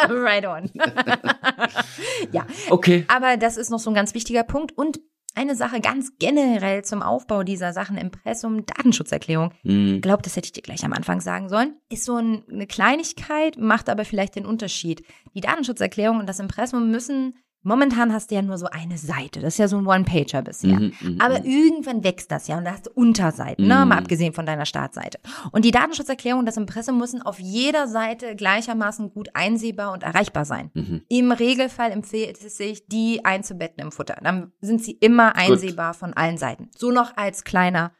right 0.09 0.45
on. 0.45 0.69
ja, 2.31 2.45
Okay. 2.69 3.05
aber 3.07 3.37
das 3.37 3.55
ist 3.57 3.69
noch 3.69 3.79
so 3.79 3.89
ein 3.89 3.93
ganz 3.93 4.13
wichtiger 4.13 4.43
Punkt. 4.43 4.77
Und 4.77 4.99
eine 5.33 5.55
Sache 5.55 5.79
ganz 5.79 6.11
generell 6.19 6.83
zum 6.83 7.01
Aufbau 7.01 7.43
dieser 7.43 7.73
Sachen, 7.73 7.97
Impressum, 7.97 8.65
Datenschutzerklärung. 8.65 9.53
Ich 9.95 10.01
glaube, 10.01 10.23
das 10.23 10.35
hätte 10.35 10.47
ich 10.47 10.51
dir 10.51 10.61
gleich 10.61 10.83
am 10.83 10.93
Anfang 10.93 11.21
sagen 11.21 11.49
sollen. 11.49 11.75
Ist 11.89 12.05
so 12.05 12.15
ein, 12.17 12.43
eine 12.49 12.67
Kleinigkeit, 12.67 13.57
macht 13.57 13.89
aber 13.89 14.05
vielleicht 14.05 14.35
den 14.35 14.45
Unterschied. 14.45 15.03
Die 15.33 15.41
Datenschutzerklärung 15.41 16.19
und 16.19 16.27
das 16.27 16.39
Impressum 16.39 16.91
müssen, 16.91 17.35
momentan 17.63 18.13
hast 18.13 18.31
du 18.31 18.35
ja 18.35 18.41
nur 18.41 18.57
so 18.57 18.67
eine 18.67 18.97
Seite. 18.97 19.39
Das 19.39 19.53
ist 19.53 19.57
ja 19.57 19.67
so 19.67 19.77
ein 19.77 19.87
One-Pager 19.87 20.41
bisher. 20.41 20.79
Mhm, 20.79 20.93
mhm, 21.01 21.21
Aber 21.21 21.39
mhm. 21.39 21.45
irgendwann 21.45 22.03
wächst 22.03 22.31
das 22.31 22.47
ja 22.47 22.57
und 22.57 22.65
da 22.65 22.71
hast 22.71 22.87
du 22.87 22.91
Unterseiten, 22.91 23.67
ne? 23.67 23.79
Mhm. 23.79 23.89
mal 23.89 23.97
abgesehen 23.97 24.33
von 24.33 24.45
deiner 24.45 24.65
Startseite. 24.65 25.19
Und 25.51 25.65
die 25.65 25.71
Datenschutzerklärung 25.71 26.39
und 26.39 26.45
das 26.45 26.57
Impressum 26.57 26.97
müssen 26.97 27.21
auf 27.21 27.39
jeder 27.39 27.87
Seite 27.87 28.35
gleichermaßen 28.35 29.11
gut 29.11 29.29
einsehbar 29.33 29.93
und 29.93 30.03
erreichbar 30.03 30.45
sein. 30.45 30.71
Mhm. 30.73 31.01
Im 31.09 31.31
Regelfall 31.31 31.91
empfiehlt 31.91 32.43
es 32.43 32.57
sich, 32.57 32.87
die 32.87 33.23
einzubetten 33.25 33.83
im 33.83 33.91
Futter. 33.91 34.17
Dann 34.23 34.51
sind 34.61 34.83
sie 34.83 34.93
immer 34.93 35.35
einsehbar 35.35 35.93
von 35.93 36.13
allen 36.13 36.37
Seiten. 36.37 36.69
So 36.77 36.91
noch 36.91 37.15
als 37.17 37.43
kleiner 37.43 37.91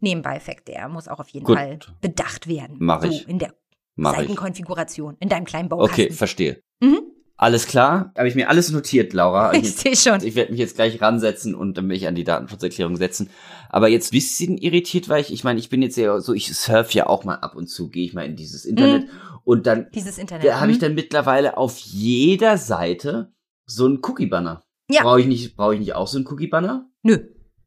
Nebenbeieffekt, 0.00 0.68
der 0.68 0.88
muss 0.88 1.08
auch 1.08 1.20
auf 1.20 1.28
jeden 1.28 1.44
Gut. 1.44 1.56
Fall 1.56 1.78
bedacht 2.00 2.48
werden. 2.48 2.76
Mach 2.78 3.02
so 3.02 3.08
ich. 3.08 3.28
in 3.28 3.38
der 3.38 3.54
Mach 3.96 4.12
ich. 4.12 4.20
Seitenkonfiguration, 4.20 5.16
in 5.20 5.28
deinem 5.28 5.44
kleinen 5.44 5.68
Baukasten. 5.68 6.06
Okay, 6.06 6.10
verstehe. 6.10 6.62
Mhm. 6.80 7.02
Alles 7.42 7.66
klar. 7.66 8.12
Habe 8.18 8.28
ich 8.28 8.34
mir 8.34 8.50
alles 8.50 8.70
notiert, 8.70 9.14
Laura. 9.14 9.54
Ich 9.54 9.74
sehe 9.76 9.96
schon. 9.96 10.22
Ich 10.22 10.34
werde 10.34 10.50
mich 10.50 10.60
jetzt 10.60 10.74
gleich 10.74 11.00
ransetzen 11.00 11.54
und 11.54 11.78
dann 11.78 11.86
mich 11.86 12.06
an 12.06 12.14
die 12.14 12.24
Datenschutzerklärung 12.24 12.96
setzen. 12.96 13.30
Aber 13.70 13.88
jetzt 13.88 14.10
bisschen 14.12 14.58
irritiert 14.58 15.08
war 15.08 15.18
ich. 15.18 15.32
Ich 15.32 15.42
meine, 15.42 15.58
ich 15.58 15.70
bin 15.70 15.80
jetzt 15.80 15.96
ja 15.96 16.20
so, 16.20 16.34
ich 16.34 16.54
surf 16.54 16.92
ja 16.92 17.06
auch 17.06 17.24
mal 17.24 17.36
ab 17.36 17.56
und 17.56 17.68
zu, 17.68 17.88
gehe 17.88 18.04
ich 18.04 18.12
mal 18.12 18.26
in 18.26 18.36
dieses 18.36 18.66
Internet 18.66 19.08
und 19.44 19.66
dann 19.66 19.86
Dieses 19.94 20.18
Internet. 20.18 20.46
da 20.46 20.60
habe 20.60 20.70
ich 20.70 20.76
Mhm. 20.76 20.80
dann 20.82 20.94
mittlerweile 20.94 21.56
auf 21.56 21.78
jeder 21.78 22.58
Seite 22.58 23.32
so 23.64 23.86
einen 23.86 24.00
Cookie-Banner. 24.02 24.62
Ja. 24.90 25.02
Brauche 25.02 25.20
ich 25.22 25.26
nicht, 25.26 25.56
brauche 25.56 25.72
ich 25.74 25.80
nicht 25.80 25.94
auch 25.94 26.08
so 26.08 26.18
einen 26.18 26.26
Cookie-Banner? 26.26 26.90
Nö. 27.04 27.20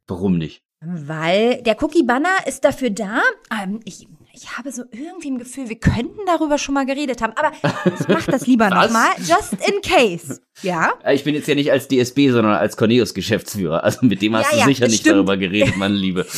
Warum 0.06 0.38
nicht? 0.38 0.62
Weil 0.86 1.62
der 1.62 1.82
Cookie-Banner 1.82 2.46
ist 2.46 2.64
dafür 2.64 2.90
da. 2.90 3.22
Ähm, 3.50 3.80
ich, 3.84 4.06
ich 4.34 4.56
habe 4.58 4.72
so 4.72 4.82
irgendwie 4.90 5.28
im 5.28 5.38
Gefühl, 5.38 5.68
wir 5.68 5.78
könnten 5.78 6.18
darüber 6.26 6.58
schon 6.58 6.74
mal 6.74 6.84
geredet 6.86 7.22
haben. 7.22 7.32
Aber 7.36 7.52
ich 7.98 8.08
mach 8.08 8.26
das 8.26 8.46
lieber 8.46 8.68
nochmal. 8.70 9.10
Just 9.18 9.52
in 9.52 9.80
case. 9.82 10.40
Ja? 10.62 10.92
Ich 11.12 11.22
bin 11.24 11.34
jetzt 11.34 11.46
ja 11.46 11.54
nicht 11.54 11.70
als 11.70 11.86
DSB, 11.88 12.30
sondern 12.30 12.54
als 12.54 12.76
Cornelius 12.76 13.14
Geschäftsführer. 13.14 13.84
Also 13.84 14.04
mit 14.06 14.20
dem 14.22 14.34
hast 14.36 14.46
Ja, 14.46 14.52
du 14.52 14.58
ja, 14.58 14.64
sicher 14.66 14.86
nicht 14.86 15.00
stimmt. 15.00 15.16
darüber 15.16 15.36
geredet, 15.36 15.76
meine 15.76 15.94
Liebe. 15.94 16.26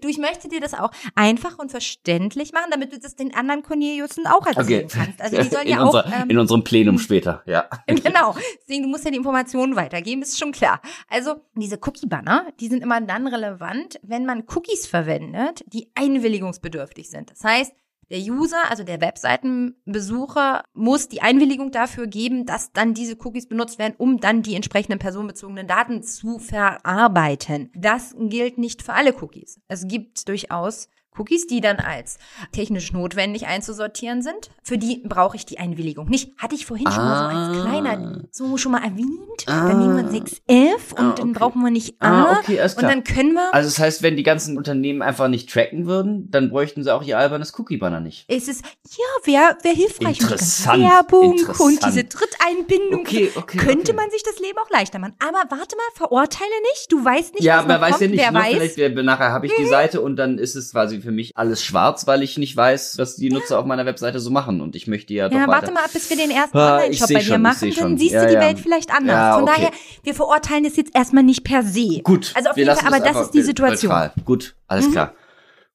Du, 0.00 0.08
ich 0.08 0.18
möchte 0.18 0.48
dir 0.48 0.60
das 0.60 0.74
auch 0.74 0.90
einfach 1.14 1.58
und 1.58 1.70
verständlich 1.70 2.52
machen, 2.52 2.70
damit 2.70 2.92
du 2.92 2.98
das 2.98 3.16
den 3.16 3.34
anderen 3.34 3.62
Corneliusen 3.62 4.26
auch 4.26 4.46
erzählen 4.46 4.86
Okay. 4.86 4.98
kannst. 5.04 5.20
Also 5.20 5.36
die 5.40 5.48
sollen 5.48 5.66
in, 5.66 5.72
ja 5.72 5.80
auch. 5.82 5.86
unser, 5.86 6.06
ähm, 6.06 6.30
in 6.30 6.38
unserem 6.38 6.64
Plenum 6.64 6.98
später, 6.98 7.42
ja. 7.46 7.68
Genau. 7.86 8.34
Deswegen, 8.62 8.84
du 8.84 8.88
musst 8.88 9.04
ja 9.04 9.10
die 9.10 9.16
Informationen 9.16 9.76
weitergeben, 9.76 10.22
ist 10.22 10.38
schon 10.38 10.52
klar. 10.52 10.80
Also, 11.08 11.36
diese 11.54 11.76
Cookie-Banner, 11.76 12.46
die 12.60 12.68
sind 12.68 12.82
immer 12.82 13.00
dann 13.00 13.26
relevant, 13.26 13.98
wenn 14.02 14.24
man 14.26 14.44
Cookies 14.54 14.86
verwendet, 14.86 15.64
die 15.66 15.90
einwilligungsbedürftig 15.94 17.10
sind. 17.10 17.30
Das 17.30 17.44
heißt, 17.44 17.72
der 18.10 18.20
User, 18.20 18.70
also 18.70 18.84
der 18.84 19.00
Webseitenbesucher, 19.00 20.64
muss 20.74 21.08
die 21.08 21.22
Einwilligung 21.22 21.70
dafür 21.70 22.06
geben, 22.06 22.46
dass 22.46 22.72
dann 22.72 22.94
diese 22.94 23.16
Cookies 23.20 23.48
benutzt 23.48 23.78
werden, 23.78 23.94
um 23.98 24.18
dann 24.20 24.42
die 24.42 24.54
entsprechenden 24.54 24.98
personenbezogenen 24.98 25.66
Daten 25.66 26.02
zu 26.02 26.38
verarbeiten. 26.38 27.70
Das 27.74 28.14
gilt 28.18 28.58
nicht 28.58 28.82
für 28.82 28.94
alle 28.94 29.14
Cookies. 29.20 29.60
Es 29.68 29.86
gibt 29.86 30.28
durchaus 30.28 30.88
Cookies, 31.18 31.46
die 31.46 31.60
dann 31.60 31.76
als 31.78 32.18
technisch 32.52 32.92
notwendig 32.92 33.46
einzusortieren 33.46 34.22
sind. 34.22 34.50
Für 34.62 34.78
die 34.78 35.02
brauche 35.06 35.36
ich 35.36 35.46
die 35.46 35.58
Einwilligung 35.58 36.08
nicht. 36.08 36.32
Hatte 36.38 36.54
ich 36.54 36.66
vorhin 36.66 36.86
schon 36.90 37.04
mal 37.04 37.18
so 37.30 37.36
als 37.36 37.58
Ah. 37.58 37.62
kleiner, 37.68 38.22
so 38.30 38.56
schon 38.56 38.72
mal 38.72 38.82
erwähnt. 38.84 39.44
Ah. 39.46 39.68
Dann 39.68 39.78
nehmen 39.78 39.96
wir 39.96 40.10
6F 40.10 40.92
und 40.92 40.98
Ah, 40.98 41.12
dann 41.16 41.30
okay. 41.30 41.38
brauchen 41.38 41.62
wir 41.62 41.70
nicht 41.70 41.94
Ah, 42.00 42.24
A. 42.34 42.38
okay, 42.38 42.60
alles 42.60 42.74
und 42.74 42.80
klar. 42.80 42.90
dann 42.92 43.04
können 43.04 43.32
wir 43.34 43.54
Also 43.54 43.68
das 43.68 43.78
heißt, 43.78 44.02
wenn 44.02 44.16
die 44.16 44.22
ganzen 44.22 44.56
Unternehmen 44.56 45.02
einfach 45.02 45.28
nicht 45.28 45.50
tracken 45.50 45.86
würden, 45.86 46.30
dann 46.30 46.50
bräuchten 46.50 46.82
sie 46.84 46.92
auch 46.94 47.02
ihr 47.02 47.18
albernes 47.18 47.58
Cookie-Banner 47.58 48.00
nicht. 48.00 48.24
Es 48.28 48.48
ist, 48.48 48.64
ja, 48.64 49.04
wäre 49.24 49.56
wär 49.62 49.72
hilfreich. 49.72 50.20
Und 50.20 50.30
Interessant, 50.32 50.82
Werbung 50.82 51.30
und 51.32 51.38
interessant. 51.40 51.80
diese 51.86 52.04
Dritteinbindung. 52.04 53.00
Okay, 53.00 53.30
okay, 53.36 53.58
Könnte 53.58 53.92
okay. 53.92 54.00
man 54.02 54.10
sich 54.10 54.22
das 54.22 54.38
Leben 54.40 54.58
auch 54.58 54.70
leichter 54.70 54.98
machen. 54.98 55.14
Aber 55.20 55.38
warte 55.56 55.76
mal, 55.76 55.84
verurteile 55.94 56.50
nicht. 56.74 56.90
Du 56.92 57.04
weißt 57.04 57.34
nicht, 57.34 57.42
ja, 57.44 57.58
was 57.58 57.66
man 57.66 57.76
noch 57.80 57.86
weiß 57.86 57.90
kommt. 57.98 58.02
ja 58.02 58.08
nicht, 58.08 58.20
Wer 58.20 58.30
ne? 58.32 58.38
weiß. 58.38 58.52
vielleicht 58.54 58.76
wer- 58.76 59.02
nachher 59.02 59.32
habe 59.32 59.46
ich 59.46 59.52
die 59.56 59.66
Seite 59.66 60.00
und 60.00 60.16
dann 60.16 60.38
ist 60.38 60.54
es 60.56 60.72
quasi 60.72 61.00
für 61.08 61.12
mich 61.12 61.38
alles 61.38 61.64
schwarz, 61.64 62.06
weil 62.06 62.22
ich 62.22 62.36
nicht 62.36 62.54
weiß, 62.54 62.98
was 62.98 63.16
die 63.16 63.30
Nutzer 63.30 63.58
auf 63.58 63.64
meiner 63.64 63.86
Webseite 63.86 64.20
so 64.20 64.30
machen 64.30 64.60
und 64.60 64.76
ich 64.76 64.86
möchte 64.86 65.14
ja, 65.14 65.24
Ja, 65.24 65.30
doch 65.30 65.38
warte 65.48 65.62
weiter. 65.68 65.72
mal 65.72 65.84
ab, 65.84 65.90
bis 65.94 66.10
wir 66.10 66.18
den 66.18 66.30
ersten 66.30 66.58
Ah, 66.58 66.74
Online-Shop 66.76 67.08
bei 67.14 67.20
dir 67.22 67.38
machen. 67.38 67.72
Dann 67.74 67.96
siehst 67.96 68.12
Ja, 68.12 68.20
du 68.24 68.28
die 68.28 68.34
ja. 68.34 68.40
Welt 68.42 68.58
vielleicht 68.60 68.90
anders. 68.90 69.16
Ja, 69.16 69.34
Von 69.36 69.44
okay. 69.44 69.52
daher, 69.56 69.70
wir 70.02 70.14
verurteilen 70.14 70.64
das 70.64 70.76
jetzt 70.76 70.94
erstmal 70.94 71.22
nicht 71.24 71.44
per 71.44 71.62
se. 71.62 72.00
Gut, 72.02 72.32
Also 72.36 72.50
auf 72.50 72.58
jeden 72.58 72.74
Fall, 72.76 72.86
aber 72.86 72.98
das 72.98 73.08
einfach 73.08 73.22
ist 73.22 73.30
die 73.30 73.40
Situation. 73.40 73.90
Neutral. 73.90 74.12
Gut, 74.26 74.54
alles 74.66 74.88
Mhm. 74.88 74.92
klar. 74.92 75.14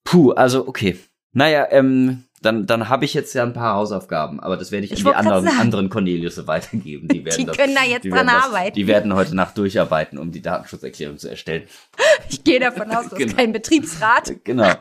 Puh, 0.04 0.30
also 0.32 0.68
okay. 0.68 0.96
Naja, 1.32 1.66
ähm, 1.70 2.23
dann, 2.44 2.66
dann 2.66 2.88
habe 2.88 3.04
ich 3.04 3.14
jetzt 3.14 3.34
ja 3.34 3.42
ein 3.42 3.52
paar 3.52 3.74
Hausaufgaben, 3.74 4.40
aber 4.40 4.56
das 4.56 4.70
werde 4.70 4.84
ich, 4.86 4.92
Ich 4.92 5.04
an 5.06 5.12
die 5.12 5.16
anderen, 5.16 5.44
sagen. 5.44 5.58
anderen 5.58 5.88
Cornelius 5.90 6.46
weitergeben. 6.46 7.08
Die, 7.08 7.24
werden 7.24 7.36
Die 7.38 7.44
das, 7.46 7.56
können 7.56 7.74
da 7.74 7.82
jetzt 7.84 8.04
dran 8.04 8.26
das, 8.26 8.44
arbeiten. 8.44 8.74
Die 8.74 8.86
werden 8.86 9.14
heute 9.14 9.34
Nacht 9.34 9.56
durcharbeiten, 9.56 10.18
um 10.18 10.30
die 10.30 10.42
Datenschutzerklärung 10.42 11.18
zu 11.18 11.28
erstellen. 11.28 11.64
Ich 12.30 12.42
gehe 12.42 12.58
davon 12.58 12.90
aus, 12.90 13.04
du 13.08 13.10
hast 13.12 13.16
Genau. 13.18 13.34
keinen 13.34 13.52
Betriebsrat. 13.52 14.32
Genau. 14.44 14.72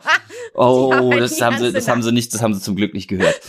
Oh, 0.56 0.92
arbeiten 0.94 1.20
das 1.20 1.40
haben 1.42 1.58
sie, 1.58 1.72
das 1.72 1.88
haben 1.88 2.02
sie 2.04 2.12
nicht, 2.12 2.34
das 2.34 2.42
haben 2.42 2.54
sie 2.54 2.62
zum 2.62 2.76
Glück 2.76 2.94
nicht 2.94 3.08
gehört. 3.08 3.40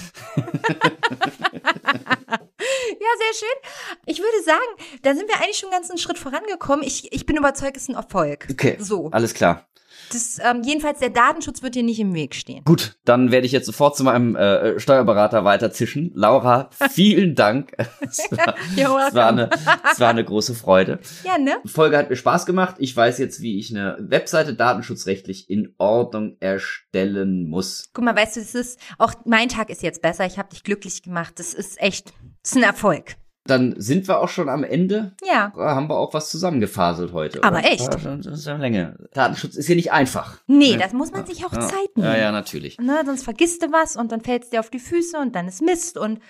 Ja, 1.97 3.11
sehr 3.19 3.35
schön. 3.39 3.59
Ich 4.07 4.19
würde 4.19 4.43
sagen, 4.45 5.01
da 5.03 5.15
sind 5.15 5.29
wir 5.29 5.37
eigentlich 5.37 5.59
schon 5.59 5.71
ganz 5.71 5.91
einen 5.91 5.99
Schritt 5.99 6.19
vorangekommen. 6.19 6.85
Ich, 6.85 7.13
ich 7.13 7.27
bin 7.27 7.37
überzeugt, 7.37 7.77
es 7.77 7.85
ist 7.85 7.89
ein 7.91 7.95
Erfolg. 7.97 8.47
Okay. 8.51 8.77
So. 8.79 9.11
Alles 9.11 9.35
klar. 9.35 9.67
Das, 10.13 10.39
ähm, 10.43 10.63
jedenfalls 10.65 10.99
der 11.01 11.11
Datenschutz 11.11 11.63
wird 11.63 11.75
dir 11.75 11.83
nicht 11.83 12.01
im 12.01 12.15
Weg 12.15 12.35
stehen. 12.35 12.65
Gut, 12.65 12.97
dann 13.05 13.31
werde 13.31 13.47
ich 13.47 13.53
jetzt 13.53 13.67
sofort 13.67 13.97
zu 13.97 14.05
meinem 14.05 14.37
äh, 14.37 14.79
Steuerberater 14.79 15.45
weiter 15.45 15.73
zischen. 15.73 16.13
Laura, 16.15 16.71
vielen 16.91 17.35
Dank. 17.35 17.73
Es 18.01 18.31
war, 18.31 18.55
es 18.77 19.15
war, 19.15 19.29
eine, 19.29 19.51
es 19.91 19.99
war 19.99 20.11
eine 20.11 20.25
große 20.25 20.55
Freude. 20.55 21.01
Ja, 21.25 21.39
ne? 21.39 21.57
Die 21.65 21.69
Folge 21.69 21.97
hat 21.97 22.11
mir 22.11 22.17
Spaß 22.17 22.47
gemacht. 22.47 22.77
Ich 22.79 22.95
weiß 22.95 23.19
jetzt, 23.19 23.41
wie 23.41 23.59
ich 23.59 23.71
eine 23.71 23.97
Webseite 23.99 24.55
datenschutzrechtlich 24.55 25.49
in 25.51 25.75
Ordnung 25.79 26.37
erstellen 26.41 27.49
muss. 27.49 27.91
Guck 27.93 28.05
mal, 28.05 28.15
weißt 28.15 28.37
du, 28.37 28.41
das 28.41 28.55
ist 28.55 28.81
auch 28.99 29.15
mein 29.25 29.49
Tag 29.49 29.71
ist 29.71 29.83
jetzt 29.83 30.03
besser. 30.03 30.27
Ich 30.27 30.39
habe 30.39 30.51
dich 30.51 30.63
glücklich 30.63 31.03
gemacht. 31.03 31.35
Das 31.39 31.55
ist 31.55 31.81
echt, 31.81 32.13
das 32.43 32.53
ist 32.53 32.57
ein 32.57 32.63
Erfolg. 32.63 33.17
Dann 33.47 33.75
sind 33.77 34.09
wir 34.09 34.21
auch 34.21 34.29
schon 34.29 34.49
am 34.49 34.65
Ende. 34.65 35.13
Ja. 35.23 35.53
Da 35.55 35.75
haben 35.75 35.89
wir 35.89 35.97
auch 35.99 36.15
was 36.15 36.31
zusammengefaselt 36.31 37.13
heute. 37.13 37.45
Aber 37.45 37.59
oder? 37.59 37.67
echt? 37.71 37.87
Das 37.93 38.27
ist 38.27 38.47
ja 38.47 38.55
eine 38.55 38.63
Länge. 38.63 38.97
Datenschutz 39.13 39.55
ist 39.57 39.67
hier 39.67 39.77
nicht 39.77 39.93
einfach. 39.93 40.39
Nee, 40.47 40.73
Ne? 40.73 40.79
das 40.79 40.93
muss 40.95 41.13
man 41.13 41.27
sich 41.27 41.45
auch 41.45 41.53
ja. 41.53 41.61
Zeit 41.61 41.97
nehmen. 41.97 42.09
Ja, 42.09 42.17
ja, 42.17 42.33
natürlich. 42.33 42.79
Ne, 42.79 43.03
sonst 43.05 43.23
vergisst 43.25 43.63
du 43.63 43.71
was 43.71 43.97
und 43.97 44.13
dann 44.13 44.23
fällt's 44.23 44.49
dir 44.51 44.61
auf 44.61 44.71
die 44.71 44.79
Füße 44.79 45.19
und 45.19 45.35
dann 45.35 45.47
ist 45.47 45.61
Mist 45.61 45.99
und 45.99 46.21